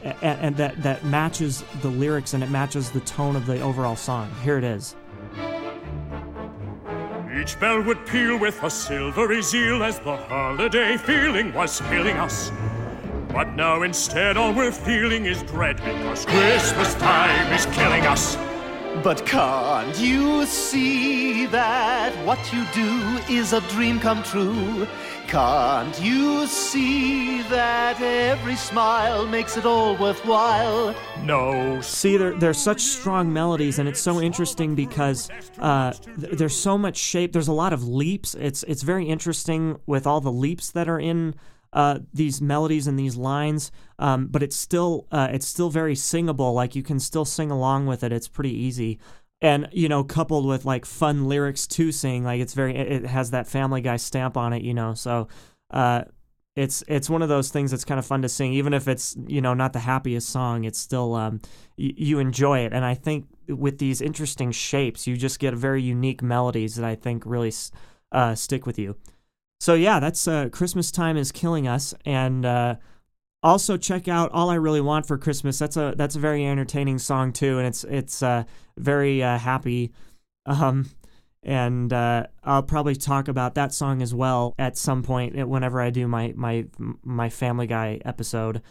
and, 0.04 0.40
and 0.40 0.58
that 0.58 0.84
that 0.84 1.04
matches 1.06 1.64
the 1.82 1.88
lyrics 1.88 2.34
and 2.34 2.44
it 2.44 2.50
matches 2.50 2.92
the 2.92 3.00
tone 3.02 3.36
of 3.36 3.46
the 3.46 3.62
overall 3.62 3.96
song. 3.96 4.32
Here 4.44 4.58
it 4.58 4.64
is. 4.64 4.96
Each 7.40 7.60
bell 7.60 7.82
would 7.82 8.06
peal 8.06 8.38
with 8.38 8.62
a 8.64 8.70
silvery 8.70 9.42
zeal 9.42 9.84
as 9.84 10.00
the 10.00 10.16
holiday 10.16 10.98
feeling 10.98 11.52
was 11.54 11.82
filling 11.82 12.18
us. 12.18 12.52
But 13.34 13.56
now 13.56 13.82
instead 13.82 14.38
all 14.38 14.54
we're 14.54 14.72
feeling 14.72 15.26
is 15.26 15.42
dread 15.42 15.78
because 15.78 16.24
Christmas 16.24 16.94
time 16.94 17.52
is 17.52 17.66
killing 17.66 18.06
us. 18.06 18.36
But 19.04 19.26
can't 19.26 20.00
you 20.00 20.46
see 20.46 21.48
that 21.48 22.14
what 22.28 22.38
you 22.54 22.64
do 22.76 23.20
is 23.28 23.52
a 23.52 23.62
dream 23.62 24.00
come 24.00 24.22
true? 24.22 24.88
Can't 25.28 26.00
you 26.00 26.46
see 26.46 27.42
that 27.44 28.00
every 28.00 28.56
smile 28.56 29.26
makes 29.26 29.58
it 29.58 29.66
all 29.66 29.98
worthwhile? 29.98 30.94
No. 31.24 31.82
See, 31.82 32.18
there, 32.18 32.38
there's 32.38 32.60
such 32.60 32.82
strong 32.82 33.34
melodies, 33.34 33.80
and 33.80 33.90
it's 33.90 34.00
so 34.00 34.22
interesting 34.22 34.76
because 34.76 35.32
uh, 35.58 35.94
th- 35.94 36.34
there's 36.34 36.56
so 36.56 36.78
much 36.78 36.98
shape. 36.98 37.34
There's 37.34 37.48
a 37.48 37.54
lot 37.54 37.74
of 37.74 37.88
leaps. 37.88 38.36
It's 38.36 38.62
it's 38.64 38.84
very 38.84 39.06
interesting 39.06 39.80
with 39.88 40.06
all 40.06 40.22
the 40.22 40.32
leaps 40.32 40.70
that 40.72 40.88
are 40.88 41.00
in 41.00 41.34
uh, 41.74 42.00
these 42.14 42.42
melodies 42.42 42.88
and 42.88 42.98
these 42.98 43.18
lines, 43.18 43.72
um, 44.00 44.28
but 44.28 44.44
it's 44.44 44.56
still 44.56 45.08
uh, 45.12 45.28
it's 45.32 45.48
still 45.48 45.70
very 45.70 45.96
singable. 45.96 46.54
Like 46.54 46.76
you 46.76 46.84
can 46.84 47.00
still 47.00 47.26
sing 47.26 47.52
along 47.52 47.88
with 47.88 48.04
it. 48.04 48.12
It's 48.12 48.28
pretty 48.28 48.54
easy, 48.54 49.00
and 49.42 49.68
you 49.72 49.90
know, 49.90 50.04
coupled 50.04 50.46
with 50.46 50.66
like 50.66 50.86
fun 50.86 51.26
lyrics 51.26 51.68
to 51.68 51.92
sing, 51.92 52.24
like 52.24 52.40
it's 52.40 52.54
very 52.54 52.76
it 52.76 53.06
has 53.06 53.32
that 53.32 53.48
Family 53.48 53.82
Guy 53.82 53.98
stamp 53.98 54.38
on 54.38 54.54
it. 54.54 54.62
You 54.64 54.74
know, 54.74 54.94
so. 54.94 55.28
Uh, 55.72 56.04
it's 56.56 56.84
it's 56.88 57.10
one 57.10 57.24
of 57.24 57.30
those 57.30 57.50
things 57.50 57.72
that's 57.72 57.84
kind 57.84 57.98
of 57.98 58.06
fun 58.06 58.22
to 58.22 58.30
sing, 58.30 58.54
even 58.54 58.76
if 58.76 58.88
it's 58.88 59.16
you 59.28 59.42
know 59.42 59.56
not 59.56 59.74
the 59.74 59.80
happiest 59.80 60.30
song. 60.30 60.66
It's 60.66 60.78
still 60.78 61.16
um, 61.16 61.42
y- 61.80 61.94
you 61.98 62.20
enjoy 62.20 62.60
it, 62.60 62.74
and 62.74 62.86
I 62.86 62.94
think 62.94 63.26
with 63.48 63.80
these 63.80 64.02
interesting 64.02 64.52
shapes, 64.52 65.08
you 65.08 65.18
just 65.18 65.40
get 65.40 65.56
very 65.56 65.82
unique 65.82 66.22
melodies 66.22 66.76
that 66.76 66.86
I 66.86 66.94
think 66.94 67.24
really 67.26 67.52
uh, 68.12 68.36
stick 68.36 68.68
with 68.68 68.78
you. 68.78 68.96
So 69.64 69.76
yeah, 69.76 70.02
that's 70.02 70.28
uh, 70.28 70.50
Christmas 70.50 70.92
time 70.92 71.16
is 71.16 71.32
killing 71.32 71.70
us, 71.70 71.94
and 72.06 72.46
uh, 72.46 72.76
also 73.42 73.78
check 73.78 74.10
out 74.10 74.30
All 74.34 74.50
I 74.50 74.56
Really 74.56 74.82
Want 74.82 75.06
for 75.06 75.18
Christmas. 75.18 75.58
That's 75.58 75.78
a 75.78 75.94
that's 75.96 76.18
a 76.18 76.20
very 76.20 76.46
entertaining 76.46 77.00
song 77.00 77.32
too, 77.32 77.60
and 77.60 77.68
it's 77.68 77.86
it's 77.86 78.22
uh, 78.22 78.44
very 78.76 79.24
uh, 79.24 79.38
happy. 79.38 79.94
Um, 80.46 80.90
and 81.44 81.94
uh, 81.94 82.28
I'll 82.44 82.64
probably 82.64 82.98
talk 82.98 83.30
about 83.30 83.56
that 83.56 83.74
song 83.74 84.02
as 84.02 84.14
well 84.14 84.54
at 84.60 84.78
some 84.78 85.02
point 85.02 85.38
eh, 85.38 85.44
whenever 85.44 85.80
I 85.80 85.92
do 85.92 86.10
my 86.10 86.34
my 86.36 86.66
my 87.02 87.30
Family 87.30 87.66
Guy 87.66 88.02
episode. 88.04 88.62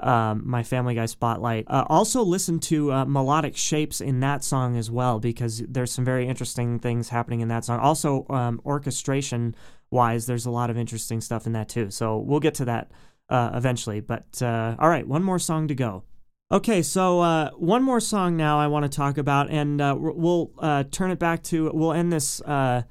Um, 0.00 0.42
my 0.44 0.64
Family 0.64 0.94
Guy 0.94 1.06
spotlight. 1.06 1.64
Uh, 1.66 1.86
also, 1.88 2.22
listen 2.22 2.58
to 2.58 2.92
uh, 2.92 3.04
melodic 3.06 3.56
shapes 3.56 4.02
in 4.02 4.20
that 4.20 4.44
song 4.44 4.76
as 4.76 4.90
well 4.90 5.18
because 5.18 5.62
there's 5.66 5.92
some 5.92 6.04
very 6.04 6.28
interesting 6.28 6.78
things 6.78 7.08
happening 7.08 7.40
in 7.40 7.48
that 7.48 7.64
song. 7.64 7.80
Also, 7.80 8.26
um, 8.28 8.60
orchestration 8.66 9.54
wise, 9.92 10.26
there's 10.26 10.46
a 10.46 10.50
lot 10.50 10.70
of 10.70 10.76
interesting 10.76 11.20
stuff 11.20 11.46
in 11.46 11.52
that 11.52 11.68
too. 11.68 11.90
So 11.90 12.18
we'll 12.18 12.40
get 12.40 12.54
to 12.54 12.64
that 12.64 12.90
uh, 13.28 13.50
eventually. 13.54 14.00
But 14.00 14.40
uh, 14.42 14.76
all 14.78 14.88
right, 14.88 15.06
one 15.06 15.22
more 15.22 15.38
song 15.38 15.68
to 15.68 15.74
go. 15.74 16.04
Okay, 16.50 16.82
so 16.82 17.20
uh, 17.20 17.50
one 17.52 17.82
more 17.82 18.00
song 18.00 18.36
now 18.36 18.58
I 18.58 18.66
want 18.66 18.84
to 18.84 18.94
talk 18.94 19.16
about, 19.16 19.48
and 19.48 19.80
uh, 19.80 19.96
we'll 19.98 20.50
uh, 20.58 20.84
turn 20.90 21.10
it 21.10 21.18
back 21.18 21.42
to 21.44 21.70
we'll 21.72 21.94
end 21.94 22.12
this 22.12 22.42
uh, 22.42 22.82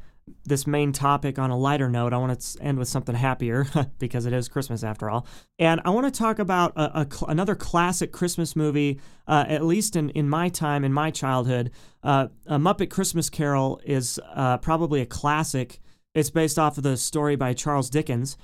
this 0.46 0.66
main 0.66 0.92
topic 0.94 1.38
on 1.38 1.52
a 1.52 1.58
lighter 1.58 1.88
note. 1.88 2.12
I 2.12 2.18
want 2.18 2.40
to 2.40 2.64
end 2.64 2.80
with 2.80 2.88
something 2.88 3.14
happier 3.14 3.68
because 4.00 4.26
it 4.26 4.34
is 4.34 4.48
Christmas 4.48 4.84
after 4.84 5.12
all, 5.12 5.28
and 5.60 5.80
I 5.86 5.92
want 5.92 6.12
to 6.12 6.18
talk 6.18 6.40
about 6.40 6.74
a, 6.76 7.02
a 7.02 7.08
cl- 7.12 7.30
another 7.30 7.54
classic 7.54 8.12
Christmas 8.12 8.56
movie. 8.56 9.00
at 9.28 9.64
least 9.64 9.96
in, 9.96 10.10
in 10.10 10.28
my 10.28 10.50
time, 10.50 10.84
in 10.84 10.92
my 10.92 11.12
childhood, 11.12 11.70
a 12.02 12.30
Muppet 12.50 12.90
Christmas 12.90 13.30
Carol 13.30 13.80
is 13.86 14.20
probably 14.62 15.02
a 15.02 15.06
classic 15.06 15.81
it's 16.14 16.30
based 16.30 16.60
off 16.60 16.78
of 16.78 16.84
the 16.84 16.98
story 16.98 17.36
by 17.36 17.54
Charles 17.54 17.90
Dickens, 17.90 18.38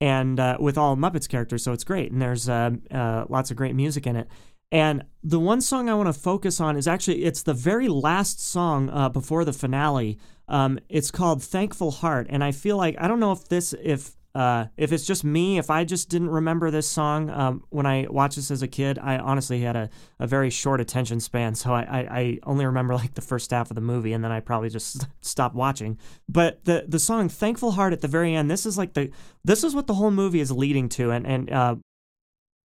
and 0.00 0.38
uh, 0.38 0.56
with 0.60 0.76
all 0.76 0.96
Muppets 0.96 1.28
characters, 1.28 1.62
so 1.62 1.72
it's 1.72 1.84
great. 1.84 2.12
And 2.12 2.20
there's 2.20 2.48
uh, 2.48 2.70
uh, 2.90 3.24
lots 3.28 3.50
of 3.50 3.56
great 3.56 3.74
music 3.74 4.06
in 4.06 4.16
it. 4.16 4.28
And 4.72 5.04
the 5.22 5.38
one 5.38 5.60
song 5.60 5.88
I 5.88 5.94
want 5.94 6.12
to 6.12 6.20
focus 6.20 6.60
on 6.60 6.76
is 6.76 6.88
actually 6.88 7.24
it's 7.24 7.42
the 7.42 7.54
very 7.54 7.88
last 7.88 8.40
song 8.40 8.90
uh, 8.90 9.08
before 9.08 9.44
the 9.44 9.52
finale. 9.52 10.18
Um, 10.48 10.78
it's 10.88 11.10
called 11.10 11.42
"Thankful 11.42 11.90
Heart," 11.90 12.26
and 12.28 12.42
I 12.42 12.52
feel 12.52 12.76
like 12.76 12.96
I 12.98 13.08
don't 13.08 13.20
know 13.20 13.32
if 13.32 13.48
this 13.48 13.72
if 13.80 14.16
uh, 14.34 14.66
if 14.76 14.92
it's 14.92 15.06
just 15.06 15.22
me, 15.22 15.58
if 15.58 15.70
I 15.70 15.84
just 15.84 16.08
didn't 16.08 16.30
remember 16.30 16.70
this 16.72 16.88
song 16.88 17.30
um, 17.30 17.62
when 17.70 17.86
I 17.86 18.08
watched 18.10 18.34
this 18.34 18.50
as 18.50 18.62
a 18.62 18.68
kid, 18.68 18.98
I 18.98 19.18
honestly 19.18 19.60
had 19.60 19.76
a, 19.76 19.90
a 20.18 20.26
very 20.26 20.50
short 20.50 20.80
attention 20.80 21.20
span, 21.20 21.54
so 21.54 21.72
I, 21.72 21.82
I, 21.82 21.98
I, 21.98 22.38
only 22.42 22.66
remember 22.66 22.94
like 22.94 23.14
the 23.14 23.22
first 23.22 23.52
half 23.52 23.70
of 23.70 23.76
the 23.76 23.80
movie, 23.80 24.12
and 24.12 24.24
then 24.24 24.32
I 24.32 24.40
probably 24.40 24.70
just 24.70 25.06
stopped 25.20 25.54
watching. 25.54 25.98
But 26.28 26.64
the 26.64 26.84
the 26.88 26.98
song 26.98 27.28
"Thankful 27.28 27.72
Heart" 27.72 27.92
at 27.92 28.00
the 28.00 28.08
very 28.08 28.34
end, 28.34 28.50
this 28.50 28.66
is 28.66 28.76
like 28.76 28.94
the 28.94 29.10
this 29.44 29.62
is 29.62 29.72
what 29.72 29.86
the 29.86 29.94
whole 29.94 30.10
movie 30.10 30.40
is 30.40 30.50
leading 30.50 30.88
to, 30.90 31.12
and 31.12 31.24
and 31.28 31.52
uh, 31.52 31.76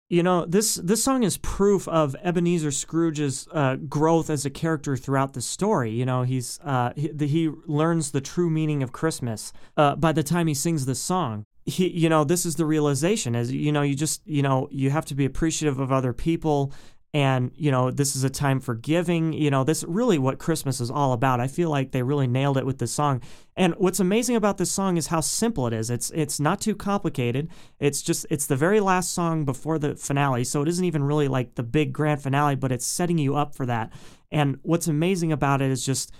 you 0.09 0.23
know 0.23 0.45
this 0.45 0.73
this 0.73 1.03
song 1.03 1.21
is 1.21 1.37
proof 1.37 1.87
of 1.87 2.15
Ebenezer 2.23 2.71
Scrooge's 2.71 3.47
uh, 3.51 3.75
growth 3.75 4.31
as 4.31 4.43
a 4.43 4.49
character 4.49 4.97
throughout 4.97 5.33
the 5.33 5.41
story. 5.41 5.91
You 5.91 6.07
know 6.07 6.23
he's 6.23 6.59
uh, 6.63 6.93
he, 6.95 7.11
he 7.27 7.51
learns 7.67 8.09
the 8.09 8.21
true 8.21 8.49
meaning 8.49 8.81
of 8.81 8.91
Christmas 8.91 9.53
uh, 9.77 9.95
by 9.95 10.11
the 10.11 10.23
time 10.23 10.47
he 10.47 10.55
sings 10.55 10.87
this 10.87 10.99
song 10.99 11.45
he, 11.65 11.89
you 11.89 12.09
know, 12.09 12.23
this 12.23 12.45
is 12.45 12.55
the 12.55 12.65
realization 12.65 13.35
is, 13.35 13.51
you 13.51 13.71
know, 13.71 13.81
you 13.81 13.95
just, 13.95 14.21
you 14.25 14.41
know, 14.41 14.67
you 14.71 14.89
have 14.89 15.05
to 15.05 15.15
be 15.15 15.25
appreciative 15.25 15.79
of 15.79 15.91
other 15.91 16.13
people 16.13 16.73
and 17.13 17.51
you 17.55 17.71
know 17.71 17.89
this 17.89 18.15
is 18.15 18.23
a 18.23 18.29
time 18.29 18.59
for 18.59 18.75
giving. 18.75 19.33
You 19.33 19.49
know 19.49 19.63
this 19.63 19.83
really 19.83 20.19
what 20.19 20.37
christmas 20.37 20.79
is 20.79 20.91
all 20.91 21.13
about. 21.13 21.39
I 21.39 21.47
feel 21.47 21.69
like 21.69 21.91
they 21.91 22.03
really 22.03 22.27
nailed 22.27 22.57
it 22.57 22.65
with 22.65 22.77
this 22.77 22.91
song. 22.91 23.21
And 23.55 23.73
what's 23.77 23.99
amazing 23.99 24.35
about 24.35 24.57
this 24.57 24.71
song 24.71 24.95
is 24.95 25.07
how 25.07 25.21
simple 25.21 25.65
it 25.65 25.73
is. 25.73 25.89
It's 25.89 26.11
it's 26.11 26.39
not 26.39 26.61
too 26.61 26.75
complicated. 26.75 27.49
It's 27.79 28.01
just 28.01 28.27
it's 28.29 28.45
the 28.45 28.55
very 28.55 28.79
last 28.79 29.11
song 29.11 29.43
before 29.43 29.79
the 29.79 29.95
finale. 29.95 30.43
So 30.43 30.61
it 30.61 30.67
isn't 30.67 30.85
even 30.85 31.03
really 31.03 31.27
like 31.27 31.55
the 31.55 31.63
big 31.63 31.93
grand 31.93 32.21
finale 32.21 32.55
but 32.55 32.71
it's 32.71 32.85
setting 32.85 33.17
you 33.17 33.35
up 33.35 33.55
for 33.55 33.65
that. 33.65 33.91
And 34.31 34.59
what's 34.61 34.87
amazing 34.87 35.31
about 35.31 35.61
it 35.61 35.71
is 35.71 35.83
just 35.83 36.11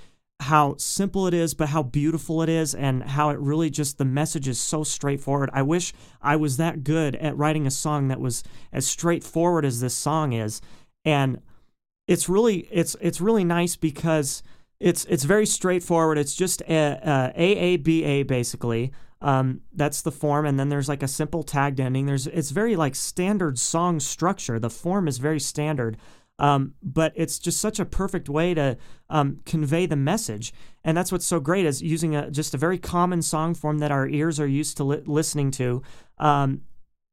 how 0.41 0.75
simple 0.77 1.27
it 1.27 1.33
is, 1.33 1.53
but 1.53 1.69
how 1.69 1.83
beautiful 1.83 2.41
it 2.41 2.49
is, 2.49 2.73
and 2.73 3.03
how 3.03 3.29
it 3.29 3.39
really 3.39 3.69
just 3.69 3.97
the 3.97 4.05
message 4.05 4.47
is 4.47 4.59
so 4.59 4.83
straightforward. 4.83 5.49
I 5.53 5.61
wish 5.61 5.93
I 6.21 6.35
was 6.37 6.57
that 6.57 6.83
good 6.83 7.15
at 7.17 7.37
writing 7.37 7.67
a 7.67 7.71
song 7.71 8.07
that 8.07 8.21
was 8.21 8.43
as 8.71 8.87
straightforward 8.87 9.65
as 9.65 9.81
this 9.81 9.93
song 9.93 10.33
is, 10.33 10.61
and 11.03 11.41
it's 12.07 12.29
really 12.29 12.67
it's 12.71 12.95
it's 13.01 13.19
really 13.21 13.43
nice 13.43 13.75
because 13.75 14.41
it's 14.79 15.05
it's 15.05 15.25
very 15.25 15.45
straightforward. 15.45 16.17
It's 16.17 16.35
just 16.35 16.61
a, 16.61 17.33
a 17.35 18.23
basically. 18.23 18.91
Um, 19.21 19.61
that's 19.73 20.01
the 20.01 20.13
form, 20.13 20.45
and 20.45 20.57
then 20.57 20.69
there's 20.69 20.87
like 20.87 21.03
a 21.03 21.07
simple 21.07 21.43
tagged 21.43 21.81
ending. 21.81 22.05
There's 22.05 22.25
it's 22.25 22.51
very 22.51 22.77
like 22.77 22.95
standard 22.95 23.59
song 23.59 23.99
structure. 23.99 24.59
The 24.59 24.69
form 24.69 25.09
is 25.09 25.17
very 25.17 25.41
standard. 25.41 25.97
Um, 26.39 26.73
but 26.81 27.11
it's 27.15 27.37
just 27.37 27.59
such 27.59 27.79
a 27.79 27.85
perfect 27.85 28.29
way 28.29 28.53
to 28.53 28.77
um, 29.09 29.41
convey 29.45 29.85
the 29.85 29.97
message, 29.97 30.53
and 30.85 30.95
that's 30.95 31.11
what's 31.11 31.25
so 31.25 31.39
great 31.41 31.65
is 31.65 31.81
using 31.81 32.15
a, 32.15 32.31
just 32.31 32.53
a 32.53 32.57
very 32.57 32.77
common 32.77 33.21
song 33.21 33.53
form 33.53 33.79
that 33.79 33.91
our 33.91 34.07
ears 34.07 34.39
are 34.39 34.47
used 34.47 34.77
to 34.77 34.85
li- 34.85 35.03
listening 35.05 35.51
to, 35.51 35.83
um, 36.17 36.61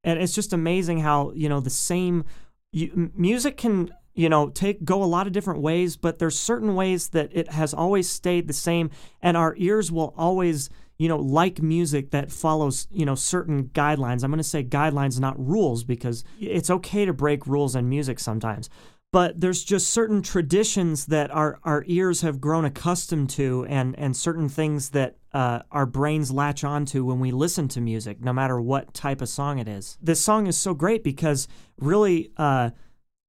and 0.05 0.21
it's 0.21 0.35
just 0.35 0.53
amazing 0.53 1.01
how 1.01 1.33
you 1.35 1.49
know 1.49 1.59
the 1.59 1.71
same 1.71 2.25
you, 2.71 3.11
music 3.17 3.57
can 3.57 3.91
you 4.15 4.29
know 4.29 4.49
take 4.49 4.85
go 4.85 5.03
a 5.03 5.05
lot 5.05 5.27
of 5.27 5.33
different 5.33 5.61
ways, 5.61 5.97
but 5.97 6.21
there's 6.21 6.39
certain 6.39 6.77
ways 6.77 7.09
that 7.09 7.29
it 7.33 7.51
has 7.51 7.75
always 7.75 8.09
stayed 8.09 8.47
the 8.47 8.55
same, 8.55 8.91
and 9.21 9.37
our 9.37 9.57
ears 9.59 9.91
will 9.91 10.15
always 10.17 10.71
you 10.99 11.09
know, 11.09 11.19
like 11.19 11.61
music 11.61 12.11
that 12.11 12.33
follows, 12.33 12.89
you 12.91 13.05
know, 13.05 13.15
certain 13.15 13.65
guidelines. 13.75 14.25
I'm 14.25 14.31
going 14.31 14.39
to 14.39 14.43
say 14.43 14.65
guidelines, 14.65 15.21
not 15.21 15.39
rules, 15.39 15.85
because 15.85 16.25
it's 16.41 16.71
okay 16.71 17.05
to 17.05 17.13
break 17.13 17.47
rules 17.47 17.77
in 17.77 17.87
music 17.87 18.19
sometimes 18.19 18.71
but 19.13 19.41
there's 19.41 19.65
just 19.65 19.91
certain 19.91 20.21
traditions 20.21 21.07
that 21.07 21.31
our, 21.31 21.59
our 21.63 21.85
ears 21.87 22.21
have 22.21 22.41
grown 22.41 22.65
accustomed 22.65 23.31
to 23.31 23.65
and, 23.69 23.99
and 23.99 24.17
certain 24.17 24.49
things 24.49 24.91
that 24.91 25.17
uh, 25.33 25.61
our 25.71 25.87
brains 25.87 26.31
latch 26.31 26.65
onto 26.65 27.05
when 27.05 27.21
we 27.21 27.31
listen 27.31 27.69
to 27.69 27.81
music, 27.81 28.21
no 28.21 28.33
matter 28.33 28.61
what 28.61 28.93
type 28.93 29.21
of 29.21 29.29
song 29.29 29.59
it 29.59 29.69
is. 29.69 29.97
This 30.03 30.21
song 30.21 30.47
is 30.47 30.59
so 30.59 30.75
great 30.75 31.05
because 31.05 31.47
really, 31.79 32.31
uh, 32.37 32.71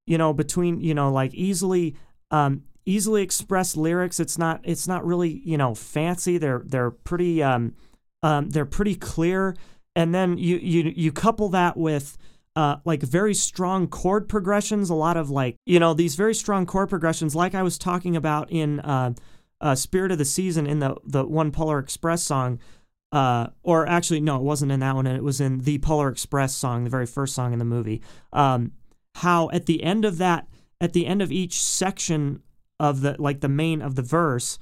you 0.05 0.17
know, 0.17 0.33
between, 0.33 0.81
you 0.81 0.93
know, 0.93 1.11
like 1.11 1.33
easily 1.33 1.95
um, 2.31 2.63
easily 2.85 3.21
expressed 3.21 3.77
lyrics, 3.77 4.19
it's 4.19 4.37
not 4.37 4.61
it's 4.63 4.87
not 4.87 5.05
really, 5.05 5.41
you 5.45 5.57
know, 5.57 5.75
fancy. 5.75 6.37
They're 6.37 6.63
they're 6.65 6.91
pretty 6.91 7.43
um, 7.43 7.75
um, 8.23 8.49
they're 8.49 8.65
pretty 8.65 8.95
clear. 8.95 9.55
And 9.95 10.15
then 10.15 10.37
you 10.37 10.57
you 10.57 10.93
you 10.95 11.11
couple 11.11 11.49
that 11.49 11.77
with 11.77 12.17
uh, 12.57 12.77
like 12.85 13.03
very 13.03 13.35
strong 13.35 13.87
chord 13.87 14.27
progressions, 14.27 14.89
a 14.89 14.95
lot 14.95 15.15
of 15.15 15.29
like, 15.29 15.55
you 15.67 15.79
know, 15.79 15.93
these 15.93 16.15
very 16.15 16.33
strong 16.33 16.65
chord 16.65 16.89
progressions, 16.89 17.35
like 17.35 17.53
I 17.53 17.61
was 17.61 17.77
talking 17.77 18.15
about 18.15 18.51
in 18.51 18.79
uh, 18.79 19.13
uh, 19.61 19.75
Spirit 19.75 20.11
of 20.11 20.17
the 20.17 20.25
Season 20.25 20.65
in 20.65 20.79
the, 20.79 20.95
the 21.05 21.23
One 21.23 21.51
Polar 21.51 21.77
Express 21.77 22.23
song. 22.23 22.59
uh, 23.11 23.47
or 23.63 23.87
actually, 23.87 24.19
no, 24.19 24.35
it 24.37 24.43
wasn't 24.43 24.71
in 24.71 24.81
that 24.81 24.95
one. 24.95 25.07
It 25.07 25.23
was 25.23 25.39
in 25.39 25.59
the 25.59 25.77
Polar 25.79 26.09
Express 26.09 26.53
song, 26.55 26.83
the 26.83 26.89
very 26.89 27.05
first 27.05 27.33
song 27.33 27.53
in 27.53 27.59
the 27.59 27.65
movie. 27.65 28.01
Um, 28.33 28.73
how 29.15 29.49
at 29.51 29.65
the 29.65 29.83
end 29.83 30.05
of 30.05 30.17
that, 30.17 30.47
at 30.81 30.93
the 30.93 31.07
end 31.07 31.21
of 31.21 31.31
each 31.31 31.61
section 31.61 32.43
of 32.79 33.01
the 33.01 33.15
like 33.17 33.39
the 33.39 33.49
main 33.49 33.81
of 33.81 33.95
the 33.95 34.01
verse, 34.01 34.59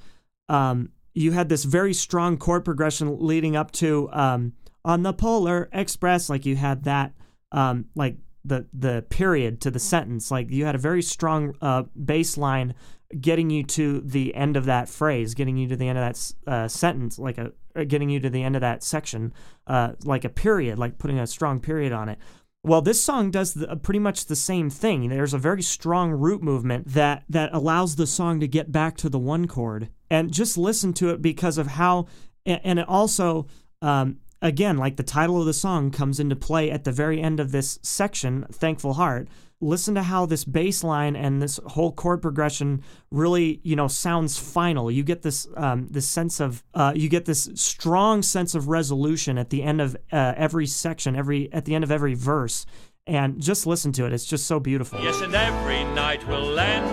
um, 0.48 0.90
you 1.12 1.32
had 1.32 1.48
this 1.48 1.64
very 1.64 1.92
strong 1.92 2.36
chord 2.38 2.64
progression 2.64 3.16
leading 3.20 3.56
up 3.56 3.72
to 3.72 4.08
um, 4.12 4.52
on 4.84 5.02
the 5.02 5.12
Polar 5.12 5.68
Express. 5.72 6.30
Like 6.30 6.46
you 6.46 6.56
had 6.56 6.84
that, 6.84 7.12
um, 7.52 7.86
like 7.94 8.16
the 8.44 8.66
the 8.72 9.04
period 9.10 9.60
to 9.62 9.70
the 9.70 9.78
sentence. 9.78 10.30
Like 10.30 10.50
you 10.50 10.64
had 10.64 10.74
a 10.74 10.78
very 10.78 11.02
strong 11.02 11.54
uh, 11.60 11.84
bass 12.04 12.36
line 12.36 12.74
getting 13.20 13.50
you 13.50 13.62
to 13.62 14.00
the 14.00 14.34
end 14.34 14.56
of 14.56 14.64
that 14.64 14.88
phrase, 14.88 15.34
getting 15.34 15.56
you 15.56 15.68
to 15.68 15.76
the 15.76 15.88
end 15.88 15.98
of 15.98 16.04
that 16.04 16.52
uh, 16.52 16.68
sentence, 16.68 17.18
like 17.18 17.38
a 17.38 17.52
uh, 17.74 17.84
getting 17.84 18.08
you 18.08 18.20
to 18.20 18.30
the 18.30 18.42
end 18.42 18.56
of 18.56 18.62
that 18.62 18.82
section, 18.82 19.32
uh, 19.66 19.92
like 20.04 20.24
a 20.24 20.28
period, 20.28 20.78
like 20.78 20.98
putting 20.98 21.18
a 21.18 21.26
strong 21.26 21.60
period 21.60 21.92
on 21.92 22.08
it. 22.08 22.18
Well, 22.62 22.82
this 22.82 23.02
song 23.02 23.30
does 23.30 23.54
the, 23.54 23.76
pretty 23.76 24.00
much 24.00 24.26
the 24.26 24.34
same 24.34 24.70
thing. 24.70 25.08
There's 25.08 25.34
a 25.34 25.38
very 25.38 25.62
strong 25.62 26.10
root 26.10 26.42
movement 26.42 26.88
that 26.88 27.24
that 27.28 27.50
allows 27.52 27.96
the 27.96 28.06
song 28.06 28.40
to 28.40 28.48
get 28.48 28.72
back 28.72 28.96
to 28.98 29.08
the 29.08 29.18
one 29.18 29.46
chord, 29.46 29.88
and 30.10 30.32
just 30.32 30.58
listen 30.58 30.92
to 30.94 31.10
it 31.10 31.22
because 31.22 31.58
of 31.58 31.66
how, 31.66 32.06
and 32.44 32.78
it 32.78 32.88
also. 32.88 33.46
Um, 33.82 34.20
again, 34.42 34.76
like 34.76 34.96
the 34.96 35.02
title 35.02 35.40
of 35.40 35.46
the 35.46 35.52
song 35.52 35.90
comes 35.90 36.20
into 36.20 36.36
play 36.36 36.70
at 36.70 36.84
the 36.84 36.92
very 36.92 37.20
end 37.20 37.40
of 37.40 37.52
this 37.52 37.78
section, 37.82 38.46
Thankful 38.52 38.94
Heart, 38.94 39.28
listen 39.60 39.94
to 39.94 40.02
how 40.02 40.26
this 40.26 40.44
bass 40.44 40.84
line 40.84 41.16
and 41.16 41.40
this 41.40 41.58
whole 41.66 41.90
chord 41.92 42.20
progression 42.20 42.82
really 43.10 43.60
you 43.62 43.76
know 43.76 43.88
sounds 43.88 44.38
final. 44.38 44.90
You 44.90 45.02
get 45.02 45.22
this 45.22 45.46
um, 45.56 45.88
this 45.90 46.06
sense 46.06 46.40
of 46.40 46.62
uh, 46.74 46.92
you 46.94 47.08
get 47.08 47.24
this 47.24 47.48
strong 47.54 48.22
sense 48.22 48.54
of 48.54 48.68
resolution 48.68 49.38
at 49.38 49.50
the 49.50 49.62
end 49.62 49.80
of 49.80 49.96
uh, 50.12 50.34
every 50.36 50.66
section 50.66 51.16
every 51.16 51.52
at 51.52 51.64
the 51.64 51.74
end 51.74 51.84
of 51.84 51.90
every 51.90 52.14
verse. 52.14 52.66
And 53.08 53.40
just 53.40 53.68
listen 53.68 53.92
to 53.92 54.06
it. 54.06 54.12
It's 54.12 54.24
just 54.24 54.46
so 54.46 54.58
beautiful. 54.58 55.00
Yes 55.00 55.20
and 55.20 55.32
every 55.34 55.84
night 55.94 56.26
will 56.26 56.58
end 56.58 56.84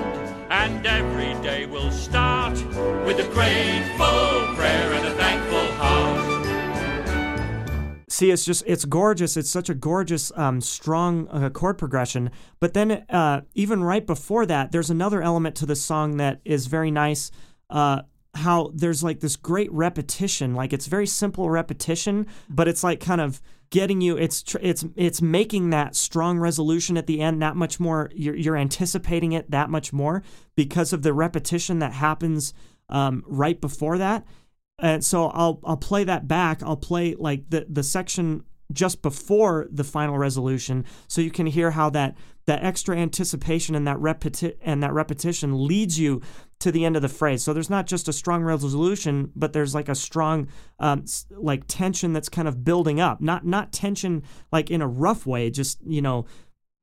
and 0.52 0.86
every 0.86 1.34
day 1.42 1.66
will 1.66 1.92
start 1.92 2.54
with 3.06 3.20
a 3.20 3.28
grateful 3.34 4.56
prayer 4.56 4.94
and 4.94 5.08
a 5.08 5.16
heart 5.16 5.43
see 8.14 8.32
it's 8.32 8.46
just 8.46 8.64
it's 8.66 8.86
gorgeous. 8.86 9.36
It's 9.36 9.50
such 9.50 9.70
a 9.70 9.74
gorgeous 9.74 10.32
um, 10.36 10.62
strong 10.62 11.28
uh, 11.30 11.50
chord 11.50 11.78
progression. 11.78 12.32
But 12.60 12.74
then 12.74 13.06
uh, 13.10 13.42
even 13.54 13.84
right 13.84 14.06
before 14.06 14.46
that 14.46 14.72
there's 14.72 14.90
another 14.90 15.22
element 15.22 15.56
to 15.58 15.66
the 15.66 15.76
song 15.76 16.18
that 16.18 16.40
is 16.46 16.68
very 16.68 16.92
nice 16.92 17.32
uh, 17.70 18.04
how 18.36 18.72
there's 18.74 19.04
like 19.04 19.20
this 19.20 19.36
great 19.36 19.72
repetition. 19.72 20.54
Like 20.54 20.74
it's 20.74 20.88
very 20.88 21.08
simple 21.08 21.50
repetition 21.50 22.28
but 22.50 22.68
it's 22.68 22.84
like 22.84 23.00
kind 23.00 23.22
of 23.22 23.42
getting 23.74 24.02
you 24.02 24.16
it's 24.16 24.44
tr- 24.44 24.60
it's 24.62 24.86
it's 24.96 25.20
making 25.20 25.72
that 25.72 25.96
strong 25.96 26.38
resolution 26.38 26.96
at 26.96 27.08
the 27.08 27.20
end 27.20 27.42
that 27.42 27.56
much 27.56 27.80
more 27.80 28.08
you're, 28.14 28.36
you're 28.36 28.56
anticipating 28.56 29.32
it 29.32 29.50
that 29.50 29.68
much 29.68 29.92
more 29.92 30.22
because 30.56 30.94
of 30.94 31.02
the 31.02 31.12
repetition 31.12 31.80
that 31.80 31.92
happens 31.92 32.54
um, 32.90 33.24
right 33.26 33.60
before 33.60 33.98
that 33.98 34.24
and 34.84 35.04
so 35.04 35.28
I'll 35.28 35.62
I'll 35.64 35.78
play 35.78 36.04
that 36.04 36.28
back. 36.28 36.62
I'll 36.62 36.78
play 36.78 37.16
like 37.16 37.50
the 37.50 37.66
the 37.70 37.84
section 37.84 38.44
just 38.72 39.02
before 39.02 39.68
the 39.72 39.84
final 39.84 40.18
resolution, 40.18 40.86
so 41.08 41.22
you 41.22 41.32
can 41.32 41.46
hear 41.48 41.72
how 41.72 41.90
that 41.92 42.18
that 42.46 42.64
extra 42.64 42.98
anticipation 42.98 43.76
and 43.76 43.88
that 43.88 43.96
repeti- 43.98 44.58
and 44.62 44.84
that 44.84 44.92
repetition 44.92 45.66
leads 45.66 45.98
you 45.98 46.22
to 46.60 46.72
the 46.72 46.84
end 46.84 46.98
of 46.98 47.02
the 47.02 47.08
phrase. 47.08 47.42
So 47.42 47.54
there's 47.54 47.70
not 47.70 47.88
just 47.88 48.10
a 48.10 48.14
strong 48.14 48.44
resolution, 48.44 49.32
but 49.36 49.54
there's 49.54 49.74
like 49.74 49.88
a 49.88 49.96
strong 49.96 50.50
um, 50.80 51.06
like 51.32 51.64
tension 51.68 52.12
that's 52.12 52.28
kind 52.28 52.50
of 52.50 52.66
building 52.66 53.00
up. 53.00 53.22
Not 53.22 53.46
not 53.46 53.72
tension 53.72 54.24
like 54.52 54.70
in 54.70 54.82
a 54.82 54.88
rough 54.88 55.26
way, 55.26 55.50
just 55.50 55.80
you 55.86 56.02
know 56.02 56.26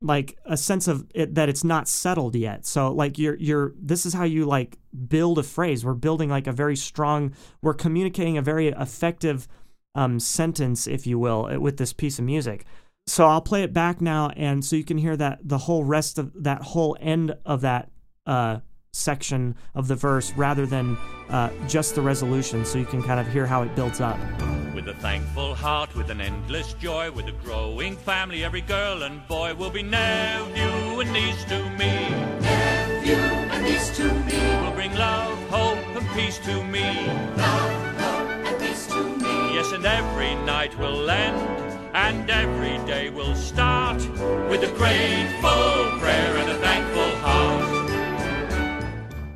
like 0.03 0.39
a 0.47 0.57
sense 0.57 0.89
of 0.89 1.07
it, 1.15 1.35
that 1.35 1.49
it's 1.49 1.65
not 1.65 1.89
settled 1.89 2.35
yet. 2.35 2.65
So 2.65 2.93
like 2.93 3.19
you're 3.19 3.37
you're 3.37 3.75
this 3.79 4.07
is 4.07 4.15
how 4.15 4.25
you 4.25 4.47
like 4.47 4.79
build 5.09 5.39
a 5.39 5.43
phrase. 5.43 5.85
We're 5.85 5.95
building 5.95 6.31
like 6.31 6.47
a 6.47 6.53
very 6.53 6.77
strong. 6.77 7.35
We're 7.63 7.75
communicating 7.75 8.39
a 8.39 8.43
very 8.43 8.69
effective 8.69 9.47
um, 9.95 10.19
sentence, 10.21 10.87
if 10.87 11.07
you 11.07 11.19
will, 11.19 11.47
uh, 11.47 11.59
with 11.59 11.77
this 11.77 11.93
piece 11.93 12.19
of 12.19 12.25
music. 12.25 12.65
So 13.07 13.27
I'll 13.27 13.41
play 13.41 13.63
it 13.63 13.73
back 13.73 14.01
now, 14.01 14.31
and 14.37 14.65
so 14.65 14.77
you 14.77 14.85
can 14.85 14.99
hear 14.99 15.17
that 15.17 15.41
the 15.43 15.59
whole 15.59 15.85
rest 15.85 16.19
of 16.19 16.33
that 16.43 16.63
whole 16.63 16.97
end 17.01 17.35
of 17.45 17.61
that 17.63 17.91
uh, 18.27 18.61
section 18.93 19.55
of 19.75 19.89
the 19.89 19.95
verse, 19.95 20.33
rather 20.37 20.67
than 20.67 20.97
uh, 21.29 21.51
just 21.69 21.95
the 21.95 22.03
resolution. 22.03 22.65
So 22.65 22.79
you 22.79 22.87
can 22.87 23.03
kind 23.03 23.21
of 23.21 23.27
hear 23.33 23.47
how 23.47 23.63
it 23.63 23.75
builds 23.75 24.01
up. 24.01 24.19
With 24.75 24.89
a 24.89 24.95
thankful 24.95 25.55
heart, 25.55 25.95
with 25.95 26.11
an 26.11 26.21
endless 26.21 26.73
joy, 26.75 27.11
with 27.11 27.27
a 27.27 27.33
growing 27.45 27.97
family, 27.97 28.45
every 28.45 28.63
girl 28.63 29.03
and 29.03 29.27
boy 29.29 29.55
will 29.55 29.71
be 29.71 29.83
nephew 29.83 31.01
and 31.01 31.13
niece 31.13 31.45
to 31.45 31.63
me. 31.71 32.11
Nephew 32.41 33.15
and 33.15 33.65
niece 33.65 33.97
to 33.97 34.05
me. 34.05 34.41
Will 34.63 34.73
bring 34.73 34.95
love, 34.97 35.39
hope, 35.51 35.79
and 35.97 36.09
peace 36.11 36.39
to 36.39 36.65
me. 36.65 37.07
Love, 37.37 38.01
hope, 38.01 38.29
and 38.47 38.61
peace 38.61 38.87
to 38.89 39.03
me. 39.05 39.55
Yes, 39.55 39.73
and 39.73 39.85
every 39.85 40.35
night 40.47 40.77
will 40.79 41.11
end, 41.11 41.37
and 41.95 42.31
every 42.31 42.79
day 42.87 43.11
will 43.11 43.35
start 43.35 43.99
with 44.49 44.63
a 44.63 44.73
grateful 44.79 45.99
prayer 46.01 46.37
and 46.37 46.51
a 46.51 46.59
thankful 46.59 46.69
heart. 46.69 46.80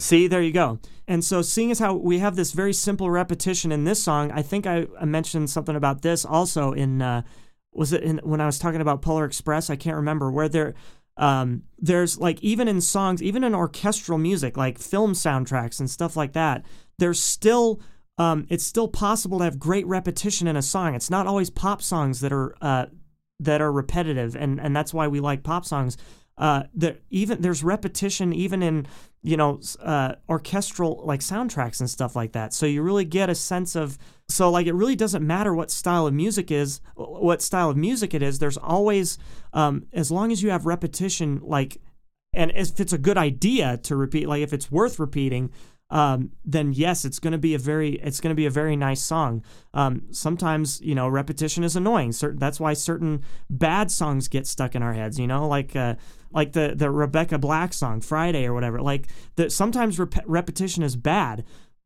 See, 0.04 0.26
there 0.26 0.42
you 0.42 0.52
go. 0.52 0.80
And 1.08 1.24
so, 1.24 1.40
seeing 1.40 1.70
as 1.70 1.78
how 1.78 1.94
we 1.94 2.18
have 2.18 2.36
this 2.36 2.52
very 2.52 2.74
simple 2.74 3.10
repetition 3.10 3.72
in 3.72 3.84
this 3.84 4.02
song, 4.02 4.30
I 4.32 4.42
think 4.42 4.66
I, 4.66 4.86
mentioned 5.02 5.48
something 5.48 5.74
about 5.74 6.02
this 6.02 6.26
also 6.26 6.72
in 6.72 7.00
uh, 7.00 7.22
was 7.72 7.94
it 7.94 8.02
in 8.02 8.18
when 8.18 8.38
I 8.38 8.44
was 8.44 8.58
talking 8.58 8.82
about 8.82 9.00
Polar 9.00 9.24
Express? 9.24 9.70
I 9.70 9.76
can't 9.76 9.96
remember 9.96 10.30
where 10.30 10.50
there. 10.50 10.74
Um, 11.16 11.62
there's 11.78 12.18
like 12.18 12.38
even 12.42 12.68
in 12.68 12.82
songs, 12.82 13.22
even 13.22 13.44
in 13.44 13.54
orchestral 13.54 14.18
music, 14.18 14.58
like 14.58 14.78
film 14.78 15.14
soundtracks 15.14 15.80
and 15.80 15.88
stuff 15.88 16.18
like 16.18 16.34
that. 16.34 16.66
There's 16.98 17.18
still 17.18 17.80
um, 18.18 18.46
it's 18.50 18.66
still 18.66 18.88
possible 18.88 19.38
to 19.38 19.44
have 19.44 19.58
great 19.58 19.86
repetition 19.86 20.46
in 20.46 20.56
a 20.56 20.62
song. 20.62 20.94
It's 20.94 21.08
not 21.08 21.26
always 21.26 21.48
pop 21.48 21.80
songs 21.80 22.20
that 22.20 22.30
are 22.30 22.54
uh, 22.60 22.86
that 23.40 23.62
are 23.62 23.72
repetitive, 23.72 24.36
and 24.36 24.60
and 24.60 24.76
that's 24.76 24.92
why 24.92 25.08
we 25.08 25.20
like 25.20 25.42
pop 25.42 25.64
songs 25.64 25.96
uh, 26.36 26.64
there 26.74 26.96
even 27.10 27.40
there's 27.40 27.62
repetition 27.62 28.32
even 28.32 28.62
in 28.62 28.86
you 29.22 29.36
know 29.36 29.60
uh, 29.80 30.14
orchestral 30.28 31.02
like 31.04 31.20
soundtracks 31.20 31.80
and 31.80 31.88
stuff 31.88 32.16
like 32.16 32.32
that. 32.32 32.52
So 32.52 32.66
you 32.66 32.82
really 32.82 33.04
get 33.04 33.30
a 33.30 33.34
sense 33.34 33.76
of 33.76 33.98
so 34.28 34.50
like 34.50 34.66
it 34.66 34.74
really 34.74 34.96
doesn't 34.96 35.24
matter 35.24 35.54
what 35.54 35.70
style 35.70 36.06
of 36.06 36.14
music 36.14 36.50
is 36.50 36.80
what 36.96 37.40
style 37.40 37.70
of 37.70 37.76
music 37.76 38.14
it 38.14 38.22
is. 38.22 38.38
There's 38.38 38.56
always 38.56 39.18
um, 39.52 39.86
as 39.92 40.10
long 40.10 40.32
as 40.32 40.42
you 40.42 40.50
have 40.50 40.66
repetition 40.66 41.40
like 41.42 41.80
and 42.32 42.50
if 42.54 42.80
it's 42.80 42.92
a 42.92 42.98
good 42.98 43.16
idea 43.16 43.76
to 43.84 43.94
repeat 43.94 44.28
like 44.28 44.42
if 44.42 44.52
it's 44.52 44.70
worth 44.70 44.98
repeating 44.98 45.52
um, 45.90 46.32
then 46.44 46.72
yes, 46.72 47.04
it's 47.04 47.18
going 47.18 47.32
to 47.32 47.38
be 47.38 47.54
a 47.54 47.58
very 47.58 47.94
it's 47.96 48.20
going 48.20 48.30
to 48.30 48.34
be 48.34 48.46
a 48.46 48.50
very 48.50 48.74
nice 48.74 49.02
song. 49.02 49.44
Um, 49.74 50.02
sometimes 50.10 50.80
you 50.80 50.94
know 50.94 51.08
repetition 51.08 51.62
is 51.62 51.76
annoying. 51.76 52.12
Certain, 52.12 52.38
that's 52.38 52.58
why 52.58 52.72
certain 52.72 53.22
bad 53.50 53.90
songs 53.90 54.28
get 54.28 54.46
stuck 54.46 54.74
in 54.74 54.82
our 54.82 54.94
heads. 54.94 55.18
You 55.18 55.26
know, 55.26 55.46
like 55.46 55.76
uh, 55.76 55.94
like 56.34 56.52
the 56.52 56.74
the 56.76 56.90
Rebecca 56.90 57.38
Black 57.38 57.72
song 57.72 58.00
Friday 58.00 58.44
or 58.44 58.52
whatever. 58.52 58.80
Like 58.80 59.08
the, 59.36 59.48
sometimes 59.48 59.98
rep- 59.98 60.24
repetition 60.26 60.82
is 60.82 60.96
bad, 60.96 61.44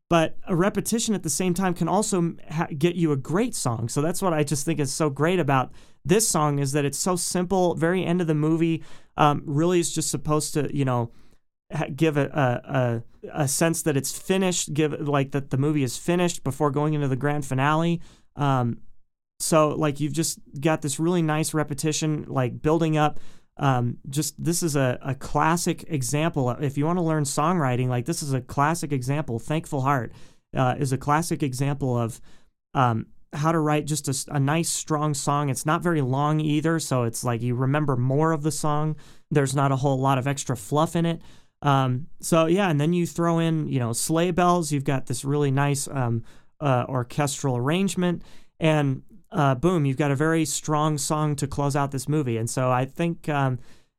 but 0.08 0.36
a 0.46 0.56
repetition 0.56 1.14
at 1.14 1.22
the 1.22 1.30
same 1.30 1.54
time 1.54 1.74
can 1.74 1.88
also 1.88 2.34
ha- 2.50 2.68
get 2.76 2.96
you 2.96 3.12
a 3.12 3.16
great 3.16 3.54
song. 3.54 3.88
So 3.88 4.00
that's 4.00 4.22
what 4.22 4.32
I 4.32 4.42
just 4.42 4.64
think 4.64 4.80
is 4.80 4.92
so 4.92 5.10
great 5.10 5.38
about 5.38 5.70
this 6.04 6.28
song 6.28 6.58
is 6.58 6.72
that 6.72 6.84
it's 6.84 6.98
so 6.98 7.14
simple. 7.14 7.74
Very 7.74 8.04
end 8.04 8.20
of 8.20 8.26
the 8.26 8.34
movie, 8.34 8.82
um, 9.16 9.42
really 9.44 9.78
is 9.78 9.94
just 9.94 10.10
supposed 10.10 10.54
to 10.54 10.74
you 10.74 10.84
know 10.84 11.12
give 11.94 12.16
a, 12.16 12.26
a, 12.26 12.78
a 12.78 13.42
a 13.42 13.48
sense 13.48 13.82
that 13.82 13.96
it's 13.96 14.16
finished, 14.16 14.72
give 14.72 14.92
like 15.06 15.32
that 15.32 15.50
the 15.50 15.58
movie 15.58 15.82
is 15.82 15.98
finished 15.98 16.42
before 16.42 16.70
going 16.70 16.94
into 16.94 17.08
the 17.08 17.16
grand 17.16 17.44
finale. 17.44 18.00
Um, 18.36 18.78
so 19.40 19.68
like 19.70 20.00
you've 20.00 20.12
just 20.12 20.38
got 20.60 20.82
this 20.82 20.98
really 20.98 21.22
nice 21.22 21.54
repetition, 21.54 22.24
like 22.28 22.62
building 22.62 22.96
up. 22.96 23.20
Um, 23.58 23.98
just 24.08 24.42
this 24.42 24.62
is 24.62 24.76
a, 24.76 24.98
a 25.02 25.14
classic 25.14 25.84
example. 25.88 26.50
If 26.50 26.78
you 26.78 26.86
want 26.86 26.98
to 26.98 27.02
learn 27.04 27.24
songwriting, 27.24 27.88
like 27.88 28.06
this 28.06 28.22
is 28.22 28.32
a 28.32 28.40
classic 28.40 28.92
example. 28.92 29.38
Thankful 29.38 29.80
Heart 29.80 30.12
uh, 30.56 30.76
is 30.78 30.92
a 30.92 30.98
classic 30.98 31.42
example 31.42 31.96
of 31.96 32.20
um, 32.74 33.06
how 33.32 33.52
to 33.52 33.58
write 33.58 33.86
just 33.86 34.08
a, 34.08 34.34
a, 34.34 34.40
nice, 34.40 34.70
strong 34.70 35.12
song. 35.12 35.50
It's 35.50 35.66
not 35.66 35.82
very 35.82 36.00
long 36.00 36.40
either, 36.40 36.78
so 36.78 37.02
it's 37.02 37.24
like 37.24 37.42
you 37.42 37.54
remember 37.54 37.96
more 37.96 38.32
of 38.32 38.42
the 38.42 38.52
song. 38.52 38.96
There's 39.30 39.54
not 39.54 39.72
a 39.72 39.76
whole 39.76 39.98
lot 39.98 40.18
of 40.18 40.26
extra 40.26 40.56
fluff 40.56 40.96
in 40.96 41.04
it. 41.04 41.20
Um, 41.60 42.06
so 42.20 42.46
yeah, 42.46 42.70
and 42.70 42.80
then 42.80 42.92
you 42.92 43.06
throw 43.06 43.38
in, 43.38 43.68
you 43.68 43.80
know, 43.80 43.92
sleigh 43.92 44.30
bells. 44.30 44.72
You've 44.72 44.84
got 44.84 45.06
this 45.06 45.24
really 45.24 45.50
nice 45.50 45.88
um, 45.88 46.22
uh, 46.60 46.84
orchestral 46.88 47.56
arrangement, 47.56 48.22
and 48.60 49.02
uh, 49.30 49.54
boom, 49.54 49.84
you've 49.84 49.96
got 49.96 50.10
a 50.10 50.16
very 50.16 50.44
strong 50.44 50.98
song 50.98 51.36
to 51.36 51.46
close 51.46 51.76
out 51.76 51.90
this 51.90 52.08
movie. 52.08 52.36
And 52.36 52.48
so 52.48 52.70
I 52.70 52.84
think, 52.84 53.28
um, 53.28 53.58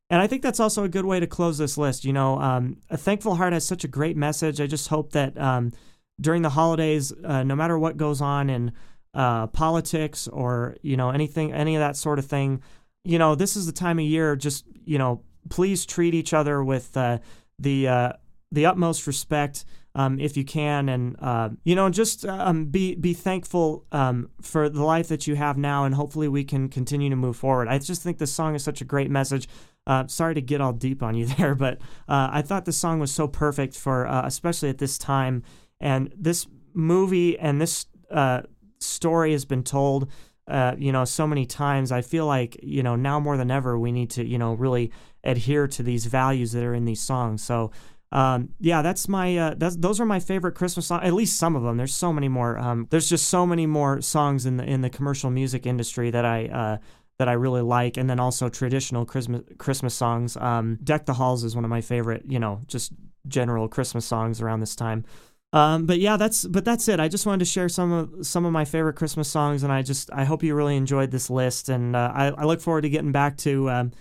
and 0.09 0.21
I 0.21 0.27
think 0.27 0.41
that's 0.41 0.59
also 0.59 0.83
a 0.83 0.89
good 0.89 1.05
way 1.05 1.19
to 1.19 1.27
close 1.27 1.57
this 1.57 1.77
list. 1.77 2.03
You 2.03 2.13
know, 2.13 2.39
um, 2.39 2.77
a 2.89 2.97
thankful 2.97 3.35
heart 3.35 3.53
has 3.53 3.65
such 3.65 3.83
a 3.83 3.87
great 3.87 4.17
message. 4.17 4.59
I 4.59 4.67
just 4.67 4.87
hope 4.87 5.11
that 5.11 5.37
um, 5.37 5.71
during 6.19 6.41
the 6.41 6.49
holidays, 6.49 7.13
uh, 7.23 7.43
no 7.43 7.55
matter 7.55 7.77
what 7.77 7.97
goes 7.97 8.21
on 8.21 8.49
in 8.49 8.71
uh, 9.13 9.47
politics 9.47 10.27
or 10.27 10.77
you 10.81 10.97
know 10.97 11.09
anything, 11.11 11.53
any 11.53 11.75
of 11.75 11.79
that 11.79 11.95
sort 11.95 12.19
of 12.19 12.25
thing, 12.25 12.61
you 13.03 13.19
know, 13.19 13.35
this 13.35 13.55
is 13.55 13.65
the 13.65 13.71
time 13.71 13.99
of 13.99 14.05
year. 14.05 14.35
Just 14.35 14.65
you 14.83 14.97
know, 14.97 15.21
please 15.49 15.85
treat 15.85 16.15
each 16.15 16.33
other 16.33 16.63
with 16.63 16.97
uh, 16.97 17.19
the 17.59 17.87
uh, 17.87 18.13
the 18.51 18.65
utmost 18.65 19.05
respect 19.05 19.63
um, 19.99 20.17
if 20.17 20.37
you 20.37 20.45
can, 20.45 20.87
and 20.87 21.17
uh, 21.19 21.49
you 21.65 21.75
know, 21.75 21.89
just 21.89 22.25
um, 22.25 22.67
be 22.67 22.95
be 22.95 23.13
thankful 23.13 23.85
um, 23.91 24.29
for 24.41 24.69
the 24.69 24.81
life 24.81 25.09
that 25.09 25.27
you 25.27 25.35
have 25.35 25.57
now, 25.57 25.83
and 25.83 25.93
hopefully 25.93 26.29
we 26.29 26.45
can 26.45 26.69
continue 26.69 27.09
to 27.09 27.17
move 27.17 27.35
forward. 27.35 27.67
I 27.67 27.79
just 27.79 28.01
think 28.01 28.17
this 28.17 28.31
song 28.31 28.55
is 28.55 28.63
such 28.63 28.79
a 28.79 28.85
great 28.85 29.11
message. 29.11 29.49
Uh, 29.85 30.07
sorry 30.07 30.35
to 30.35 30.41
get 30.41 30.61
all 30.61 30.71
deep 30.71 31.03
on 31.03 31.15
you 31.15 31.25
there, 31.37 31.53
but 31.53 31.81
uh, 32.07 32.29
I 32.31 32.41
thought 32.41 32.63
this 32.63 32.77
song 32.77 32.99
was 32.99 33.11
so 33.11 33.27
perfect 33.27 33.75
for, 33.75 34.07
uh, 34.07 34.25
especially 34.25 34.69
at 34.69 34.77
this 34.77 34.97
time. 34.97 35.43
And 35.81 36.13
this 36.17 36.47
movie 36.73 37.37
and 37.37 37.59
this 37.59 37.85
uh, 38.09 38.43
story 38.79 39.33
has 39.33 39.43
been 39.43 39.63
told, 39.63 40.09
uh, 40.47 40.75
you 40.77 40.93
know, 40.93 41.03
so 41.03 41.27
many 41.27 41.45
times. 41.45 41.91
I 41.91 42.03
feel 42.03 42.25
like, 42.25 42.57
you 42.63 42.83
know, 42.83 42.95
now 42.95 43.19
more 43.19 43.35
than 43.35 43.51
ever, 43.51 43.77
we 43.77 43.91
need 43.91 44.11
to, 44.11 44.25
you 44.25 44.37
know, 44.37 44.53
really 44.53 44.93
adhere 45.25 45.67
to 45.67 45.83
these 45.83 46.05
values 46.05 46.53
that 46.53 46.63
are 46.63 46.73
in 46.73 46.85
these 46.85 47.01
songs. 47.01 47.43
So, 47.43 47.71
um, 48.11 48.49
yeah, 48.59 48.81
that's 48.81 49.07
my 49.07 49.37
uh, 49.37 49.53
that's 49.55 49.75
those 49.75 49.99
are 49.99 50.05
my 50.05 50.19
favorite 50.19 50.53
Christmas 50.53 50.87
songs. 50.87 51.01
At 51.03 51.13
least 51.13 51.37
some 51.37 51.55
of 51.55 51.63
them. 51.63 51.77
There's 51.77 51.93
so 51.93 52.11
many 52.11 52.27
more. 52.27 52.57
Um, 52.57 52.87
there's 52.89 53.07
just 53.07 53.27
so 53.27 53.45
many 53.45 53.67
more 53.67 54.01
songs 54.01 54.45
in 54.45 54.57
the 54.57 54.63
in 54.63 54.81
the 54.81 54.89
commercial 54.89 55.29
music 55.29 55.67
industry 55.67 56.09
that 56.09 56.25
I 56.25 56.47
uh, 56.47 56.77
that 57.19 57.29
I 57.29 57.33
really 57.33 57.61
like, 57.61 57.97
and 57.97 58.09
then 58.09 58.19
also 58.19 58.49
traditional 58.49 59.05
Christmas 59.05 59.43
Christmas 59.59 59.93
songs. 59.93 60.37
Um, 60.37 60.79
"Deck 60.83 61.05
the 61.05 61.13
Halls" 61.13 61.43
is 61.43 61.55
one 61.55 61.65
of 61.65 61.69
my 61.69 61.81
favorite. 61.81 62.23
You 62.27 62.39
know, 62.39 62.61
just 62.65 62.93
general 63.27 63.67
Christmas 63.67 64.05
songs 64.05 64.41
around 64.41 64.61
this 64.61 64.75
time. 64.75 65.05
Um, 65.53 65.85
but 65.85 65.99
yeah, 65.99 66.17
that's 66.17 66.45
but 66.45 66.65
that's 66.65 66.87
it. 66.87 66.99
I 66.99 67.07
just 67.09 67.27
wanted 67.27 67.39
to 67.39 67.45
share 67.45 67.69
some 67.69 67.91
of 67.91 68.25
some 68.25 68.43
of 68.43 68.51
my 68.51 68.65
favorite 68.65 68.95
Christmas 68.95 69.29
songs, 69.29 69.61
and 69.61 69.71
I 69.71 69.83
just 69.83 70.09
I 70.11 70.23
hope 70.23 70.41
you 70.41 70.55
really 70.55 70.77
enjoyed 70.77 71.11
this 71.11 71.29
list, 71.29 71.69
and 71.69 71.95
uh, 71.95 72.11
I 72.13 72.27
I 72.29 72.45
look 72.45 72.61
forward 72.61 72.81
to 72.81 72.89
getting 72.89 73.11
back 73.11 73.37
to 73.37 73.69
um, 73.69 73.91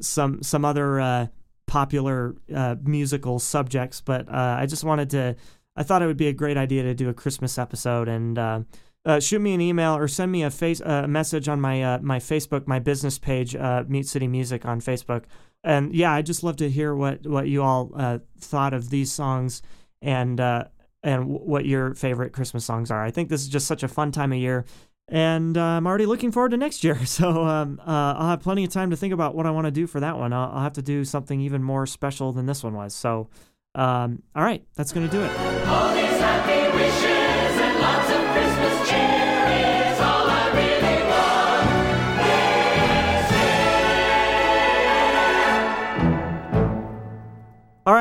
some 0.00 0.42
some 0.42 0.64
other 0.64 1.00
uh, 1.00 1.26
popular 1.70 2.34
uh, 2.52 2.74
musical 2.82 3.38
subjects. 3.38 4.00
But 4.00 4.28
uh, 4.28 4.56
I 4.58 4.66
just 4.66 4.82
wanted 4.82 5.08
to 5.10 5.36
I 5.76 5.82
thought 5.82 6.02
it 6.02 6.06
would 6.06 6.16
be 6.16 6.26
a 6.26 6.32
great 6.32 6.56
idea 6.56 6.82
to 6.82 6.94
do 6.94 7.08
a 7.08 7.14
Christmas 7.14 7.56
episode, 7.56 8.08
and 8.08 8.38
uh, 8.38 8.60
uh, 9.06 9.20
shoot 9.20 9.38
me 9.38 9.54
an 9.54 9.60
email 9.60 9.96
or 9.96 10.08
send 10.08 10.30
me 10.32 10.42
a 10.42 10.50
face 10.50 10.80
a 10.80 11.06
message 11.08 11.48
on 11.48 11.60
my 11.60 11.82
uh, 11.82 11.98
my 12.02 12.18
Facebook 12.18 12.66
my 12.66 12.78
business 12.78 13.18
page 13.18 13.54
uh, 13.54 13.84
Mute 13.88 14.06
City 14.06 14.26
Music 14.26 14.66
on 14.66 14.80
Facebook. 14.80 15.24
And 15.62 15.94
yeah, 15.94 16.12
I'd 16.12 16.26
just 16.26 16.42
love 16.42 16.56
to 16.56 16.68
hear 16.68 16.94
what 16.94 17.26
what 17.26 17.48
you 17.48 17.62
all 17.62 17.92
uh, 17.94 18.18
thought 18.38 18.74
of 18.74 18.90
these 18.90 19.12
songs 19.12 19.62
and 20.02 20.40
uh, 20.40 20.64
and 21.02 21.22
w- 21.22 21.40
what 21.40 21.66
your 21.66 21.94
favorite 21.94 22.32
Christmas 22.32 22.64
songs 22.64 22.90
are. 22.90 23.02
I 23.02 23.10
think 23.10 23.28
this 23.28 23.42
is 23.42 23.48
just 23.48 23.66
such 23.66 23.82
a 23.82 23.88
fun 23.88 24.10
time 24.10 24.32
of 24.32 24.38
year, 24.38 24.64
and 25.10 25.58
uh, 25.58 25.62
I'm 25.62 25.86
already 25.86 26.06
looking 26.06 26.30
forward 26.30 26.50
to 26.50 26.56
next 26.56 26.84
year. 26.84 26.98
So 27.10 27.44
um, 27.44 27.80
uh, 27.80 28.14
I'll 28.16 28.28
have 28.30 28.40
plenty 28.40 28.64
of 28.64 28.70
time 28.70 28.90
to 28.90 28.96
think 28.96 29.12
about 29.12 29.34
what 29.34 29.44
I 29.44 29.50
want 29.50 29.66
to 29.66 29.70
do 29.72 29.86
for 29.86 30.00
that 30.00 30.16
one. 30.16 30.32
I'll, 30.32 30.50
I'll 30.52 30.62
have 30.62 30.74
to 30.74 30.82
do 30.82 31.04
something 31.04 31.40
even 31.40 31.62
more 31.62 31.84
special 31.84 32.32
than 32.32 32.46
this 32.46 32.62
one 32.62 32.74
was. 32.74 32.94
So, 32.94 33.28
um, 33.74 34.22
all 34.36 34.42
right, 34.44 34.64
that's 34.76 34.92
gonna 34.92 35.08
do 35.08 35.20
it. 35.20 36.09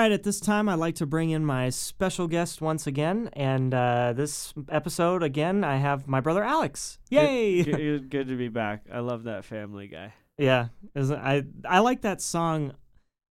Right, 0.09 0.15
at 0.15 0.23
this 0.23 0.39
time, 0.39 0.67
I'd 0.67 0.75
like 0.75 0.95
to 0.95 1.05
bring 1.05 1.29
in 1.29 1.45
my 1.45 1.69
special 1.69 2.27
guest 2.27 2.61
once 2.61 2.87
again. 2.87 3.29
And 3.33 3.73
uh, 3.73 4.13
this 4.15 4.53
episode, 4.69 5.23
again, 5.23 5.63
I 5.63 5.77
have 5.77 6.07
my 6.07 6.19
brother 6.19 6.43
Alex. 6.43 6.97
Yay! 7.09 7.63
Good, 7.63 7.77
good, 7.77 8.09
good 8.09 8.27
to 8.29 8.35
be 8.35 8.47
back. 8.47 8.85
I 8.91 8.99
love 8.99 9.23
that 9.23 9.45
Family 9.45 9.87
Guy. 9.87 10.13
yeah, 10.37 10.69
I 10.95 11.43
I 11.67 11.79
like 11.79 12.01
that 12.01 12.21
song. 12.21 12.73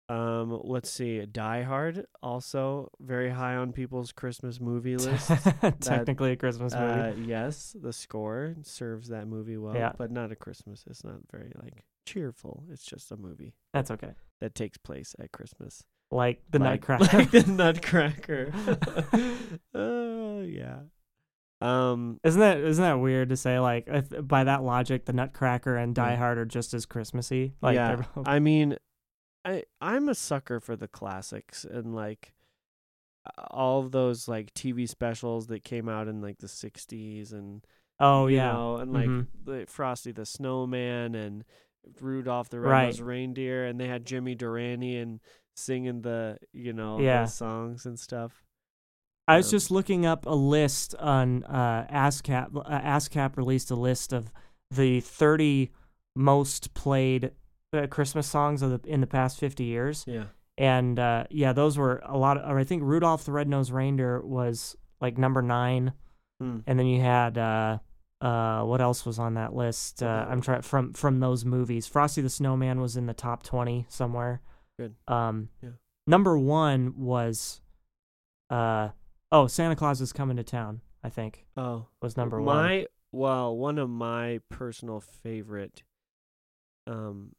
um, 0.08 0.60
let's 0.64 0.90
see, 0.90 1.24
Die 1.26 1.62
Hard 1.62 2.06
also 2.22 2.90
very 3.00 3.30
high 3.30 3.56
on 3.56 3.72
people's 3.72 4.12
Christmas 4.12 4.60
movie 4.60 4.96
list. 5.08 5.30
Technically 5.80 6.32
a 6.32 6.36
Christmas 6.36 6.74
movie. 6.74 7.00
Uh, 7.00 7.14
yes, 7.26 7.74
the 7.80 7.92
score 7.92 8.54
serves 8.62 9.08
that 9.08 9.26
movie 9.26 9.56
well, 9.56 9.74
Yeah. 9.74 9.92
but 9.96 10.10
not 10.10 10.30
a 10.30 10.36
Christmas. 10.36 10.84
It's 10.88 11.02
not 11.04 11.20
very 11.32 11.52
like 11.62 11.84
cheerful. 12.06 12.64
It's 12.70 12.84
just 12.84 13.10
a 13.12 13.16
movie 13.16 13.54
That's 13.72 13.90
okay. 13.92 14.12
that 14.40 14.54
takes 14.54 14.76
place 14.76 15.14
at 15.18 15.32
Christmas. 15.32 15.84
Like 16.10 16.42
the 16.50 16.58
like, 16.58 16.86
Nutcracker. 16.86 17.16
like 17.18 17.30
the 17.30 17.50
Nutcracker. 17.50 18.52
Oh 19.74 20.40
yeah. 20.46 20.80
Um, 21.62 22.18
Isn't 22.24 22.40
that 22.40 22.58
isn't 22.58 22.82
that 22.82 22.94
weird 23.00 23.28
to 23.30 23.36
say? 23.36 23.58
Like, 23.58 23.84
if, 23.86 24.06
by 24.26 24.44
that 24.44 24.62
logic, 24.62 25.04
the 25.04 25.12
Nutcracker 25.12 25.76
and 25.76 25.94
Die 25.94 26.14
Hard 26.16 26.38
are 26.38 26.44
just 26.44 26.74
as 26.74 26.86
Christmassy. 26.86 27.54
Like, 27.62 27.76
yeah. 27.76 27.96
both- 28.14 28.26
I 28.28 28.38
mean, 28.40 28.76
I 29.44 29.64
I'm 29.80 30.08
a 30.08 30.14
sucker 30.14 30.60
for 30.60 30.76
the 30.76 30.88
classics 30.88 31.64
and 31.64 31.94
like 31.94 32.32
all 33.50 33.80
of 33.80 33.92
those 33.92 34.26
like 34.26 34.52
TV 34.54 34.88
specials 34.88 35.46
that 35.46 35.62
came 35.64 35.88
out 35.88 36.08
in 36.08 36.20
like 36.20 36.38
the 36.38 36.46
'60s 36.48 37.32
and 37.32 37.64
oh 38.00 38.26
yeah, 38.26 38.52
know, 38.52 38.76
and 38.78 38.92
like 38.92 39.08
Mhm. 39.08 39.68
Frosty 39.68 40.10
the 40.12 40.26
Snowman 40.26 41.14
and 41.14 41.44
Rudolph 42.00 42.48
the 42.50 42.58
Right. 42.60 42.80
Red-Nosed 42.86 43.00
Reindeer, 43.00 43.64
and 43.66 43.78
they 43.80 43.86
had 43.88 44.04
Jimmy 44.04 44.34
Durante 44.34 44.96
and 44.96 45.20
singing 45.54 46.02
the 46.02 46.38
you 46.52 46.72
know 46.72 46.98
Yeah. 47.00 47.22
the 47.24 47.28
songs 47.30 47.86
and 47.86 47.98
stuff. 47.98 48.42
I 49.28 49.36
was 49.36 49.46
um, 49.46 49.50
just 49.52 49.70
looking 49.70 50.04
up 50.04 50.26
a 50.26 50.34
list 50.34 50.94
on 50.96 51.44
uh, 51.44 51.86
ASCAP. 51.92 52.56
Uh, 52.56 52.80
ASCAP 52.80 53.36
released 53.36 53.70
a 53.70 53.74
list 53.76 54.12
of 54.12 54.32
the 54.70 55.00
30 55.00 55.70
most 56.16 56.74
played 56.74 57.30
uh, 57.72 57.86
Christmas 57.86 58.26
songs 58.26 58.62
of 58.62 58.82
the 58.82 58.88
in 58.90 59.00
the 59.00 59.06
past 59.06 59.38
50 59.38 59.64
years, 59.64 60.04
Yeah. 60.06 60.24
and 60.58 60.98
uh, 60.98 61.24
yeah, 61.30 61.52
those 61.52 61.78
were 61.78 62.02
a 62.04 62.18
lot. 62.18 62.36
Of, 62.36 62.50
or 62.50 62.58
I 62.58 62.64
think 62.64 62.82
Rudolph 62.82 63.24
the 63.24 63.32
Red-Nosed 63.32 63.70
Reindeer 63.70 64.20
was 64.20 64.76
like 65.00 65.16
number 65.18 65.40
nine, 65.42 65.92
Hmm. 66.40 66.58
and 66.66 66.78
then 66.78 66.86
you 66.86 67.00
had 67.00 67.38
uh, 67.38 67.78
uh, 68.20 68.62
what 68.64 68.80
else 68.80 69.06
was 69.06 69.18
on 69.18 69.34
that 69.34 69.54
list? 69.54 70.02
Uh, 70.02 70.26
I'm 70.28 70.40
trying 70.42 70.62
from 70.62 70.92
from 70.92 71.20
those 71.20 71.44
movies. 71.44 71.86
Frosty 71.86 72.20
the 72.20 72.28
Snowman 72.30 72.80
was 72.80 72.96
in 72.96 73.06
the 73.06 73.14
top 73.14 73.42
20 73.42 73.86
somewhere. 73.88 74.42
Good. 74.78 74.94
Um, 75.08 75.48
Yeah. 75.62 75.70
number 76.06 76.36
one 76.38 76.94
was, 76.96 77.60
uh, 78.50 78.90
oh, 79.32 79.48
Santa 79.48 79.74
Claus 79.74 80.00
is 80.00 80.12
coming 80.12 80.36
to 80.36 80.44
town. 80.44 80.80
I 81.02 81.08
think 81.08 81.46
Oh, 81.56 81.86
was 82.00 82.16
number 82.16 82.38
my, 82.38 82.76
one. 82.78 82.86
well, 83.10 83.56
one 83.56 83.78
of 83.78 83.90
my 83.90 84.38
personal 84.48 85.00
favorite, 85.00 85.82
um, 86.86 87.34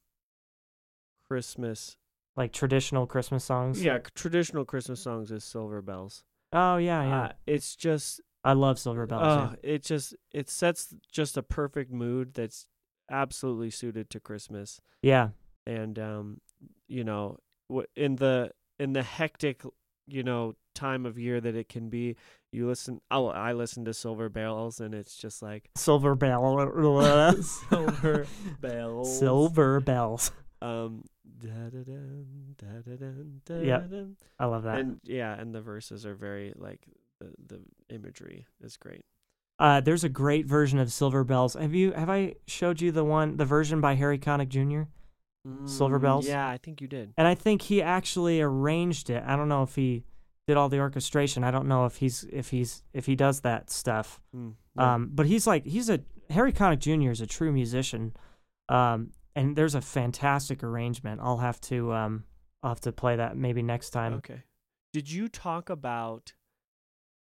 Christmas. 1.28 1.98
Like 2.36 2.52
traditional 2.52 3.06
Christmas 3.08 3.44
songs. 3.44 3.84
Yeah, 3.84 4.00
traditional 4.16 4.66
Christmas 4.66 5.02
songs 5.02 5.32
is 5.32 5.44
Silver 5.44 5.82
Bells. 5.82 6.24
Oh 6.52 6.78
yeah, 6.78 7.04
yeah. 7.04 7.22
Uh, 7.22 7.32
it's 7.48 7.76
just 7.76 8.22
I 8.44 8.54
love 8.54 8.80
Silver 8.80 9.06
Bells. 9.06 9.24
yeah. 9.24 9.50
Oh, 9.54 9.56
it 9.64 9.84
just 9.84 10.16
it 10.32 10.50
sets 10.50 10.94
just 11.12 11.38
a 11.38 11.44
perfect 11.44 11.92
mood 11.92 12.34
that's 12.34 12.66
absolutely 13.10 13.70
suited 13.70 14.10
to 14.10 14.20
Christmas. 14.20 14.82
yeah. 15.02 15.30
And 15.66 15.98
um, 15.98 16.42
you 16.88 17.04
know, 17.06 17.38
in 17.96 18.18
the 18.18 18.52
in 18.80 18.94
the 18.94 19.04
hectic, 19.04 19.62
you 20.08 20.24
know, 20.24 20.56
time 20.76 21.06
of 21.06 21.18
year 21.18 21.40
that 21.40 21.56
it 21.56 21.70
can 21.70 21.90
be, 21.90 22.16
you 22.52 22.68
listen. 22.68 23.02
Oh, 23.10 23.28
I 23.28 23.54
listen 23.54 23.86
to 23.86 23.94
Silver 23.94 24.30
Bells, 24.30 24.80
and 24.80 24.94
it's 24.94 25.16
just 25.16 25.42
like 25.42 25.70
Silver 25.76 26.16
Bell. 26.16 26.58
Silver 27.70 28.28
Bells. 28.62 29.20
Silver 29.20 29.80
Bells. 29.80 30.32
Um. 30.62 31.04
da-da-dun, 31.40 32.56
da-da-dun, 32.58 33.42
da-da-dun. 33.46 34.16
I 34.40 34.46
love 34.46 34.64
that. 34.64 34.80
And 34.80 35.00
yeah, 35.04 35.34
and 35.40 35.54
the 35.54 35.62
verses 35.62 36.06
are 36.06 36.16
very 36.16 36.54
like 36.56 36.88
the 37.20 37.34
the 37.48 37.60
imagery 37.94 38.46
is 38.62 38.78
great. 38.78 39.06
Uh, 39.60 39.80
there's 39.82 40.04
a 40.04 40.10
great 40.10 40.46
version 40.46 40.80
of 40.80 40.92
Silver 40.92 41.24
Bells. 41.24 41.54
Have 41.54 41.74
you 41.74 41.92
have 41.94 42.10
I 42.10 42.36
showed 42.48 42.82
you 42.82 42.92
the 42.92 43.04
one 43.04 43.38
the 43.38 43.46
version 43.46 43.82
by 43.82 43.96
Harry 43.96 44.18
Connick 44.18 44.50
Jr. 44.50 44.84
Silver 45.66 46.00
Mm, 46.00 46.02
Bells? 46.02 46.28
Yeah, 46.28 46.48
I 46.48 46.58
think 46.58 46.80
you 46.82 46.88
did. 46.88 47.14
And 47.18 47.28
I 47.28 47.36
think 47.36 47.64
he 47.64 47.82
actually 47.82 48.42
arranged 48.42 49.10
it. 49.10 49.24
I 49.26 49.36
don't 49.36 49.50
know 49.50 49.64
if 49.64 49.76
he 49.76 50.06
did 50.48 50.58
all 50.58 50.70
the 50.70 50.80
orchestration. 50.80 51.44
I 51.44 51.52
don't 51.52 51.68
know 51.68 51.86
if 51.86 51.98
he's 51.98 52.24
if 52.32 52.50
he's 52.50 52.84
if 52.94 53.06
he 53.06 53.16
does 53.16 53.42
that 53.42 53.70
stuff. 53.70 54.22
Mm, 54.36 54.54
yeah. 54.78 54.94
Um, 54.94 55.10
but 55.14 55.26
he's 55.26 55.46
like 55.48 55.66
he's 55.66 55.90
a 55.90 56.00
Harry 56.30 56.54
Connick 56.54 56.80
Jr. 56.80 57.12
is 57.12 57.22
a 57.22 57.28
true 57.28 57.52
musician. 57.52 58.14
Um, 58.70 59.12
and 59.36 59.56
there's 59.56 59.76
a 59.76 59.82
fantastic 59.82 60.64
arrangement. 60.64 61.20
I'll 61.24 61.38
have 61.38 61.60
to 61.62 61.92
um 61.94 62.24
I'll 62.62 62.72
have 62.72 62.82
to 62.82 62.92
play 62.92 63.16
that 63.18 63.36
maybe 63.36 63.62
next 63.62 63.90
time. 63.90 64.14
Okay. 64.16 64.44
Did 64.94 65.12
you 65.12 65.28
talk 65.28 65.70
about 65.70 66.34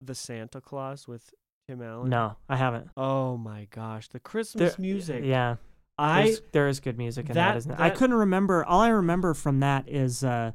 the 0.02 0.16
Santa 0.16 0.60
Clause 0.60 1.08
with 1.08 1.34
Tim 1.68 1.82
Allen? 1.82 2.10
No, 2.10 2.36
I 2.50 2.58
haven't. 2.58 2.90
Oh 2.98 3.38
my 3.38 3.68
gosh, 3.70 4.08
the 4.10 4.20
Christmas 4.20 4.76
There- 4.76 4.82
music. 4.82 5.24
Yeah. 5.24 5.56
I 6.02 6.24
There's- 6.24 6.42
there 6.52 6.68
is 6.68 6.80
good 6.80 6.98
music 6.98 7.30
in 7.30 7.36
that, 7.36 7.52
that- 7.52 7.58
isn't 7.58 7.72
it? 7.72 7.80
I 7.80 7.90
couldn't 7.92 8.16
remember. 8.18 8.66
All 8.66 8.82
I 8.82 8.90
remember 8.90 9.34
from 9.34 9.60
that 9.60 9.88
is 9.88 10.24
uh, 10.24 10.52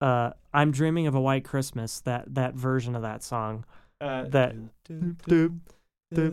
uh, 0.00 0.30
"I'm 0.52 0.72
Dreaming 0.72 1.06
of 1.06 1.14
a 1.14 1.20
White 1.20 1.44
Christmas." 1.44 2.00
That 2.00 2.34
that 2.34 2.54
version 2.54 2.96
of 2.96 3.02
that 3.02 3.22
song. 3.22 3.64
uh, 4.00 4.24
that- 4.24 4.56
yeah. 6.10 6.30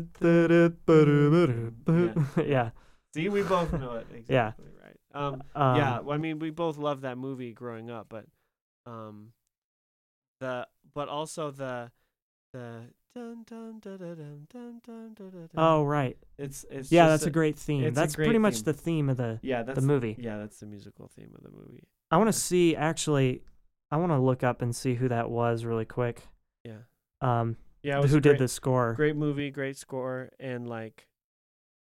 yeah. 2.45 2.69
See, 3.13 3.29
we 3.29 3.43
both 3.43 3.71
know 3.73 3.93
it 3.95 4.07
exactly 4.13 4.35
Yeah. 4.35 4.51
right. 4.83 4.95
Um, 5.13 5.41
Um, 5.55 5.75
yeah, 5.77 5.99
well, 6.01 6.15
I 6.15 6.17
mean, 6.17 6.39
we 6.39 6.49
both 6.51 6.77
loved 6.77 7.01
that 7.03 7.17
movie 7.17 7.53
growing 7.53 7.89
up, 7.89 8.07
but 8.09 8.25
um, 8.85 9.33
the 10.39 10.67
but 10.93 11.09
also 11.09 11.51
the 11.51 11.91
the 12.53 12.83
Oh 15.55 15.83
right. 15.83 16.17
It's 16.37 16.65
it's 16.69 16.91
yeah. 16.91 17.07
That's 17.07 17.25
a, 17.25 17.27
a, 17.27 17.31
great 17.31 17.57
theme. 17.57 17.93
That's 17.93 18.15
great 18.15 18.25
pretty 18.25 18.35
theme. 18.35 18.41
much 18.41 18.63
the 18.63 18.73
theme 18.73 19.09
of 19.09 19.17
the 19.17 19.39
yeah 19.41 19.63
the 19.63 19.81
movie. 19.81 20.15
Yeah, 20.19 20.37
that's 20.37 20.59
the 20.59 20.65
musical 20.65 21.07
theme 21.07 21.31
of 21.35 21.43
the 21.43 21.51
movie. 21.51 21.83
I 22.11 22.17
want 22.17 22.27
to 22.29 22.39
see 22.39 22.75
actually. 22.75 23.43
I 23.91 23.97
want 23.97 24.11
to 24.11 24.19
look 24.19 24.43
up 24.43 24.61
and 24.61 24.75
see 24.75 24.93
who 24.93 25.07
that 25.09 25.31
was 25.31 25.65
really 25.65 25.85
quick. 25.85 26.21
Yeah. 26.63 26.81
Um. 27.21 27.57
Yeah. 27.81 28.01
who 28.01 28.07
great, 28.07 28.23
did 28.23 28.37
the 28.37 28.47
score? 28.47 28.93
Great 28.93 29.15
movie, 29.15 29.49
great 29.49 29.77
score, 29.77 30.29
and 30.39 30.67
like, 30.67 31.07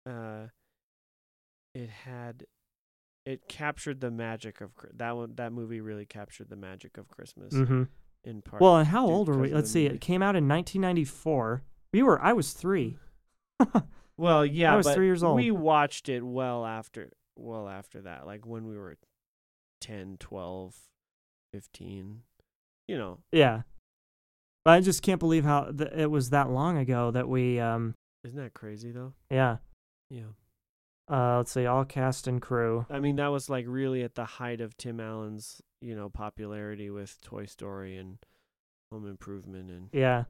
uh, 0.10 0.48
it 1.76 1.90
had, 1.90 2.46
it 3.26 3.48
captured 3.48 4.02
the 4.02 4.10
magic 4.10 4.62
of 4.62 4.72
that 4.96 5.16
one. 5.16 5.36
That 5.36 5.54
movie 5.54 5.82
really 5.82 6.06
captured 6.06 6.50
the 6.50 6.56
magic 6.56 6.98
of 6.98 7.10
Christmas. 7.10 7.54
Mm-hmm 7.54 7.84
in 8.24 8.42
part. 8.42 8.62
Well, 8.62 8.78
and 8.78 8.88
how 8.88 9.06
old 9.06 9.28
were 9.28 9.38
we? 9.38 9.54
Let's 9.54 9.72
see. 9.72 9.84
movie. 9.84 9.96
It 9.96 10.02
came 10.02 10.22
out 10.22 10.36
in 10.36 10.48
1994. 10.48 11.64
We 11.92 12.04
were. 12.04 12.22
I 12.22 12.34
was 12.34 12.54
three. 12.54 12.98
Well, 14.18 14.46
yeah, 14.46 14.74
I 14.74 14.76
was 14.76 14.86
but 14.86 14.96
three 14.96 15.08
years 15.08 15.24
old. 15.24 15.38
We 15.38 15.52
watched 15.52 16.08
it 16.08 16.24
well 16.24 16.66
after 16.66 17.10
well 17.36 17.68
after 17.68 18.02
that, 18.02 18.26
like 18.26 18.46
when 18.46 18.68
we 18.68 18.78
were 18.78 18.96
10, 19.82 20.18
12, 20.20 20.76
15. 21.52 22.22
You 22.88 22.98
know, 22.98 23.20
Yeah. 23.32 23.62
I 24.66 24.80
just 24.80 25.02
can't 25.02 25.20
believe 25.20 25.44
how 25.44 25.72
th- 25.72 25.92
it 25.94 26.10
was 26.12 26.30
that 26.30 26.50
long 26.50 26.78
ago 26.78 27.12
that 27.12 27.28
we. 27.28 27.60
Um. 27.60 27.96
isn't 28.24 28.38
that 28.42 28.54
crazy 28.54 28.92
though? 28.92 29.14
Yeah. 29.30 29.58
Yeah. 30.10 30.32
Uh. 31.10 31.38
Let's 31.38 31.52
see. 31.52 31.66
All 31.66 31.84
cast 31.84 32.28
and 32.28 32.42
crew. 32.42 32.86
I 32.90 33.00
mean, 33.00 33.18
that 33.18 33.28
was 33.28 33.50
like 33.50 33.66
really 33.68 34.04
at 34.04 34.16
the 34.16 34.26
height 34.26 34.62
of 34.62 34.78
Tim 34.78 35.00
Allen's, 35.00 35.62
you 35.84 35.96
know, 35.96 36.10
popularity 36.10 36.90
with 36.90 37.22
Toy 37.22 37.46
Story 37.46 37.98
and 37.98 38.18
Home 38.92 39.08
Improvement 39.08 39.70
and 39.70 39.90
Yeah. 39.92 40.24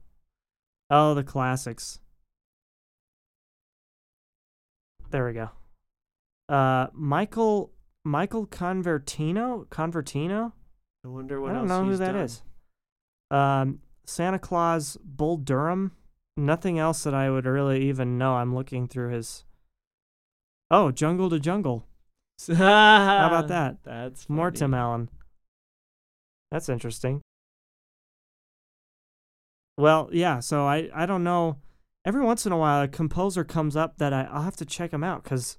Oh, 0.89 1.13
the 1.13 1.23
classics. 1.23 1.99
There 5.11 5.25
we 5.25 5.33
go. 5.33 5.49
Uh, 6.49 6.87
Michael 6.93 7.71
Michael 8.03 8.47
Convertino 8.47 9.67
Convertino. 9.67 10.53
I 11.05 11.07
wonder 11.07 11.39
what 11.39 11.51
I 11.51 11.53
don't 11.53 11.67
know 11.67 11.83
who 11.83 11.97
that 11.97 12.13
done. 12.13 12.21
is. 12.21 12.41
Um, 13.29 13.79
Santa 14.05 14.39
Clause, 14.39 14.97
Bull 15.03 15.37
Durham. 15.37 15.91
Nothing 16.35 16.79
else 16.79 17.03
that 17.03 17.13
I 17.13 17.29
would 17.29 17.45
really 17.45 17.87
even 17.87 18.17
know. 18.17 18.35
I'm 18.35 18.55
looking 18.55 18.87
through 18.87 19.09
his. 19.09 19.45
Oh, 20.71 20.91
Jungle 20.91 21.29
to 21.29 21.39
Jungle. 21.39 21.85
How 22.47 23.27
about 23.27 23.47
that? 23.49 23.77
That's 23.83 24.27
More 24.27 24.47
funny. 24.47 24.57
Tim 24.57 24.73
Allen. 24.73 25.09
That's 26.53 26.69
interesting. 26.69 27.19
Well, 29.75 30.07
yeah. 30.13 30.39
So 30.39 30.65
I 30.67 30.87
I 30.93 31.07
don't 31.07 31.23
know. 31.23 31.57
Every 32.05 32.21
once 32.23 32.45
in 32.45 32.51
a 32.51 32.57
while, 32.57 32.83
a 32.83 32.87
composer 32.87 33.43
comes 33.43 33.75
up 33.75 33.97
that 33.97 34.13
I 34.13 34.25
I'll 34.31 34.43
have 34.43 34.55
to 34.57 34.65
check 34.65 34.93
him 34.93 35.03
out 35.03 35.23
because 35.23 35.57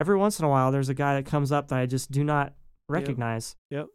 every 0.00 0.16
once 0.16 0.38
in 0.38 0.46
a 0.46 0.48
while 0.48 0.72
there's 0.72 0.88
a 0.88 0.94
guy 0.94 1.14
that 1.16 1.26
comes 1.26 1.52
up 1.52 1.68
that 1.68 1.78
I 1.78 1.84
just 1.84 2.10
do 2.10 2.24
not 2.24 2.54
recognize. 2.88 3.56
Yep. 3.70 3.88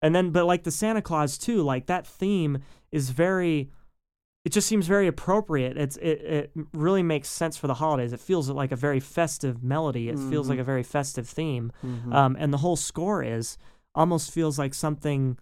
And 0.00 0.14
then, 0.14 0.30
but 0.30 0.44
like 0.46 0.62
the 0.62 0.70
Santa 0.70 1.02
Clause 1.02 1.38
too, 1.38 1.62
like 1.62 1.86
that 1.86 2.06
theme 2.06 2.58
is 2.92 3.10
very. 3.10 3.70
It 4.44 4.52
just 4.52 4.68
seems 4.68 4.86
very 4.86 5.08
appropriate. 5.08 5.76
It's 5.76 5.96
it 5.96 6.20
it 6.20 6.50
really 6.72 7.02
makes 7.02 7.28
sense 7.28 7.56
for 7.56 7.66
the 7.66 7.74
holidays. 7.74 8.12
It 8.12 8.20
feels 8.20 8.48
like 8.48 8.70
a 8.70 8.76
very 8.76 9.00
festive 9.00 9.60
melody. 9.64 10.08
It 10.08 10.18
feels 10.18 10.48
like 10.48 10.58
Mhm. 10.58 10.60
a 10.60 10.64
very 10.64 10.82
festive 10.84 11.26
theme 11.26 11.72
Mhm. 11.82 12.14
um, 12.14 12.36
and 12.38 12.52
the 12.52 12.58
whole 12.58 12.76
score 12.76 13.24
is 13.24 13.56
almost 13.94 14.30
feels 14.30 14.58
like 14.58 14.74
something, 14.74 15.38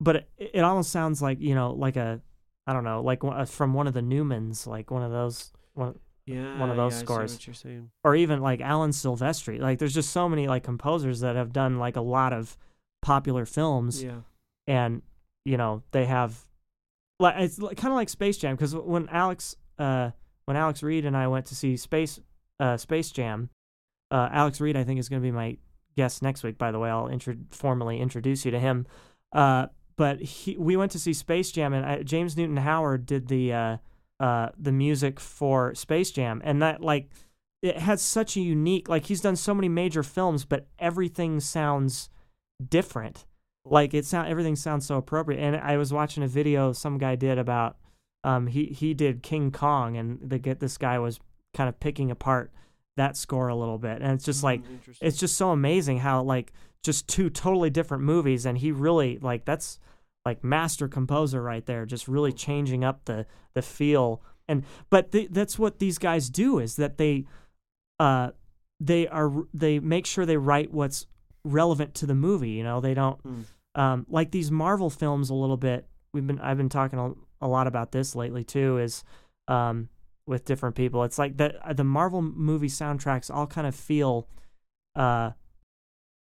but 0.00 0.16
it, 0.16 0.30
it 0.54 0.60
almost 0.60 0.90
sounds 0.90 1.20
like 1.22 1.40
you 1.40 1.54
know 1.54 1.72
like 1.72 1.96
a 1.96 2.20
I 2.66 2.72
don't 2.72 2.84
know 2.84 3.02
like 3.02 3.22
one- 3.22 3.36
uh, 3.40 3.44
from 3.44 3.74
one 3.74 3.86
of 3.86 3.94
the 3.94 4.00
Newmans, 4.00 4.66
like 4.66 4.90
one 4.90 5.02
of 5.02 5.10
those 5.10 5.52
one 5.74 5.98
yeah, 6.26 6.58
one 6.60 6.70
of 6.70 6.76
those 6.76 6.92
yeah, 6.94 6.98
scores. 7.00 7.32
what 7.34 7.46
you're 7.46 7.54
saying. 7.54 7.90
or 8.04 8.14
even 8.14 8.40
like 8.40 8.60
Alan 8.60 8.90
Silvestri. 8.90 9.58
Like 9.58 9.78
there's 9.78 9.94
just 9.94 10.10
so 10.10 10.28
many 10.28 10.46
like 10.48 10.62
composers 10.62 11.20
that 11.20 11.34
have 11.36 11.52
done 11.52 11.78
like 11.78 11.96
a 11.96 12.00
lot 12.02 12.32
of 12.32 12.56
popular 13.02 13.46
films, 13.46 14.02
Yeah. 14.02 14.20
and 14.66 15.02
you 15.44 15.56
know 15.56 15.82
they 15.92 16.04
have 16.04 16.38
like 17.18 17.34
it's 17.38 17.58
kind 17.58 17.86
of 17.88 17.94
like 17.94 18.08
Space 18.08 18.36
Jam 18.36 18.54
because 18.54 18.74
when 18.76 19.08
Alex 19.08 19.56
uh 19.78 20.10
when 20.44 20.56
Alex 20.56 20.82
Reed 20.82 21.04
and 21.04 21.16
I 21.16 21.26
went 21.28 21.46
to 21.46 21.54
see 21.56 21.76
Space 21.76 22.20
uh 22.60 22.76
Space 22.76 23.10
Jam, 23.10 23.48
uh 24.10 24.28
Alex 24.30 24.60
Reed 24.60 24.76
I 24.76 24.84
think 24.84 25.00
is 25.00 25.08
going 25.08 25.20
to 25.22 25.26
be 25.26 25.32
my 25.32 25.56
guest 25.96 26.22
next 26.22 26.42
week. 26.44 26.58
By 26.58 26.70
the 26.70 26.78
way, 26.78 26.90
I'll 26.90 27.08
intro- 27.08 27.36
formally 27.50 27.98
introduce 27.98 28.44
you 28.44 28.50
to 28.52 28.58
him. 28.60 28.86
But 30.00 30.22
he 30.22 30.56
we 30.56 30.78
went 30.78 30.92
to 30.92 30.98
see 30.98 31.12
Space 31.12 31.52
Jam 31.52 31.74
and 31.74 31.84
uh, 31.84 32.02
James 32.02 32.34
Newton 32.34 32.56
Howard 32.56 33.04
did 33.04 33.28
the 33.28 33.52
uh 33.52 33.76
uh 34.18 34.48
the 34.58 34.72
music 34.72 35.20
for 35.20 35.74
Space 35.74 36.10
Jam 36.10 36.40
and 36.42 36.62
that 36.62 36.80
like 36.80 37.10
it 37.60 37.76
has 37.76 38.00
such 38.00 38.34
a 38.34 38.40
unique 38.40 38.88
like 38.88 39.04
he's 39.04 39.20
done 39.20 39.36
so 39.36 39.52
many 39.52 39.68
major 39.68 40.02
films 40.02 40.46
but 40.46 40.68
everything 40.78 41.38
sounds 41.38 42.08
different. 42.66 43.26
Like 43.66 43.92
it 43.92 44.06
sound 44.06 44.28
everything 44.28 44.56
sounds 44.56 44.86
so 44.86 44.96
appropriate 44.96 45.38
and 45.38 45.54
i 45.56 45.76
was 45.76 45.92
watching 45.92 46.22
a 46.22 46.28
video 46.28 46.72
some 46.72 46.96
guy 46.96 47.14
did 47.14 47.36
about 47.36 47.76
um 48.24 48.46
he 48.46 48.68
he 48.68 48.94
did 48.94 49.22
king 49.22 49.52
kong 49.52 49.98
and 49.98 50.18
the 50.22 50.38
get 50.38 50.60
this 50.60 50.78
guy 50.78 50.98
was 50.98 51.20
kind 51.52 51.68
of 51.68 51.78
picking 51.78 52.10
apart 52.10 52.50
that 53.00 53.16
score 53.16 53.48
a 53.48 53.56
little 53.56 53.78
bit. 53.78 54.02
And 54.02 54.12
it's 54.12 54.24
just 54.24 54.42
like 54.44 54.60
Mm, 54.62 54.94
it's 55.00 55.18
just 55.18 55.36
so 55.36 55.50
amazing 55.50 55.98
how 55.98 56.22
like 56.22 56.52
just 56.82 57.08
two 57.08 57.28
totally 57.30 57.70
different 57.70 58.02
movies 58.04 58.46
and 58.46 58.56
he 58.58 58.72
really 58.72 59.18
like 59.18 59.44
that's 59.44 59.78
like 60.26 60.44
master 60.44 60.86
composer 60.88 61.42
right 61.42 61.64
there 61.66 61.86
just 61.86 62.06
really 62.08 62.32
changing 62.32 62.84
up 62.84 63.04
the 63.06 63.26
the 63.54 63.62
feel. 63.62 64.22
And 64.48 64.64
but 64.90 65.12
th- 65.12 65.30
that's 65.30 65.58
what 65.58 65.78
these 65.78 65.98
guys 65.98 66.28
do 66.30 66.58
is 66.58 66.76
that 66.76 66.98
they 66.98 67.24
uh 67.98 68.30
they 68.80 69.06
are 69.08 69.30
they 69.54 69.78
make 69.78 70.06
sure 70.06 70.24
they 70.26 70.36
write 70.36 70.72
what's 70.72 71.06
relevant 71.44 71.94
to 71.94 72.06
the 72.06 72.14
movie 72.14 72.50
you 72.50 72.64
know? 72.64 72.80
They 72.80 72.94
don't 72.94 73.18
Mm. 73.22 73.44
um 73.74 74.06
like 74.08 74.30
these 74.30 74.50
marvel 74.50 74.90
films 74.90 75.30
a 75.30 75.34
little 75.34 75.56
bit 75.56 75.86
we've 76.12 76.26
been 76.26 76.40
i've 76.40 76.56
been 76.56 76.68
talking 76.68 76.98
a, 76.98 77.12
a 77.46 77.48
lot 77.48 77.66
about 77.66 77.92
this 77.92 78.14
lately 78.16 78.44
too 78.44 78.78
is 78.78 79.04
um 79.48 79.88
with 80.26 80.44
different 80.44 80.76
people 80.76 81.02
it's 81.04 81.18
like 81.18 81.36
the 81.36 81.54
the 81.74 81.84
marvel 81.84 82.22
movie 82.22 82.68
soundtracks 82.68 83.34
all 83.34 83.46
kind 83.46 83.66
of 83.66 83.74
feel 83.74 84.28
uh 84.96 85.30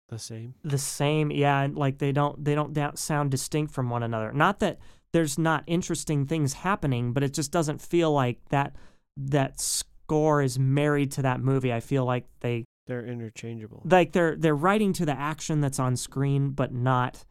the 0.09 0.19
same. 0.19 0.55
the 0.65 0.79
same 0.79 1.31
yeah 1.31 1.61
and 1.63 1.77
like 1.77 1.99
they 1.99 2.13
don't 2.13 2.43
they 2.45 2.55
don't 2.55 2.99
sound 2.99 3.31
distinct 3.31 3.73
from 3.75 3.91
one 3.91 4.03
another 4.03 4.33
not 4.33 4.59
that 4.61 4.79
there's 5.13 5.39
not 5.39 5.63
interesting 5.67 6.27
things 6.27 6.53
happening 6.55 7.13
but 7.13 7.23
it 7.23 7.35
just 7.35 7.51
doesn't 7.53 7.81
feel 7.81 8.13
like 8.13 8.39
that 8.49 8.75
that 9.17 9.61
score 9.61 10.41
is 10.41 10.59
married 10.59 11.11
to 11.13 11.23
that 11.23 11.41
movie 11.41 11.73
i 11.73 11.81
feel 11.81 12.05
like 12.05 12.25
they 12.41 12.65
They're 12.87 13.05
interchangeable. 13.05 13.83
like 13.85 14.13
they're 14.13 14.37
they're 14.37 14.55
writing 14.57 14.93
to 14.95 15.05
the 15.05 15.19
action 15.19 15.61
that's 15.61 15.79
on 15.79 15.97
screen 15.97 16.51
but 16.51 16.73
not 16.73 17.25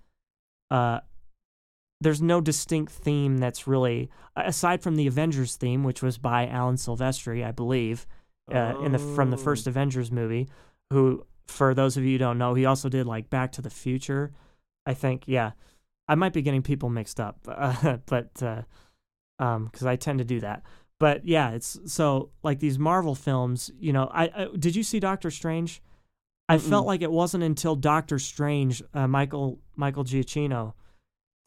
uh 0.70 1.00
there's 2.02 2.22
no 2.22 2.40
distinct 2.42 2.92
theme 2.92 3.38
that's 3.38 3.68
really 3.68 4.10
aside 4.36 4.82
from 4.84 4.96
the 4.96 5.08
avengers 5.08 5.56
theme 5.56 5.84
which 5.84 6.02
was 6.02 6.18
by 6.18 6.48
alan 6.48 6.76
silvestri 6.76 7.46
i 7.46 7.52
believe 7.52 8.06
uh, 8.54 8.76
in 8.84 8.92
the 8.94 9.00
from 9.00 9.30
the 9.32 9.38
Oh. 9.38 9.42
first 9.42 9.68
avengers 9.68 10.12
movie 10.12 10.48
who 10.92 11.26
for 11.48 11.74
those 11.74 11.98
of 11.98 12.04
you 12.04 12.14
who 12.14 12.18
don't 12.18 12.38
know 12.38 12.54
he 12.54 12.66
also 12.66 12.88
did 12.90 13.06
like 13.06 13.30
back 13.30 13.52
to 13.54 13.62
the 13.62 13.70
future 13.70 14.32
i 14.86 14.94
think 14.94 15.24
yeah 15.28 15.52
i 16.08 16.16
might 16.16 16.34
be 16.34 16.42
getting 16.42 16.62
people 16.62 16.90
mixed 16.90 17.20
up 17.20 17.40
uh, 17.48 17.98
but 18.06 18.32
uh 18.44 18.62
um 19.40 19.66
because 19.66 19.86
I 19.86 19.96
tend 19.98 20.18
to 20.20 20.26
do 20.26 20.40
that. 20.40 20.64
But 21.00 21.28
yeah, 21.28 21.52
it's 21.52 21.78
so 21.86 22.32
like 22.42 22.58
these 22.60 22.80
Marvel 22.80 23.14
films. 23.14 23.70
You 23.80 23.94
know, 23.94 24.10
I, 24.12 24.24
I 24.36 24.48
did 24.58 24.76
you 24.76 24.82
see 24.82 25.00
Doctor 25.00 25.30
Strange? 25.30 25.80
I 26.50 26.58
felt 26.58 26.86
Mm-mm. 26.86 26.88
like 26.88 27.02
it 27.04 27.12
wasn't 27.12 27.44
until 27.44 27.76
Doctor 27.76 28.18
Strange, 28.18 28.82
uh, 28.96 29.08
Michael 29.08 29.60
Michael 29.76 30.04
Giacchino, 30.06 30.74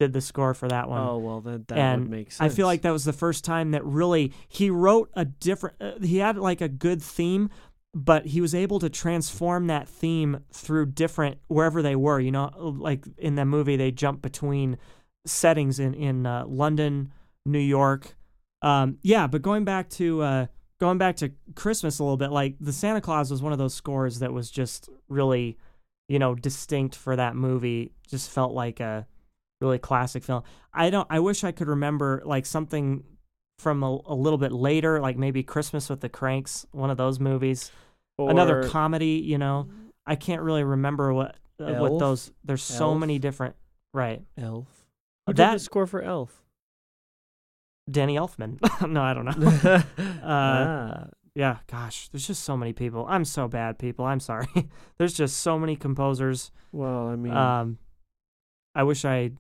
did 0.01 0.15
the 0.15 0.21
score 0.23 0.55
for 0.55 0.67
that 0.67 0.89
one. 0.89 1.01
Oh 1.01 1.19
well, 1.19 1.41
then 1.43 1.65
that 1.69 1.79
and 1.79 2.03
would 2.03 2.11
make 2.11 2.33
sense. 2.33 2.53
I 2.53 2.55
feel 2.55 2.67
like 2.67 2.83
that 2.83 2.91
was 2.91 3.05
the 3.05 3.13
first 3.13 3.45
time 3.45 3.73
that 3.73 3.85
really 3.85 4.33
he 4.49 4.71
wrote 4.71 5.11
a 5.15 5.27
different. 5.27 5.77
Uh, 5.81 5.93
he 6.01 6.17
had 6.17 6.39
like 6.39 6.63
a 6.63 6.69
good 6.69 7.03
theme, 7.03 7.51
but 7.95 8.27
he 8.27 8.41
was 8.41 8.55
able 8.55 8.79
to 8.81 8.89
transform 8.89 9.67
that 9.67 9.87
theme 9.87 10.41
through 10.53 10.87
different 10.87 11.39
wherever 11.49 11.83
they 11.83 11.95
were. 11.95 12.19
You 12.19 12.33
know, 12.33 12.51
like 12.79 13.05
in 13.19 13.35
the 13.35 13.45
movie, 13.45 13.77
they 13.77 13.91
jump 13.91 14.23
between 14.23 14.79
settings 15.27 15.79
in 15.79 15.93
in 15.93 16.25
uh, 16.25 16.47
London, 16.47 17.13
New 17.45 17.59
York. 17.59 18.17
Um, 18.63 18.97
yeah, 19.03 19.27
but 19.27 19.43
going 19.43 19.67
back 19.67 19.91
to 19.91 20.23
uh, 20.23 20.47
going 20.81 20.97
back 20.97 21.17
to 21.17 21.31
Christmas 21.55 21.99
a 21.99 22.03
little 22.03 22.17
bit, 22.17 22.33
like 22.33 22.57
the 22.59 22.73
Santa 22.73 23.03
Clause 23.03 23.31
was 23.31 23.43
one 23.43 23.53
of 23.53 23.59
those 23.59 23.75
scores 23.75 24.21
that 24.21 24.33
was 24.33 24.51
just 24.51 24.89
really, 25.09 25.59
you 26.09 26.19
know, 26.19 26.35
distinct 26.35 26.97
for 26.97 27.17
that 27.17 27.37
movie. 27.37 27.93
Just 28.09 28.31
felt 28.31 28.55
like 28.55 28.81
a 28.81 29.07
really 29.61 29.79
classic 29.79 30.23
film. 30.25 30.43
I 30.73 30.91
don't. 30.91 31.07
I 31.11 31.21
wish 31.21 31.45
I 31.45 31.53
could 31.53 31.69
remember 31.69 32.23
like 32.25 32.47
something 32.47 33.05
from 33.59 33.83
a, 33.83 33.99
a 34.07 34.15
little 34.15 34.39
bit 34.39 34.53
later, 34.53 35.01
like 35.01 35.17
maybe 35.17 35.43
Christmas 35.43 35.89
with 35.89 36.01
the 36.01 36.09
Cranks, 36.09 36.67
one 36.73 36.91
of 36.91 36.97
those 36.97 37.21
movies. 37.21 37.71
Another 38.19 38.69
comedy, 38.69 39.23
you 39.25 39.39
know. 39.39 39.69
I 40.07 40.17
can't 40.17 40.43
really 40.43 40.65
remember 40.65 41.15
what 41.15 41.37
uh, 41.59 41.75
what 41.75 41.99
those. 41.99 42.33
There's 42.45 42.63
so 42.63 42.91
Elf? 42.91 42.99
many 42.99 43.19
different. 43.19 43.57
Right, 43.95 44.23
Elf. 44.39 44.69
Who 45.27 45.33
did 45.33 45.39
that 45.39 45.53
the 45.55 45.59
score 45.59 45.87
for 45.87 46.03
Elf? 46.03 46.43
Danny 47.91 48.17
Elfman. 48.17 48.59
no, 48.89 49.03
I 49.03 49.15
don't 49.15 49.25
know. 49.25 49.49
uh, 49.67 49.83
ah, 50.23 51.07
yeah, 51.35 51.59
gosh, 51.67 52.09
there's 52.09 52.27
just 52.27 52.45
so 52.45 52.57
many 52.57 52.73
people. 52.73 53.07
I'm 53.09 53.25
so 53.25 53.49
bad, 53.49 53.79
people. 53.79 54.05
I'm 54.05 54.21
sorry. 54.21 54.49
there's 54.99 55.15
just 55.15 55.39
so 55.39 55.59
many 55.59 55.77
composers. 55.77 56.51
well, 56.73 57.09
I 57.09 57.17
mean, 57.17 57.33
Um, 57.33 57.79
I 58.75 58.83
wish 58.85 59.05
I 59.05 59.33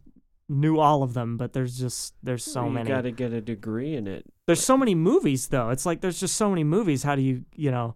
knew 0.50 0.78
all 0.78 1.02
of 1.02 1.14
them, 1.14 1.36
but 1.36 1.52
there's 1.54 1.78
just 1.78 2.14
there's 2.22 2.44
so 2.44 2.66
you 2.66 2.70
many. 2.72 2.90
You 2.90 2.94
got 2.96 3.02
to 3.02 3.12
get 3.12 3.32
a 3.32 3.40
degree 3.40 3.94
in 3.94 4.06
it. 4.06 4.26
There's 4.46 4.62
so 4.62 4.76
many 4.76 4.94
movies 4.94 5.48
though. 5.48 5.70
It's 5.70 5.86
like 5.86 6.00
there's 6.00 6.20
just 6.20 6.36
so 6.36 6.50
many 6.50 6.64
movies. 6.64 7.02
How 7.04 7.14
do 7.14 7.22
you 7.22 7.44
you 7.54 7.70
know? 7.70 7.94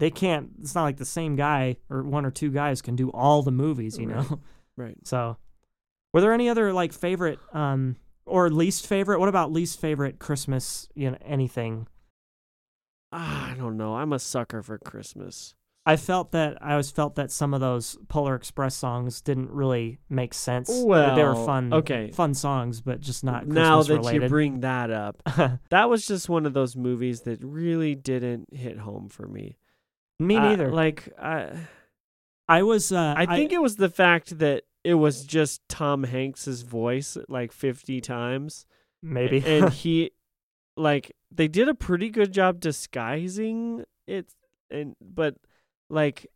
They 0.00 0.10
can't. 0.10 0.50
It's 0.60 0.74
not 0.74 0.82
like 0.84 0.96
the 0.98 1.04
same 1.04 1.34
guy 1.36 1.76
or 1.90 2.02
one 2.02 2.24
or 2.26 2.30
two 2.30 2.50
guys 2.50 2.82
can 2.82 2.94
do 2.96 3.10
all 3.10 3.42
the 3.42 3.50
movies. 3.50 3.98
You 3.98 4.08
Right. 4.08 4.30
know. 4.30 4.40
Right. 4.76 4.96
So, 5.04 5.38
were 6.12 6.20
there 6.20 6.32
any 6.32 6.48
other 6.48 6.72
like 6.72 6.92
favorite 6.92 7.40
um 7.52 7.96
or 8.26 8.48
least 8.50 8.86
favorite? 8.86 9.18
What 9.18 9.28
about 9.28 9.50
least 9.50 9.80
favorite 9.80 10.18
Christmas? 10.20 10.88
You 10.94 11.10
know 11.12 11.18
anything? 11.24 11.88
Ah, 13.12 13.50
I 13.50 13.54
don't 13.54 13.76
know. 13.76 13.96
I'm 13.96 14.12
a 14.12 14.18
sucker 14.18 14.62
for 14.62 14.78
Christmas. 14.78 15.54
I 15.88 15.96
felt 15.96 16.32
that 16.32 16.58
I 16.60 16.72
always 16.72 16.90
felt 16.90 17.14
that 17.14 17.30
some 17.30 17.54
of 17.54 17.60
those 17.60 17.96
Polar 18.08 18.34
Express 18.34 18.74
songs 18.74 19.22
didn't 19.22 19.50
really 19.50 19.98
make 20.10 20.34
sense. 20.34 20.70
Well, 20.70 21.16
they 21.16 21.24
were 21.24 21.34
fun, 21.34 21.72
okay. 21.72 22.10
fun 22.10 22.34
songs, 22.34 22.82
but 22.82 23.00
just 23.00 23.24
not 23.24 23.44
Christmas 23.44 23.54
now 23.54 23.82
that 23.82 23.94
related. 23.94 24.22
you 24.22 24.28
bring 24.28 24.60
that 24.60 24.90
up, 24.90 25.22
that 25.70 25.88
was 25.88 26.06
just 26.06 26.28
one 26.28 26.44
of 26.44 26.52
those 26.52 26.76
movies 26.76 27.22
that 27.22 27.42
really 27.42 27.94
didn't 27.94 28.54
hit 28.54 28.78
home 28.78 29.08
for 29.08 29.26
me. 29.26 29.56
Me 30.18 30.36
Uh, 30.36 30.40
neither. 30.40 30.70
like 30.70 31.08
I, 31.18 31.52
I 32.46 32.64
was. 32.64 32.92
Uh, 32.92 33.14
I 33.16 33.24
think 33.24 33.52
it 33.52 33.62
was 33.62 33.76
the 33.76 33.88
fact 33.88 34.38
that 34.40 34.64
it 34.84 34.94
was 34.94 35.24
just 35.24 35.62
Tom 35.70 36.04
Hanks's 36.04 36.62
voice 36.62 37.16
like 37.28 37.50
50 37.50 38.02
times. 38.02 38.66
maybe. 39.02 39.42
and 39.46 39.72
he 39.72 40.10
like 40.76 41.16
they 41.30 41.48
did 41.48 41.66
a 41.66 41.74
pretty 41.74 42.10
good 42.10 42.32
job 42.32 42.60
disguising 42.60 43.84
it 44.06 44.34
and 44.70 44.94
but 45.00 45.36
like 45.90 46.26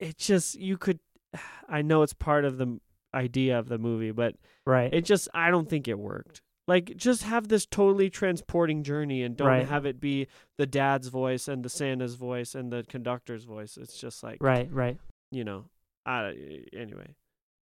it 0.00 0.16
just 0.18 0.54
you 0.58 0.76
could 0.76 0.98
I 1.68 1.82
know 1.82 2.02
it's 2.02 2.12
part 2.12 2.44
of 2.44 2.58
the 2.58 2.78
idea 3.14 3.58
of 3.58 3.68
the 3.68 3.78
movie 3.78 4.10
but 4.10 4.34
right. 4.66 4.92
it 4.92 5.04
just 5.04 5.28
I 5.34 5.50
don't 5.50 5.68
think 5.68 5.88
it 5.88 5.98
worked. 5.98 6.42
Like 6.68 6.96
just 6.96 7.22
have 7.22 7.46
this 7.48 7.64
totally 7.64 8.10
transporting 8.10 8.82
journey 8.82 9.22
and 9.22 9.36
don't 9.36 9.46
Right. 9.46 9.68
have 9.68 9.86
it 9.86 10.00
be 10.00 10.26
the 10.58 10.66
dad's 10.66 11.08
voice 11.08 11.46
and 11.48 11.64
the 11.64 11.68
Santa's 11.68 12.16
voice 12.16 12.54
and 12.56 12.72
the 12.72 12.84
conductor's 12.88 13.44
voice. 13.44 13.76
It's 13.76 13.98
just 13.98 14.22
like 14.24 14.38
right. 14.42 14.68
Right. 14.72 14.98
you 15.30 15.44
know, 15.44 15.66
I 16.04 16.34
anyway. 16.72 17.14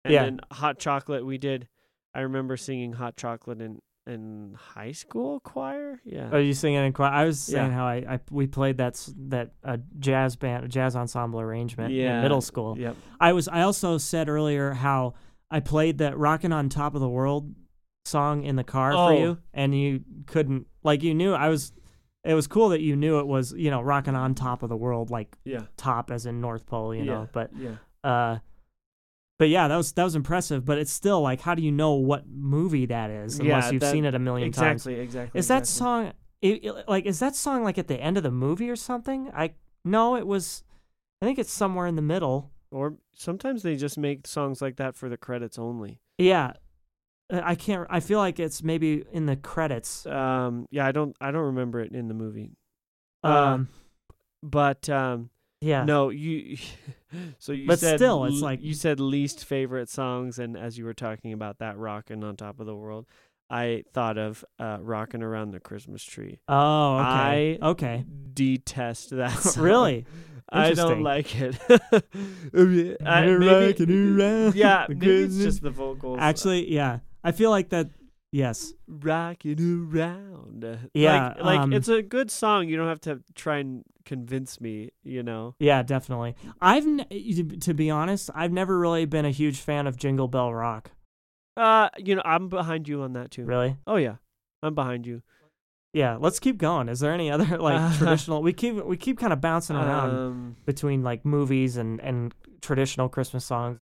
And 0.04 0.12
Yeah. 0.14 0.24
then 0.24 0.40
hot 0.52 0.78
chocolate 0.78 1.24
we 1.26 1.36
did. 1.38 1.68
I 2.14 2.20
remember 2.20 2.56
singing 2.56 2.94
hot 2.94 3.16
chocolate 3.16 3.60
in 3.60 3.80
in 4.06 4.54
high 4.58 4.92
school 4.92 5.40
choir. 5.40 6.00
Yeah. 6.04 6.28
Are 6.30 6.40
you 6.40 6.52
singing 6.52 6.84
in 6.84 6.92
choir? 6.92 7.10
I 7.10 7.24
was 7.24 7.40
saying 7.40 7.70
Yeah. 7.70 7.74
how 7.74 7.86
I, 7.86 7.94
I 8.08 8.20
we 8.30 8.46
played 8.46 8.78
that 8.78 9.06
that 9.28 9.52
uh, 9.64 9.78
jazz 9.98 10.36
band 10.36 10.70
jazz 10.70 10.94
ensemble 10.96 11.40
arrangement 11.40 11.92
yeah. 11.92 12.16
in 12.16 12.22
middle 12.22 12.40
school. 12.40 12.78
Yep. 12.78 12.96
I 13.20 13.32
was 13.32 13.48
I 13.48 13.62
also 13.62 13.98
said 13.98 14.28
earlier 14.28 14.72
how 14.72 15.14
I 15.50 15.60
played 15.60 15.98
that 15.98 16.18
"Rocking 16.18 16.52
on 16.52 16.68
Top 16.68 16.94
of 16.94 17.00
the 17.00 17.08
World" 17.08 17.54
song 18.04 18.44
in 18.44 18.56
the 18.56 18.64
car 18.64 18.92
Oh. 18.92 19.08
for 19.08 19.14
you, 19.14 19.38
and 19.54 19.74
you 19.74 20.00
couldn't 20.26 20.66
like 20.82 21.02
you 21.02 21.14
knew 21.14 21.32
I 21.32 21.48
was. 21.48 21.72
It 22.24 22.32
was 22.32 22.46
cool 22.46 22.70
that 22.70 22.80
you 22.80 22.96
knew 22.96 23.18
it 23.20 23.26
was 23.26 23.52
you 23.52 23.70
know 23.70 23.80
rocking 23.82 24.14
on 24.16 24.34
Top 24.34 24.62
of 24.62 24.68
the 24.68 24.76
World" 24.76 25.10
like 25.10 25.36
Yeah. 25.44 25.62
top 25.76 26.10
as 26.10 26.26
in 26.26 26.40
North 26.40 26.66
Pole, 26.66 26.94
you 26.94 27.04
know. 27.04 27.28
But 27.32 27.50
Yeah. 27.56 27.76
uh, 28.02 28.38
but 29.38 29.48
yeah, 29.48 29.68
that 29.68 29.76
was 29.76 29.92
that 29.92 30.04
was 30.04 30.14
impressive. 30.14 30.64
But 30.64 30.78
it's 30.78 30.92
still 30.92 31.20
like, 31.20 31.40
how 31.40 31.54
do 31.54 31.62
you 31.62 31.72
know 31.72 31.94
what 31.94 32.28
movie 32.28 32.86
that 32.86 33.10
is 33.10 33.38
unless 33.38 33.64
Yeah, 33.66 33.70
you've 33.72 33.80
that- 33.80 33.92
seen 33.92 34.04
it 34.04 34.14
a 34.14 34.18
million 34.18 34.52
times? 34.52 34.86
Exactly. 34.86 35.02
Exactly. 35.02 35.38
Is 35.38 35.48
that 35.48 35.62
exactly. 35.62 35.78
song 35.78 36.12
it, 36.42 36.64
it- 36.64 36.88
like 36.88 37.06
is 37.06 37.18
that 37.20 37.34
song 37.34 37.64
like 37.64 37.78
at 37.78 37.88
the 37.88 38.00
end 38.00 38.16
of 38.16 38.22
the 38.22 38.30
movie 38.30 38.68
or 38.70 38.76
something? 38.76 39.30
I 39.34 39.54
no, 39.84 40.16
it 40.16 40.26
was. 40.26 40.62
I 41.22 41.26
think 41.26 41.38
it's 41.38 41.52
somewhere 41.52 41.86
in 41.86 41.96
the 41.96 42.02
middle. 42.02 42.50
Or 42.70 42.94
sometimes 43.14 43.62
they 43.62 43.76
just 43.76 43.96
make 43.98 44.26
songs 44.26 44.60
like 44.60 44.76
that 44.76 44.96
for 44.96 45.08
the 45.08 45.16
credits 45.16 45.58
only. 45.58 46.00
Yeah, 46.18 46.52
Uh, 47.32 47.40
I 47.44 47.54
can't. 47.54 47.86
I 47.90 48.00
feel 48.00 48.18
like 48.18 48.38
it's 48.40 48.62
maybe 48.62 49.04
in 49.12 49.26
the 49.26 49.36
credits. 49.36 50.06
Um. 50.06 50.66
Yeah. 50.70 50.86
I 50.86 50.92
don't. 50.92 51.16
I 51.20 51.30
don't 51.30 51.44
remember 51.46 51.80
it 51.80 51.92
in 51.92 52.08
the 52.08 52.14
movie. 52.14 52.52
Uh, 53.22 53.28
Um, 53.28 53.68
But 54.42 54.88
um. 54.88 55.30
Yeah, 55.64 55.84
No, 55.84 56.10
you. 56.10 56.56
So 57.38 57.52
you 57.52 57.68
But 57.68 57.78
said 57.78 57.98
still, 58.00 58.24
it's 58.24 58.40
like- 58.40 58.60
you 58.60 58.74
said 58.74 58.98
least 58.98 59.44
favorite 59.44 59.88
songs, 59.88 60.40
and 60.40 60.56
as 60.56 60.76
you 60.76 60.84
were 60.84 60.94
talking 60.94 61.32
about 61.32 61.58
that 61.58 61.78
rocking 61.78 62.24
on 62.24 62.34
top 62.34 62.58
of 62.58 62.66
the 62.66 62.74
world, 62.74 63.06
I 63.48 63.84
thought 63.92 64.18
of 64.18 64.44
uh, 64.58 64.78
rocking 64.80 65.22
around 65.22 65.52
the 65.52 65.60
Christmas 65.60 66.02
tree. 66.02 66.40
Oh, 66.48 66.96
okay. 66.96 67.58
I 67.62 67.66
okay. 67.68 68.04
Detest 68.32 69.10
that. 69.10 69.38
Song. 69.38 69.62
really? 69.62 70.06
I 70.48 70.72
don't 70.72 71.02
like 71.02 71.34
it. 71.40 71.56
I, 73.04 73.26
maybe, 73.26 74.58
yeah, 74.58 74.86
maybe 74.88 75.06
it's 75.22 75.38
just 75.38 75.62
the 75.62 75.70
vocals. 75.70 76.18
Actually, 76.20 76.70
yeah. 76.72 76.98
I 77.22 77.32
feel 77.32 77.50
like 77.50 77.68
that. 77.70 77.88
Yes. 78.34 78.74
rocking 78.88 79.88
around. 79.94 80.90
Yeah, 80.92 81.28
like, 81.36 81.44
like 81.44 81.60
um, 81.60 81.72
it's 81.72 81.86
a 81.86 82.02
good 82.02 82.32
song. 82.32 82.68
You 82.68 82.76
don't 82.76 82.88
have 82.88 83.00
to 83.02 83.22
try 83.36 83.58
and 83.58 83.84
convince 84.04 84.60
me. 84.60 84.90
You 85.04 85.22
know. 85.22 85.54
Yeah, 85.60 85.84
definitely. 85.84 86.34
I've 86.60 86.84
n- 86.84 87.06
to 87.60 87.74
be 87.74 87.90
honest, 87.90 88.30
I've 88.34 88.50
never 88.50 88.76
really 88.76 89.04
been 89.04 89.24
a 89.24 89.30
huge 89.30 89.60
fan 89.60 89.86
of 89.86 89.96
Jingle 89.96 90.26
Bell 90.26 90.52
Rock. 90.52 90.90
Uh, 91.56 91.88
you 91.96 92.16
know, 92.16 92.22
I'm 92.24 92.48
behind 92.48 92.88
you 92.88 93.02
on 93.02 93.12
that 93.12 93.30
too. 93.30 93.44
Really? 93.44 93.76
Oh 93.86 93.96
yeah, 93.96 94.16
I'm 94.64 94.74
behind 94.74 95.06
you. 95.06 95.22
Yeah. 95.92 96.16
Let's 96.18 96.40
keep 96.40 96.58
going. 96.58 96.88
Is 96.88 96.98
there 96.98 97.12
any 97.12 97.30
other 97.30 97.56
like 97.58 97.80
Uh, 97.80 97.94
traditional? 97.98 98.42
We 98.42 98.52
keep 98.52 98.84
we 98.84 98.96
keep 98.96 99.16
kind 99.16 99.32
of 99.32 99.40
bouncing 99.40 99.76
around 99.76 100.10
Um, 100.10 100.56
between 100.66 101.04
like 101.04 101.24
movies 101.24 101.76
and 101.76 102.00
and 102.00 102.34
traditional 102.60 103.08
Christmas 103.08 103.44
songs. 103.44 103.78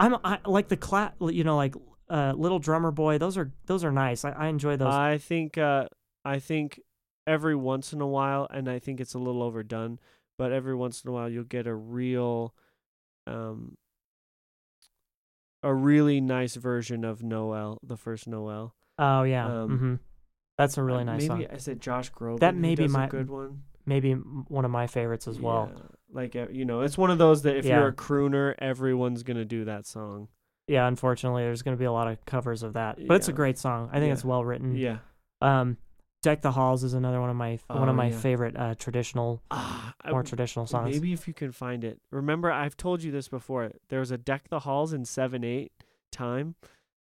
I'm 0.00 0.16
I 0.24 0.38
like 0.46 0.68
the 0.68 0.78
cla- 0.78 1.12
you 1.20 1.44
know 1.44 1.56
like 1.56 1.74
uh 2.08 2.32
Little 2.36 2.58
Drummer 2.58 2.90
Boy. 2.90 3.18
Those 3.18 3.36
are 3.36 3.50
those 3.66 3.84
are 3.84 3.92
nice. 3.92 4.24
I, 4.24 4.30
I 4.30 4.46
enjoy 4.48 4.76
those. 4.76 4.94
I 4.94 5.18
think 5.18 5.58
uh, 5.58 5.88
I 6.24 6.38
think 6.38 6.80
every 7.26 7.56
once 7.56 7.92
in 7.92 8.00
a 8.00 8.06
while, 8.06 8.46
and 8.50 8.68
I 8.68 8.78
think 8.78 9.00
it's 9.00 9.14
a 9.14 9.18
little 9.18 9.42
overdone, 9.42 9.98
but 10.38 10.52
every 10.52 10.74
once 10.74 11.02
in 11.02 11.10
a 11.10 11.12
while 11.12 11.28
you'll 11.28 11.44
get 11.44 11.66
a 11.66 11.74
real, 11.74 12.54
um, 13.26 13.76
a 15.62 15.74
really 15.74 16.20
nice 16.20 16.54
version 16.56 17.04
of 17.04 17.22
Noel, 17.22 17.78
the 17.82 17.96
first 17.96 18.26
Noel. 18.28 18.74
oh 18.98 19.22
yeah. 19.24 19.46
um, 19.62 19.78
hmm 19.78 19.94
That's 20.58 20.78
a 20.78 20.82
really 20.82 21.04
nice 21.04 21.22
Maybe 21.28 21.44
song. 21.44 21.46
I 21.52 21.56
said 21.58 21.80
Josh 21.80 22.12
Groban. 22.12 22.40
That 22.40 22.54
may 22.54 22.74
be 22.74 22.88
my- 22.88 23.08
good 23.08 23.28
one 23.30 23.62
Maybe 23.88 24.14
one 24.14 24.64
of 24.64 24.72
my 24.72 24.88
favorites 24.88 25.28
as 25.28 25.38
well. 25.38 25.70
Like 26.12 26.34
uh, 26.34 26.48
you 26.50 26.64
know, 26.64 26.80
it's 26.80 26.98
one 26.98 27.12
of 27.12 27.18
those 27.18 27.42
that 27.42 27.56
if 27.56 27.64
Yeah. 27.64 27.78
you're 27.78 27.88
a 27.88 27.92
crooner, 27.92 28.52
everyone's 28.58 29.22
gonna 29.22 29.44
do 29.44 29.64
that 29.66 29.86
song. 29.86 30.26
Yeah, 30.68 30.86
unfortunately, 30.88 31.42
there's 31.44 31.62
going 31.62 31.76
to 31.76 31.78
be 31.78 31.84
a 31.84 31.92
lot 31.92 32.08
of 32.08 32.24
covers 32.24 32.62
of 32.62 32.72
that, 32.74 32.98
but 33.06 33.14
it's 33.14 33.28
a 33.28 33.30
Yeah. 33.30 33.36
great 33.36 33.58
song. 33.58 33.88
I 33.92 33.98
think 34.00 34.08
Yeah. 34.08 34.12
it's 34.14 34.24
well 34.24 34.44
written. 34.44 34.74
Yeah. 34.76 34.98
Um, 35.40 35.76
"Deck 36.22 36.42
the 36.42 36.50
Halls" 36.50 36.82
is 36.82 36.92
another 36.94 37.20
one 37.20 37.30
of 37.30 37.36
my 37.36 37.58
one 37.68 37.86
Oh, 37.86 37.90
of 37.90 37.94
my 37.94 38.08
yeah. 38.08 38.16
favorite 38.18 38.56
uh, 38.56 38.74
traditional, 38.74 39.42
Ah, 39.50 39.94
I- 40.02 40.10
more 40.10 40.22
traditional 40.24 40.66
songs. 40.66 40.92
Maybe 40.94 41.12
if 41.12 41.28
you 41.28 41.34
can 41.34 41.52
find 41.52 41.84
it. 41.84 42.00
Remember, 42.10 42.50
I've 42.50 42.76
told 42.76 43.02
you 43.02 43.12
this 43.12 43.28
before. 43.28 43.70
There 43.90 44.00
was 44.00 44.10
a 44.10 44.18
Deck 44.18 44.48
the 44.48 44.60
Halls 44.60 44.92
in 44.92 45.04
seven 45.04 45.44
eight 45.44 45.72
time. 46.10 46.56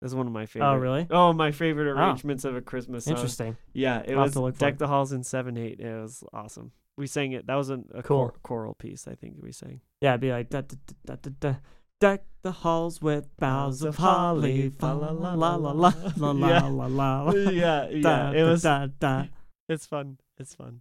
That's 0.00 0.14
one 0.14 0.28
of 0.28 0.32
my 0.32 0.46
favorite. 0.46 0.68
Oh, 0.70 0.76
really? 0.76 1.08
Oh, 1.10 1.32
my 1.32 1.50
favorite 1.50 1.88
Oh. 1.90 1.96
arrangements 1.98 2.44
of 2.44 2.54
a 2.54 2.60
Christmas 2.60 3.06
song. 3.06 3.14
Interesting. 3.14 3.56
Yeah, 3.72 3.98
it 4.04 4.10
I'll 4.12 4.18
have 4.18 4.24
was 4.26 4.32
to 4.34 4.40
look 4.42 4.54
for 4.54 4.60
Deck 4.60 4.74
it. 4.74 4.78
the 4.78 4.86
Halls 4.86 5.12
in 5.12 5.24
seven 5.24 5.56
eight. 5.56 5.80
It 5.80 6.00
was 6.00 6.22
awesome. 6.32 6.70
We 6.96 7.08
sang 7.08 7.32
it. 7.32 7.46
That 7.48 7.56
was 7.56 7.70
a, 7.70 7.80
a 7.94 8.02
Cool. 8.04 8.28
chor- 8.28 8.34
choral 8.44 8.74
piece. 8.74 9.08
I 9.08 9.14
think 9.16 9.36
we 9.42 9.50
sang. 9.50 9.80
Yeah, 10.00 10.10
it'd 10.10 10.20
be 10.20 10.30
like 10.30 10.50
da 10.50 10.60
da 10.60 10.76
da 11.06 11.16
da 11.16 11.30
da. 11.40 11.54
Deck 12.00 12.24
the 12.42 12.52
halls 12.52 13.02
with 13.02 13.28
boughs 13.38 13.82
of 13.82 13.96
holly, 13.96 14.70
fa 14.70 14.86
la 14.94 15.10
la 15.10 15.34
la 15.34 15.56
la 15.56 15.72
la 15.72 15.92
la 16.16 16.30
la 16.30 16.68
la 16.68 16.86
la. 16.86 17.30
yeah, 17.50 17.88
yeah. 17.90 18.30
It 18.32 18.44
was. 18.44 18.62
da, 18.62 18.86
da. 18.98 19.24
It's 19.68 19.84
fun. 19.84 20.18
It's 20.38 20.54
fun. 20.54 20.80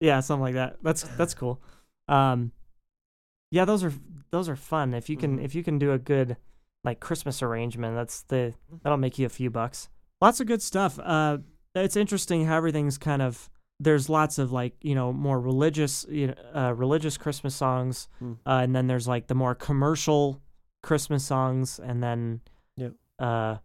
Yeah, 0.00 0.20
something 0.20 0.42
like 0.42 0.54
that. 0.54 0.76
That's 0.82 1.02
that's 1.18 1.34
cool. 1.34 1.60
Um, 2.08 2.52
yeah, 3.50 3.64
those 3.64 3.84
are 3.84 3.92
those 4.30 4.48
are 4.48 4.56
fun. 4.56 4.94
If 4.94 5.10
you 5.10 5.16
can 5.16 5.38
Mhm. 5.38 5.44
if 5.44 5.54
you 5.54 5.62
can 5.64 5.78
do 5.78 5.92
a 5.92 5.98
good 5.98 6.36
like 6.84 7.00
Christmas 7.00 7.42
arrangement, 7.42 7.96
that's 7.96 8.22
the 8.22 8.54
that'll 8.82 8.96
make 8.98 9.18
you 9.18 9.26
a 9.26 9.30
few 9.30 9.50
bucks. 9.50 9.88
Lots 10.20 10.40
of 10.40 10.46
good 10.46 10.62
stuff. 10.62 10.98
Uh, 10.98 11.38
it's 11.74 11.96
interesting 11.96 12.46
how 12.46 12.56
everything's 12.56 12.96
kind 12.98 13.20
of 13.22 13.50
there's 13.80 14.08
lots 14.08 14.38
of 14.38 14.52
like 14.52 14.74
you 14.82 14.94
know 14.94 15.12
more 15.12 15.40
religious 15.40 16.06
you 16.08 16.28
know 16.28 16.34
uh, 16.54 16.72
religious 16.72 17.18
Christmas 17.18 17.54
songs, 17.54 18.08
Hmm. 18.20 18.32
uh, 18.46 18.60
and 18.62 18.74
then 18.74 18.86
there's 18.86 19.08
like 19.08 19.26
the 19.26 19.34
more 19.34 19.54
commercial 19.54 20.40
Christmas 20.84 21.24
songs, 21.24 21.80
and 21.82 22.02
then 22.02 22.40
Yep. 22.76 22.92
uh, 23.18 23.56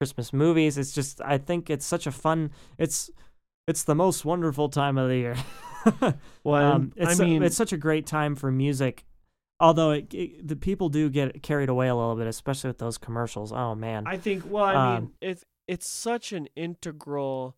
Christmas 0.00 0.32
movies. 0.32 0.78
It's 0.78 0.92
just 0.92 1.20
I 1.20 1.36
think 1.38 1.68
it's 1.68 1.84
such 1.86 2.06
a 2.06 2.12
fun. 2.12 2.50
It's 2.78 3.10
it's 3.68 3.84
the 3.84 3.94
most 3.94 4.24
wonderful 4.24 4.68
time 4.68 4.96
of 4.98 5.08
the 5.08 5.16
year. 5.16 5.36
Well, 6.44 6.72
um, 6.74 6.92
it's 6.96 7.18
I 7.20 7.24
mean, 7.24 7.42
it's 7.42 7.56
such 7.56 7.72
a 7.72 7.76
great 7.76 8.06
time 8.06 8.36
for 8.36 8.52
music. 8.52 9.04
Although 9.58 9.90
it, 9.92 10.14
it, 10.14 10.46
the 10.46 10.54
people 10.54 10.88
do 10.88 11.10
get 11.10 11.42
carried 11.42 11.68
away 11.68 11.88
a 11.88 11.94
little 11.96 12.14
bit, 12.14 12.28
especially 12.28 12.68
with 12.68 12.78
those 12.78 12.98
commercials. 12.98 13.52
Oh 13.52 13.74
man, 13.74 14.04
I 14.06 14.16
think. 14.16 14.44
Well, 14.48 14.64
I 14.64 14.72
mean, 14.74 14.96
Um, 15.04 15.12
it's 15.20 15.44
it's 15.66 15.88
such 15.88 16.32
an 16.32 16.46
integral 16.54 17.56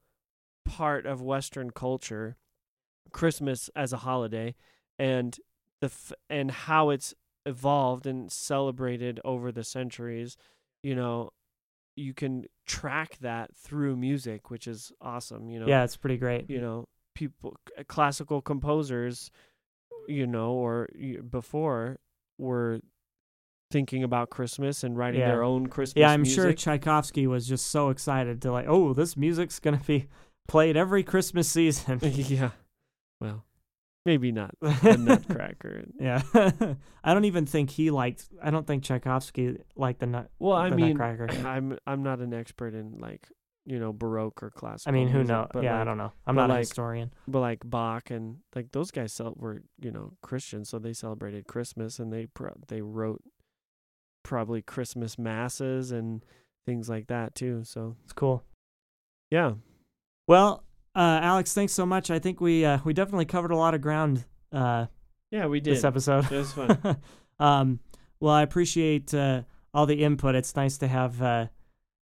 part 0.65 1.05
of 1.05 1.21
Western 1.21 1.71
culture, 1.71 2.37
Christmas 3.13 3.69
as 3.77 3.93
a 3.93 3.99
holiday, 3.99 4.55
and 4.99 5.39
the 5.83 5.87
f- 5.89 6.13
and 6.31 6.51
how 6.51 6.89
it's 6.91 7.15
evolved 7.47 8.07
and 8.07 8.31
celebrated 8.33 9.21
over 9.25 9.53
the 9.53 9.65
centuries. 9.65 10.37
You 10.83 10.95
know, 10.95 11.31
you 11.97 12.13
can 12.15 12.47
track 12.67 13.19
that 13.21 13.55
through 13.57 13.97
music, 13.97 14.51
which 14.51 14.67
is 14.67 14.93
awesome. 15.01 15.49
You 15.51 15.61
know, 15.61 15.67
yeah, 15.69 15.85
it's 15.85 15.97
pretty 15.97 16.17
great. 16.17 16.49
you 16.51 16.61
know 16.61 16.89
people 17.15 17.57
classical 17.87 18.43
composers 18.43 19.31
you 20.09 20.27
know 20.27 20.51
or 20.53 20.89
before 21.31 21.97
were 22.39 22.81
thinking 23.71 24.03
about 24.03 24.31
christmas 24.31 24.83
and 24.83 24.99
writing 24.99 25.21
Yeah. 25.21 25.29
their 25.29 25.45
own 25.45 25.69
christmas 25.69 26.01
Yeah, 26.01 26.11
I'm 26.11 26.25
sure 26.25 26.47
music. 26.47 26.59
Tchaikovsky 26.59 27.29
was 27.29 27.47
just 27.47 27.69
so 27.69 27.91
excited 27.91 28.43
to 28.43 28.51
like, 28.53 28.67
oh, 28.69 28.93
this 28.95 29.17
music's 29.17 29.61
gonna 29.61 29.81
be 29.87 30.09
played 30.49 30.77
every 30.77 31.05
Christmas 31.05 31.49
season. 31.49 32.01
yeah 32.03 32.51
well 33.21 33.45
maybe 34.05 34.31
not 34.33 34.55
the 34.61 34.97
nutcracker 34.99 35.85
yeah, 35.99 36.23
I 37.05 37.15
don't 37.15 37.25
even 37.25 37.47
think 37.47 37.71
he 37.71 37.91
liked. 37.91 38.27
I 38.43 38.51
don't 38.51 38.67
think 38.67 38.83
Tchaikovsky 38.85 39.59
liked 39.77 40.01
the 40.01 40.07
nut. 40.07 40.31
well 40.39 40.57
i 40.57 40.71
mean 40.71 40.97
Nutcracker. 40.97 41.29
i'm 41.47 41.79
i'm 41.87 42.03
not 42.03 42.19
an 42.21 42.33
expert 42.35 42.75
in 42.75 42.99
like 42.99 43.29
you 43.67 43.79
know 43.79 43.93
baroque 43.95 44.43
or 44.43 44.51
classical 44.51 44.91
I 44.91 44.93
mean, 44.93 45.09
who 45.09 45.25
knows? 45.25 45.49
but 45.53 45.63
Yeah, 45.63 45.81
I 45.81 45.85
don't 45.85 45.97
know. 45.97 46.13
I'm 46.27 46.37
not 46.37 46.51
a 46.51 46.57
historian. 46.57 47.13
but 47.27 47.41
like 47.41 47.61
bach 47.65 48.11
and 48.11 48.37
like 48.55 48.73
those 48.73 48.91
guys 48.91 49.13
cel- 49.15 49.35
were 49.39 49.63
you 49.81 49.91
know 49.91 50.13
christians 50.23 50.69
so 50.69 50.79
they 50.79 50.93
celebrated 50.93 51.47
christmas 51.47 51.99
and 51.99 52.13
they 52.13 52.27
pro- 52.27 52.59
they 52.69 52.83
wrote 52.83 53.23
probably 54.23 54.61
christmas 54.63 55.19
masses 55.19 55.93
and 55.93 56.23
things 56.67 56.89
like 56.91 57.07
that 57.09 57.35
too 57.35 57.63
so 57.65 57.97
It's 58.05 58.13
cool. 58.13 58.43
yeah 59.31 59.53
Well, 60.27 60.65
uh, 60.95 61.21
Alex, 61.23 61.55
thanks 61.55 61.73
so 61.73 61.85
much. 61.87 62.11
I 62.11 62.19
think 62.19 62.41
we 62.41 62.65
uh, 62.65 62.79
we 62.85 62.93
definitely 62.93 63.27
covered 63.27 63.51
a 63.51 63.57
lot 63.57 63.75
of 63.75 63.81
ground 63.81 64.25
uh, 64.53 64.87
yeah 65.31 65.47
we 65.47 65.61
did 65.61 65.75
this 65.75 65.85
episode. 65.85 66.31
It 66.31 66.37
was 66.39 66.53
fun. 66.53 66.97
um, 67.39 67.81
well, 68.21 68.33
I 68.33 68.43
appreciate 68.43 69.13
uh, 69.13 69.43
all 69.75 69.87
the 69.87 70.03
input. 70.03 70.35
It's 70.35 70.57
nice 70.57 70.79
to 70.79 70.89
have 70.89 71.21
uh, 71.21 71.47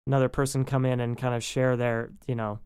another 0.08 0.28
person 0.28 0.66
come 0.66 0.86
in 0.86 1.00
and 1.00 1.18
kind 1.18 1.34
of 1.34 1.44
share 1.44 1.78
their, 1.78 2.12
you 2.28 2.36
know, 2.36 2.60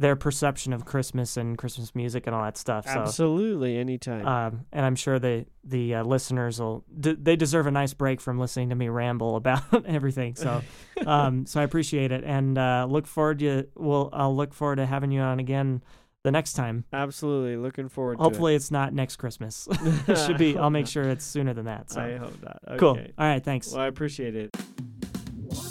their 0.00 0.14
perception 0.14 0.72
of 0.72 0.84
Christmas 0.84 1.36
and 1.36 1.58
Christmas 1.58 1.94
music 1.94 2.26
and 2.26 2.34
all 2.34 2.44
that 2.44 2.56
stuff. 2.56 2.86
So, 2.86 3.00
Absolutely, 3.00 3.78
anytime. 3.78 4.26
um, 4.26 4.66
and 4.72 4.86
I'm 4.86 4.94
sure 4.94 5.18
the 5.18 5.46
the 5.64 5.96
uh, 5.96 6.04
listeners 6.04 6.60
will 6.60 6.84
d- 6.98 7.16
they 7.20 7.34
deserve 7.34 7.66
a 7.66 7.70
nice 7.70 7.94
break 7.94 8.20
from 8.20 8.38
listening 8.38 8.68
to 8.70 8.76
me 8.76 8.88
ramble 8.88 9.36
about 9.36 9.62
everything. 9.86 10.36
So, 10.36 10.62
um, 11.06 11.46
so 11.46 11.60
I 11.60 11.64
appreciate 11.64 12.12
it 12.12 12.22
and 12.24 12.56
uh, 12.56 12.86
look 12.88 13.06
forward 13.06 13.40
to 13.40 13.66
well, 13.74 14.10
I'll 14.12 14.34
look 14.34 14.54
forward 14.54 14.76
to 14.76 14.86
having 14.86 15.10
you 15.10 15.20
on 15.20 15.40
again 15.40 15.82
the 16.22 16.30
next 16.30 16.52
time. 16.52 16.84
Absolutely, 16.92 17.56
looking 17.56 17.88
forward. 17.88 18.18
Hopefully, 18.18 18.54
it's 18.54 18.70
not 18.70 18.92
next 18.92 19.16
Christmas. 19.16 19.66
it 20.06 20.16
should 20.16 20.38
be. 20.38 20.56
I'll 20.56 20.70
make 20.70 20.86
sure 20.86 21.02
it's 21.04 21.24
sooner 21.24 21.54
than 21.54 21.64
that. 21.64 21.90
So. 21.90 22.00
I 22.00 22.16
hope 22.16 22.40
not. 22.42 22.60
Okay. 22.68 22.78
Cool. 22.78 22.98
All 23.18 23.26
right. 23.26 23.42
Thanks. 23.42 23.72
Well, 23.72 23.80
I 23.80 23.86
appreciate 23.86 24.36
it. 24.36 24.56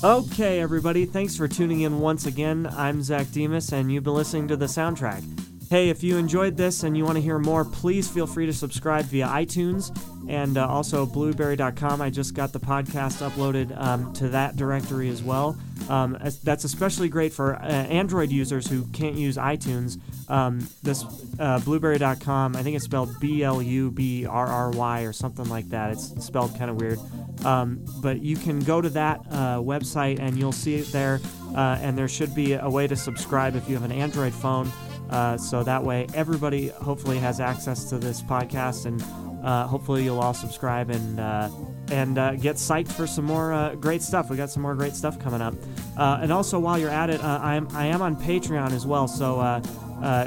Okay, 0.03 0.59
everybody. 0.61 1.05
Thanks 1.05 1.35
for 1.35 1.47
tuning 1.47 1.81
in 1.81 1.99
once 1.99 2.25
again. 2.27 2.69
I'm 2.77 3.01
Zack 3.01 3.31
Demos, 3.31 3.71
and 3.73 3.91
you've 3.91 4.03
been 4.03 4.13
listening 4.13 4.47
to 4.49 4.55
the 4.55 4.67
soundtrack. 4.67 5.23
Hey, 5.69 5.89
if 5.89 6.01
you 6.03 6.17
enjoyed 6.17 6.55
this 6.55 6.83
and 6.83 6.95
you 6.95 7.03
want 7.03 7.15
to 7.17 7.21
hear 7.21 7.39
more, 7.39 7.65
please 7.65 8.07
feel 8.07 8.27
free 8.27 8.45
to 8.45 8.53
subscribe 8.53 9.05
via 9.05 9.27
iTunes 9.27 9.91
and 10.29 10.57
uh, 10.57 10.65
also 10.67 11.05
Blubrry.com. 11.05 12.01
I 12.01 12.09
just 12.09 12.35
got 12.35 12.53
the 12.53 12.59
podcast 12.59 13.27
uploaded 13.27 13.77
um, 13.81 14.13
to 14.13 14.29
that 14.29 14.55
directory 14.55 15.09
as 15.09 15.21
well. 15.23 15.57
Um, 15.89 16.15
as- 16.17 16.39
that's 16.41 16.63
especially 16.63 17.09
great 17.09 17.33
for 17.33 17.55
uh, 17.55 17.65
Android 17.65 18.29
users 18.29 18.67
who 18.67 18.85
can't 18.93 19.15
use 19.15 19.35
iTunes. 19.35 19.99
Um, 20.29 20.65
this 20.83 21.03
uh, 21.39 21.59
Blubrry.com, 21.59 22.55
I 22.55 22.63
think 22.63 22.75
it's 22.75 22.85
spelled 22.85 23.19
B 23.19 23.43
L 23.43 23.61
U 23.61 23.91
B 23.91 24.25
R 24.25 24.47
R 24.47 24.69
Y 24.71 25.01
or 25.01 25.11
something 25.11 25.49
like 25.49 25.67
that. 25.69 25.91
It's 25.91 26.23
spelled 26.23 26.57
kind 26.57 26.69
of 26.69 26.77
weird. 26.79 26.99
Um, 27.45 27.85
but 28.01 28.21
you 28.21 28.35
can 28.35 28.59
go 28.59 28.81
to 28.81 28.89
that 28.89 29.21
uh, 29.29 29.57
website 29.57 30.19
and 30.19 30.37
you'll 30.37 30.51
see 30.51 30.75
it 30.75 30.91
there. 30.91 31.21
Uh, 31.55 31.77
and 31.81 31.97
there 31.97 32.07
should 32.07 32.35
be 32.35 32.53
a 32.53 32.69
way 32.69 32.85
to 32.87 32.95
subscribe 32.95 33.55
if 33.55 33.67
you 33.69 33.75
have 33.75 33.83
an 33.83 33.91
Android 33.91 34.33
phone. 34.33 34.71
Uh, 35.09 35.37
so 35.37 35.63
that 35.63 35.83
way, 35.83 36.07
everybody 36.13 36.67
hopefully 36.67 37.17
has 37.17 37.39
access 37.39 37.85
to 37.85 37.97
this 37.97 38.21
podcast, 38.21 38.85
and 38.85 39.01
uh, 39.43 39.65
hopefully 39.65 40.03
you'll 40.03 40.19
all 40.19 40.33
subscribe 40.33 40.89
and 40.89 41.17
uh, 41.19 41.49
and 41.89 42.17
uh, 42.17 42.35
get 42.35 42.57
psyched 42.57 42.91
for 42.91 43.07
some 43.07 43.23
more 43.23 43.73
great 43.79 44.01
stuff. 44.01 44.29
We 44.29 44.35
got 44.35 44.49
some 44.49 44.63
more 44.63 44.75
great 44.75 44.95
stuff 44.95 45.17
coming 45.17 45.41
up. 45.41 45.53
And 45.97 46.33
also, 46.33 46.59
while 46.59 46.77
you're 46.77 46.89
at 46.89 47.09
it, 47.09 47.23
I'm 47.23 47.69
I 47.71 47.85
am 47.85 48.01
on 48.01 48.17
Patreon 48.17 48.73
as 48.73 48.85
well. 48.85 49.07
So 49.07 49.61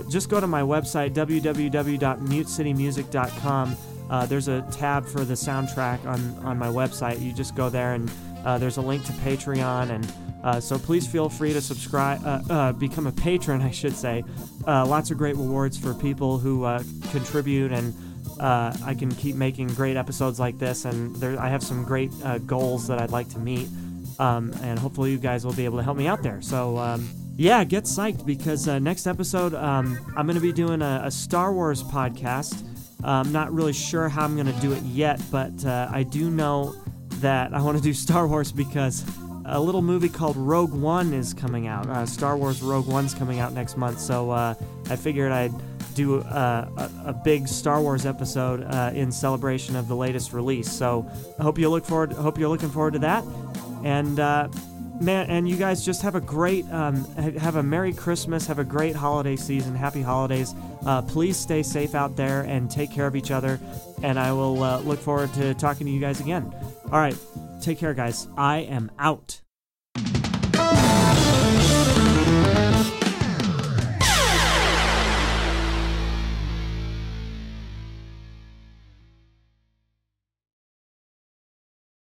just 0.08 0.30
go 0.30 0.40
to 0.40 0.46
my 0.46 0.62
website 0.62 1.12
www.mutecitymusic.com. 1.12 3.76
Uh, 4.10 4.26
there's 4.26 4.48
a 4.48 4.62
tab 4.72 5.06
for 5.06 5.24
the 5.24 5.34
soundtrack 5.34 6.04
on 6.04 6.20
on 6.44 6.58
my 6.58 6.66
website. 6.66 7.22
You 7.22 7.32
just 7.32 7.54
go 7.54 7.70
there, 7.70 7.94
and 7.94 8.10
uh, 8.44 8.58
there's 8.58 8.76
a 8.76 8.82
link 8.82 9.04
to 9.06 9.12
Patreon 9.12 9.90
and. 9.90 10.12
Uh, 10.42 10.58
so 10.58 10.78
please 10.78 11.06
feel 11.06 11.28
free 11.28 11.52
to 11.52 11.60
subscribe, 11.60 12.18
uh, 12.24 12.40
uh, 12.48 12.72
become 12.72 13.06
a 13.06 13.12
patron, 13.12 13.60
I 13.70 13.70
should 13.70 13.94
say. 13.94 14.24
Lots 14.66 15.10
of 15.10 15.18
great 15.18 15.36
rewards 15.36 15.76
for 15.76 15.92
people 15.92 16.38
who 16.38 16.62
contribute, 17.10 17.72
and 17.72 17.92
I 18.40 18.96
can 18.98 19.14
keep 19.14 19.36
making 19.36 19.66
great 19.74 19.98
episodes 19.98 20.40
like 20.40 20.58
this. 20.58 20.86
And 20.86 21.14
there, 21.16 21.38
I 21.38 21.50
have 21.50 21.62
some 21.62 21.84
great 21.84 22.10
goals 22.46 22.86
that 22.88 22.98
I'd 22.98 23.10
like 23.10 23.28
to 23.30 23.38
meet, 23.38 23.68
um, 24.18 24.54
and 24.62 24.78
hopefully 24.78 25.10
you 25.10 25.18
guys 25.18 25.44
will 25.44 25.52
be 25.52 25.66
able 25.66 25.76
to 25.76 25.84
help 25.84 25.98
me 25.98 26.06
out 26.06 26.22
there. 26.22 26.40
So 26.40 26.78
um, 26.78 27.06
yeah, 27.36 27.64
get 27.64 27.84
psyched 27.84 28.26
because 28.26 28.68
uh, 28.68 28.78
next 28.78 29.06
episode 29.06 29.54
um, 29.54 29.98
I'm 30.16 30.26
going 30.26 30.36
to 30.36 30.42
be 30.42 30.52
doing 30.52 30.82
a, 30.82 31.02
a 31.04 31.10
Star 31.10 31.52
Wars 31.52 31.82
podcast. 31.82 32.69
I'm 33.04 33.32
not 33.32 33.52
really 33.52 33.72
sure 33.72 34.08
how 34.08 34.24
I'm 34.24 34.34
going 34.34 34.52
to 34.52 34.60
do 34.60 34.72
it 34.72 34.82
yet, 34.82 35.20
but 35.30 35.64
uh, 35.64 35.88
I 35.90 36.02
do 36.02 36.30
know 36.30 36.74
that 37.20 37.54
I 37.54 37.62
want 37.62 37.76
to 37.76 37.82
do 37.82 37.92
Star 38.06 38.26
Wars 38.26 38.52
because 38.52 39.04
a 39.44 39.60
little 39.60 39.82
movie 39.82 40.08
called 40.08 40.36
Rogue 40.36 40.72
One 40.72 41.12
is 41.12 41.34
coming 41.34 41.66
out. 41.66 41.88
Uh, 41.88 42.06
Star 42.06 42.36
Wars 42.36 42.62
Rogue 42.62 42.86
One's 42.86 43.14
coming 43.14 43.40
out 43.40 43.52
next 43.52 43.76
month, 43.76 44.00
so 44.00 44.30
uh, 44.30 44.54
I 44.88 44.96
figured 44.96 45.32
I'd 45.32 45.52
do 45.94 46.20
uh, 46.20 46.68
a, 47.04 47.10
a 47.10 47.12
big 47.12 47.48
Star 47.48 47.80
Wars 47.80 48.06
episode 48.06 48.62
uh, 48.62 48.92
in 48.94 49.10
celebration 49.10 49.76
of 49.76 49.88
the 49.88 49.96
latest 49.96 50.32
release. 50.32 50.70
So 50.70 51.10
I 51.38 51.42
hope 51.42 51.58
you 51.58 51.68
look 51.68 51.84
forward. 51.84 52.12
Hope 52.12 52.38
you're 52.38 52.48
looking 52.48 52.70
forward 52.70 52.92
to 52.92 53.00
that. 53.00 53.24
And 53.84 54.20
uh, 54.20 54.48
man, 55.00 55.30
and 55.30 55.48
you 55.48 55.56
guys 55.56 55.84
just 55.84 56.02
have 56.02 56.14
a 56.14 56.20
great, 56.20 56.70
um, 56.70 57.04
have 57.16 57.56
a 57.56 57.62
Merry 57.62 57.92
Christmas, 57.92 58.46
have 58.46 58.58
a 58.58 58.64
great 58.64 58.94
holiday 58.94 59.36
season, 59.36 59.74
Happy 59.74 60.02
Holidays. 60.02 60.54
Uh, 60.84 61.02
please 61.02 61.36
stay 61.36 61.62
safe 61.62 61.94
out 61.94 62.16
there 62.16 62.42
and 62.42 62.70
take 62.70 62.92
care 62.92 63.06
of 63.06 63.16
each 63.16 63.30
other. 63.30 63.58
And 64.02 64.18
I 64.18 64.32
will 64.32 64.62
uh, 64.62 64.80
look 64.80 64.98
forward 64.98 65.32
to 65.34 65.54
talking 65.54 65.86
to 65.86 65.92
you 65.92 66.00
guys 66.00 66.20
again. 66.20 66.52
All 66.92 66.98
right, 66.98 67.16
take 67.60 67.78
care, 67.78 67.94
guys. 67.94 68.28
I 68.36 68.58
am 68.58 68.90
out. 68.98 69.40